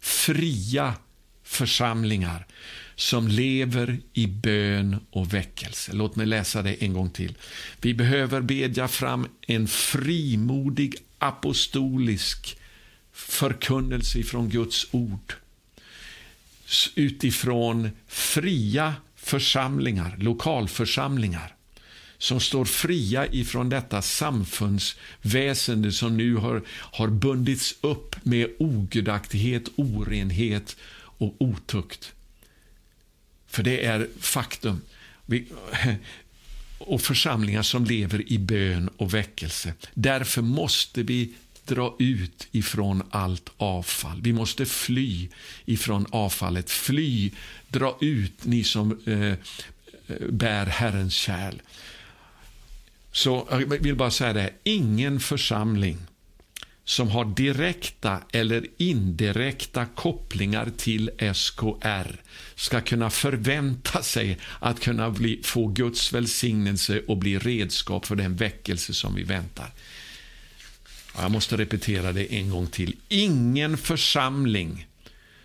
[0.00, 0.94] Fria
[1.42, 2.46] församlingar
[2.94, 5.92] som lever i bön och väckelse.
[5.92, 7.36] Låt mig läsa det en gång till.
[7.80, 12.58] Vi behöver bedja fram en frimodig apostolisk
[13.12, 15.32] förkunnelse från Guds ord
[16.94, 21.54] utifrån fria församlingar, lokalförsamlingar
[22.20, 30.76] som står fria ifrån detta samfundsväsende som nu har, har bundits upp med ogudaktighet, orenhet
[30.94, 32.12] och otukt.
[33.46, 34.80] För det är faktum.
[35.26, 35.46] Vi,
[36.78, 39.74] och församlingar som lever i bön och väckelse.
[39.94, 41.32] Därför måste vi
[41.64, 44.20] dra ut ifrån allt avfall.
[44.22, 45.28] Vi måste fly
[45.64, 46.70] ifrån avfallet.
[46.70, 47.30] Fly,
[47.68, 49.36] dra ut, ni som eh, eh
[50.30, 51.54] bär Herrens kärl.
[53.12, 55.98] Så jag vill bara säga det, ingen församling
[56.84, 62.20] som har direkta eller indirekta kopplingar till SKR
[62.54, 68.36] ska kunna förvänta sig att kunna bli, få Guds välsignelse och bli redskap för den
[68.36, 69.70] väckelse som vi väntar.
[71.16, 72.96] Jag måste repetera det en gång till.
[73.08, 74.86] Ingen församling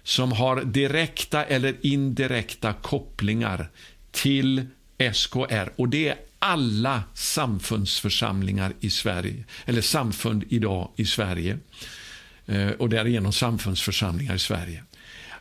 [0.04, 3.70] som har direkta eller indirekta kopplingar
[4.12, 4.66] till
[5.14, 5.70] SKR.
[5.76, 11.58] Och det är alla samfundsförsamlingar i Sverige, eller samfund idag i Sverige.
[12.46, 14.84] Eh, och därigenom samfundsförsamlingar i Sverige.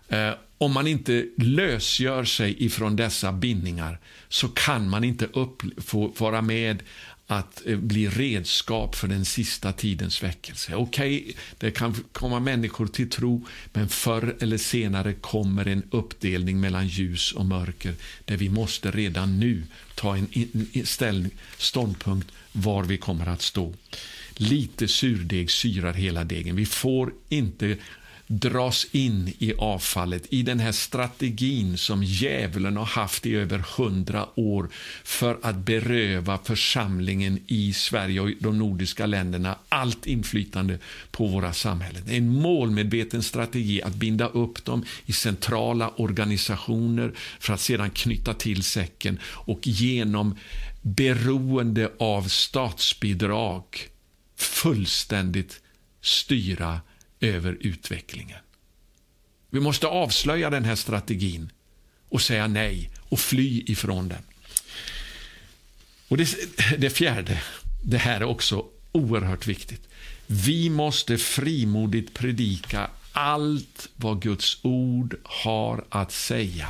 [0.09, 3.99] Eh, om man inte lösgör sig ifrån dessa bindningar
[4.29, 6.83] så kan man inte upp, få vara med
[7.27, 10.75] att eh, bli redskap för den sista tidens väckelse.
[10.75, 16.61] Okej, okay, det kan komma människor till tro, men förr eller senare kommer en uppdelning
[16.61, 17.95] mellan ljus och mörker,
[18.25, 19.63] där vi måste redan nu
[19.95, 20.29] ta en
[20.85, 23.75] ställning, ståndpunkt var vi kommer att stå.
[24.37, 26.57] Lite surdeg syrar hela degen.
[26.57, 27.77] Vi får inte
[28.41, 34.29] dras in i avfallet, i den här strategin som djävulen har haft i över hundra
[34.35, 34.69] år
[35.05, 40.79] för att beröva församlingen i Sverige och de nordiska länderna allt inflytande
[41.11, 42.03] på våra samhällen.
[42.07, 47.91] Det är en målmedveten strategi att binda upp dem i centrala organisationer för att sedan
[47.91, 50.39] knyta till säcken och genom
[50.83, 53.65] beroende av statsbidrag
[54.37, 55.61] fullständigt
[56.01, 56.81] styra
[57.21, 58.39] över utvecklingen.
[59.51, 61.53] Vi måste avslöja den här strategin
[62.09, 64.23] och säga nej och fly ifrån den.
[66.09, 66.29] Och det,
[66.79, 67.43] det fjärde,
[67.83, 69.89] det här är också oerhört viktigt.
[70.27, 76.69] Vi måste frimodigt predika allt vad Guds ord har att säga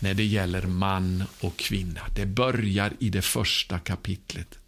[0.00, 2.00] när det gäller man och kvinna.
[2.16, 4.58] Det börjar i det första kapitlet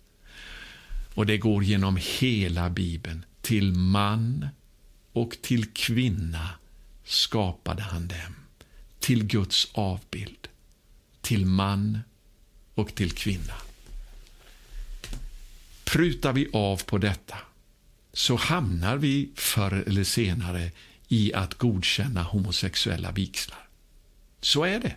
[1.15, 3.25] och det går genom hela Bibeln.
[3.43, 4.49] Till man
[5.15, 6.51] och till kvinna
[7.05, 8.35] skapade han dem,
[8.99, 10.49] till Guds avbild,
[11.21, 11.99] till man
[12.75, 13.55] och till kvinna.
[15.85, 17.37] Prutar vi av på detta
[18.13, 20.71] så hamnar vi förr eller senare
[21.09, 23.69] i att godkänna homosexuella vigslar.
[24.41, 24.97] Så är det.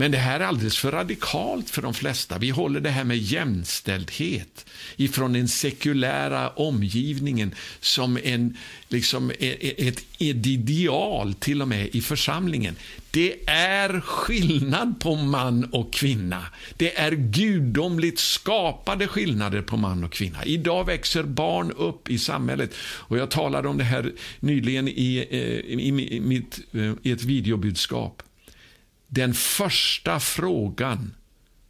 [0.00, 2.38] Men det här är alldeles för radikalt för de flesta.
[2.38, 4.66] Vi håller det här med jämställdhet
[4.96, 8.56] ifrån den sekulära omgivningen som en,
[8.88, 12.76] liksom e-, e-, ett, ett ideal till och med i församlingen.
[13.10, 16.44] Det är skillnad på man och kvinna.
[16.76, 20.44] Det är gudomligt skapade skillnader på man och kvinna.
[20.44, 22.74] Idag växer barn upp i samhället.
[22.80, 27.24] Och Jag talade om det här nyligen i, eh, i, i, mitt, eh, i ett
[27.24, 28.22] videobudskap.
[29.08, 31.14] Den första frågan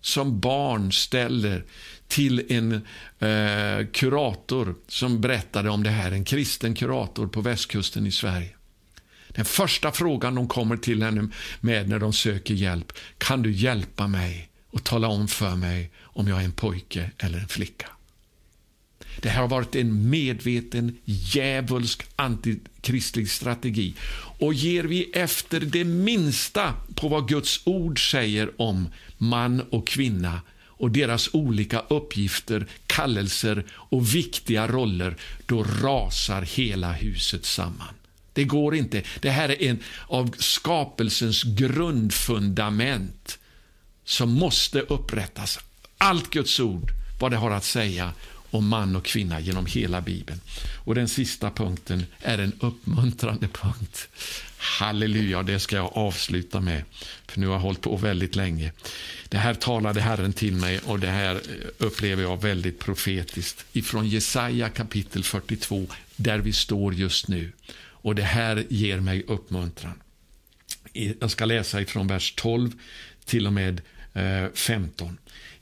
[0.01, 1.65] som barn ställer
[2.09, 2.73] till en
[3.19, 8.55] eh, kurator som berättade om det här, en kristen kurator på västkusten i Sverige.
[9.29, 11.29] Den första frågan de kommer till henne
[11.61, 16.29] med när de söker hjälp, kan du hjälpa mig och tala om för mig om
[16.29, 17.89] jag är en pojke eller en flicka?
[19.21, 23.95] Det här har varit en medveten djävulsk antikristlig strategi.
[24.39, 28.89] Och ger vi efter det minsta på vad Guds ord säger om
[29.19, 30.41] man och kvinna
[30.79, 35.17] och deras olika uppgifter, kallelser och viktiga roller,
[35.47, 37.95] då rasar hela huset samman.
[38.33, 39.03] Det går inte.
[39.21, 43.39] Det här är en av skapelsens grundfundament
[44.05, 45.59] som måste upprättas.
[45.99, 48.13] Allt Guds ord, vad det har att säga
[48.51, 50.41] om man och kvinna genom hela Bibeln.
[50.85, 54.09] Och Den sista punkten är en uppmuntrande punkt.
[54.59, 56.85] Halleluja, det ska jag avsluta med,
[57.27, 58.73] för nu har jag hållit på väldigt länge.
[59.29, 61.41] Det här talade Herren till mig och det här eh,
[61.79, 67.53] upplever jag väldigt profetiskt ifrån Jesaja kapitel 42, där vi står just nu.
[68.01, 70.01] Och det här ger mig uppmuntran.
[71.21, 72.73] Jag ska läsa ifrån vers 12
[73.25, 73.81] till och med
[74.15, 75.19] eh, 15.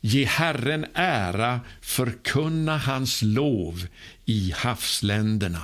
[0.07, 3.87] Ge Herren ära, förkunna hans lov
[4.25, 5.63] i havsländerna.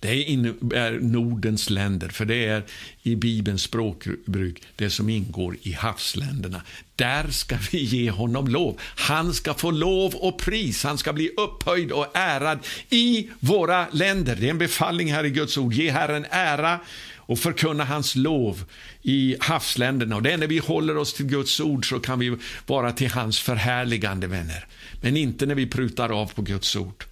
[0.00, 2.62] Det innebär Nordens länder, för det är
[3.02, 6.62] i Bibelns språkbruk det som ingår i havsländerna.
[6.96, 8.80] Där ska vi ge honom lov.
[8.80, 10.84] Han ska få lov och pris.
[10.84, 12.58] Han ska bli upphöjd och ärad
[12.90, 14.36] i våra länder.
[14.36, 15.72] Det är en befallning här i Guds ord.
[15.72, 16.80] Ge Herren ära
[17.28, 18.64] och förkunna hans lov
[19.02, 20.16] i havsländerna.
[20.16, 22.36] Och det är när vi håller oss till Guds ord så kan vi
[22.66, 24.66] vara till hans förhärligande vänner.
[25.00, 27.04] Men inte när vi prutar av på Guds ord.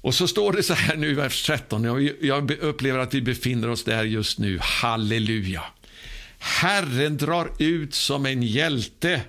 [0.00, 2.14] Och så står det så här nu i vers 13.
[2.20, 4.58] Jag upplever att vi befinner oss där just nu.
[4.62, 5.62] Halleluja.
[6.38, 9.22] Herren drar ut som en hjälte.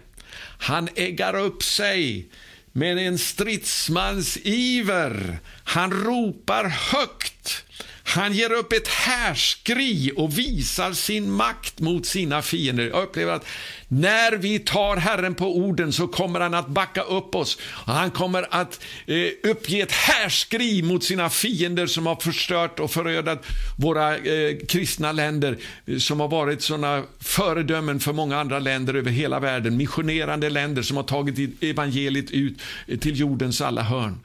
[0.57, 2.27] Han äggar upp sig
[2.71, 5.39] med en stridsmans iver.
[5.63, 7.64] Han ropar högt.
[8.07, 12.87] Han ger upp ett härskri och visar sin makt mot sina fiender.
[12.87, 13.45] Jag upplever att
[13.87, 17.57] när vi tar Herren på orden så kommer han att backa upp oss.
[17.85, 23.45] Han kommer att eh, uppge ett härskri mot sina fiender som har förstört och förödat
[23.77, 29.11] våra eh, kristna länder, eh, som har varit såna föredömen för många andra länder över
[29.11, 29.77] hela världen.
[29.77, 32.61] Missionerande länder som har tagit evangeliet ut
[33.01, 34.19] till jordens alla hörn.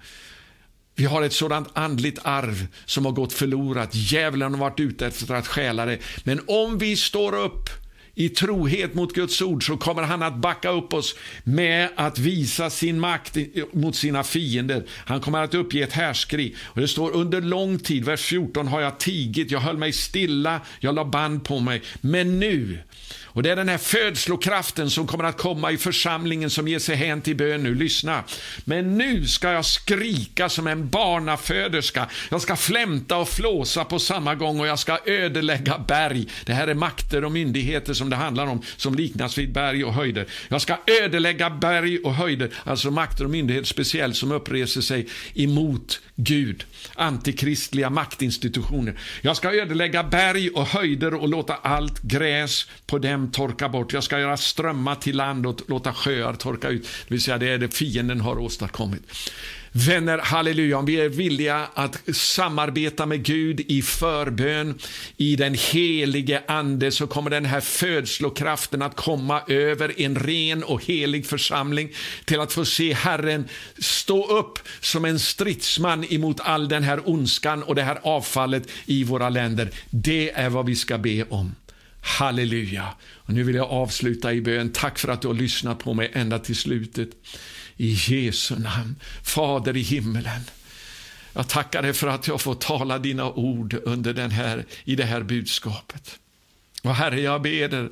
[1.01, 3.95] Vi har ett sådant andligt arv som har gått förlorat.
[3.95, 5.99] Djävulen har varit ute efter att stjäla det.
[6.25, 7.71] Men om vi står upp
[8.15, 11.15] i trohet mot Guds ord så kommer han att backa upp oss
[11.45, 13.37] med att visa sin makt
[13.73, 14.87] mot sina fiender.
[14.89, 16.55] Han kommer att uppge ett härskri.
[16.63, 20.61] Och det står under lång tid, vers 14, har jag tigit, jag höll mig stilla,
[20.81, 21.83] jag la band på mig.
[22.01, 22.79] Men nu
[23.33, 26.97] och Det är den här födslokraften som kommer att komma i församlingen som ger sig
[26.97, 27.75] hän till bön nu.
[27.75, 28.25] Lyssna.
[28.65, 32.09] Men nu ska jag skrika som en barnaföderska.
[32.31, 36.27] Jag ska flämta och flåsa på samma gång och jag ska ödelägga berg.
[36.45, 39.95] Det här är makter och myndigheter som det handlar om, som liknas vid berg och
[39.95, 40.27] höjder.
[40.49, 46.01] Jag ska ödelägga berg och höjder, alltså makter och myndigheter speciellt som uppreser sig emot
[46.23, 46.65] Gud.
[46.95, 48.99] Antikristliga maktinstitutioner.
[49.23, 53.93] Jag ska ödelägga berg och höjder och låta allt gräs på dem torka bort.
[53.93, 56.83] Jag ska göra strömmar till land och låta sjöar torka ut.
[56.83, 59.03] Det vill säga, det är det fienden har åstadkommit.
[59.73, 64.79] Vänner, halleluja, om vi är villiga att samarbeta med Gud i förbön,
[65.17, 70.85] i den helige Ande, så kommer den här födslokraften att komma över en ren och
[70.85, 71.93] helig församling
[72.25, 73.49] till att få se Herren
[73.79, 79.05] stå upp som en stridsman emot all den här ondskan och det här avfallet i
[79.05, 79.71] våra länder.
[79.91, 81.55] Det är vad vi ska be om.
[82.01, 82.89] Halleluja.
[83.15, 84.73] Och nu vill jag avsluta i bön.
[84.73, 87.09] Tack för att du har lyssnat på mig ända till slutet.
[87.81, 88.97] I Jesu namn.
[89.23, 90.41] Fader i himmelen.
[91.33, 95.05] Jag tackar dig för att jag får tala dina ord under den här, i det
[95.05, 96.19] här budskapet.
[96.83, 97.89] Och Herre, jag ber dig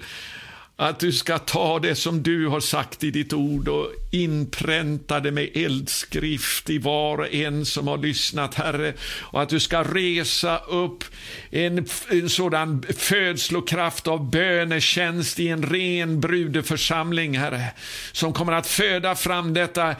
[0.76, 5.56] att du ska ta det som du har sagt i ditt ord och inpräntade med
[5.56, 8.92] eldskrift i var och en som har lyssnat, Herre.
[9.20, 11.04] Och att du ska resa upp
[11.50, 17.64] en, en sådan födslokraft av bönetjänst i en ren brudeförsamling, Herre.
[18.12, 19.96] Som kommer att föda fram detta, eh,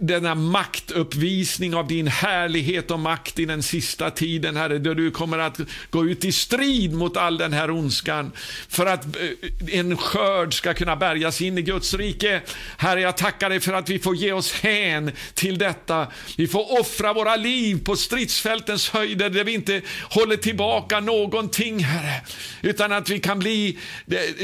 [0.00, 4.78] denna maktuppvisning av din härlighet och makt i den sista tiden, Herre.
[4.78, 8.32] då du kommer att gå ut i strid mot all den här ondskan.
[8.68, 12.40] För att eh, en skörd ska kunna bärgas in i Guds rike.
[12.76, 16.06] Herre, jag tackar dig för att vi får ge oss hän till detta.
[16.36, 22.20] Vi får offra våra liv på stridsfältens höjder där vi inte håller tillbaka någonting, Herre.
[22.62, 23.78] Utan att vi kan bli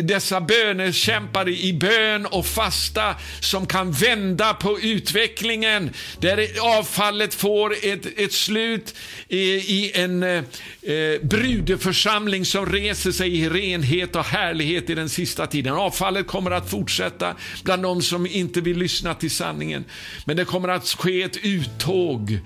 [0.02, 5.90] dessa bönekämpare i bön och fasta som kan vända på utvecklingen.
[6.20, 8.94] Där avfallet får ett, ett slut
[9.28, 10.30] i, i en eh,
[10.82, 15.74] eh brudeförsamling som reser sig i renhet och härlighet i den sista tiden.
[15.74, 17.34] Avfallet kommer att fortsätta
[17.64, 19.84] bland de som inte inte vill lyssna till sanningen.
[20.24, 22.38] Men det kommer att ske ett uttåg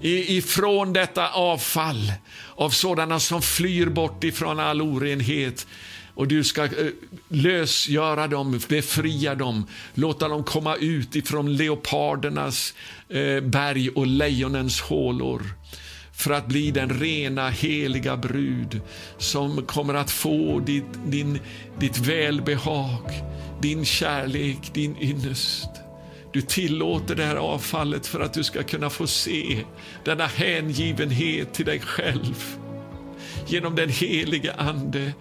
[0.00, 2.12] ifrån detta avfall
[2.54, 5.66] av sådana som flyr bort ifrån all orenhet.
[6.14, 6.70] Och du ska eh,
[7.28, 12.74] lösgöra dem, befria dem, låta dem komma ut ifrån leopardernas
[13.08, 15.42] eh, berg och lejonens hålor
[16.12, 18.80] för att bli den rena, heliga brud
[19.18, 21.38] som kommer att få ditt, din,
[21.78, 23.12] ditt välbehag,
[23.60, 25.68] din kärlek, din ynnest.
[26.32, 29.64] Du tillåter det här avfallet för att du ska kunna få se
[30.04, 32.56] denna hängivenhet till dig själv
[33.46, 35.12] genom den helige Ande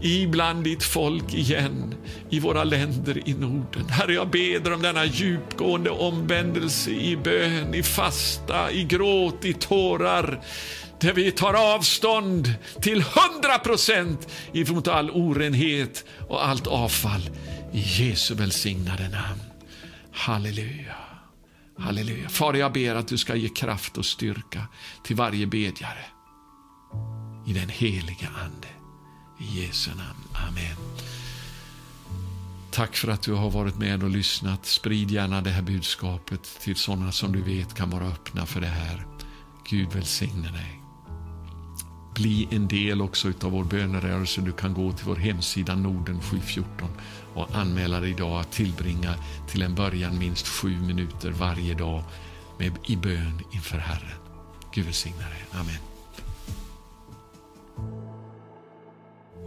[0.00, 1.94] ibland ditt folk igen
[2.30, 3.88] i våra länder i Norden.
[3.88, 10.40] Herre, jag ber om denna djupgående omvändelse i bön, i fasta, i gråt, i tårar
[11.00, 17.30] där vi tar avstånd till hundra procent ifrån all orenhet och allt avfall.
[17.72, 19.40] I Jesu välsignade namn.
[20.12, 20.96] Halleluja.
[21.78, 22.28] Halleluja.
[22.28, 24.62] Far, jag ber att du ska ge kraft och styrka
[25.04, 26.04] till varje bedjare
[27.46, 28.68] i den heliga Ande.
[29.40, 30.48] I Jesu namn.
[30.48, 30.76] Amen.
[32.70, 34.66] Tack för att du har varit med och lyssnat.
[34.66, 38.66] Sprid gärna det här budskapet till sådana som du vet kan vara öppna för det
[38.66, 39.06] här.
[39.68, 40.77] Gud välsigne dig.
[42.18, 44.40] Bli en del också av vår bönerörelse.
[44.40, 46.88] Du kan gå till vår hemsida Norden 714
[47.34, 49.14] och anmäla dig idag att tillbringa
[49.48, 52.02] till en början minst sju minuter varje dag
[52.58, 54.18] med, i bön inför Herren.
[54.74, 55.44] Gud välsigne dig.
[55.52, 55.78] Amen.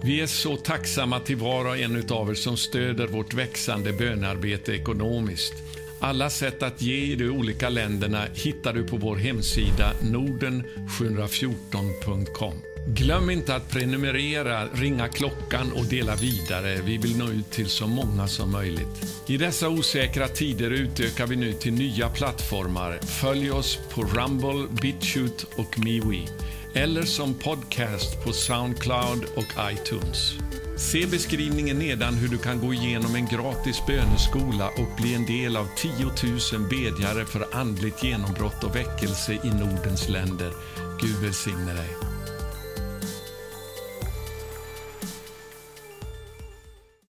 [0.03, 4.71] Vi är så tacksamma till var och en av er som stöder vårt växande bönarbete
[4.71, 5.53] ekonomiskt.
[6.01, 12.53] Alla sätt att ge i de olika länderna hittar du på vår hemsida norden714.com.
[12.87, 16.79] Glöm inte att prenumerera, ringa klockan och dela vidare.
[16.85, 19.23] Vi vill nå ut till så många som möjligt.
[19.27, 22.99] I dessa osäkra tider utökar vi nu till nya plattformar.
[23.01, 26.27] Följ oss på Rumble, BitChute och MeWe
[26.73, 30.37] eller som podcast på Soundcloud och iTunes.
[30.81, 35.57] Se beskrivningen nedan hur du kan gå igenom en gratis böneskola och bli en del
[35.57, 40.53] av 10 000 bedjare för andligt genombrott och väckelse i Nordens länder.
[41.01, 42.10] Gud välsigne dig.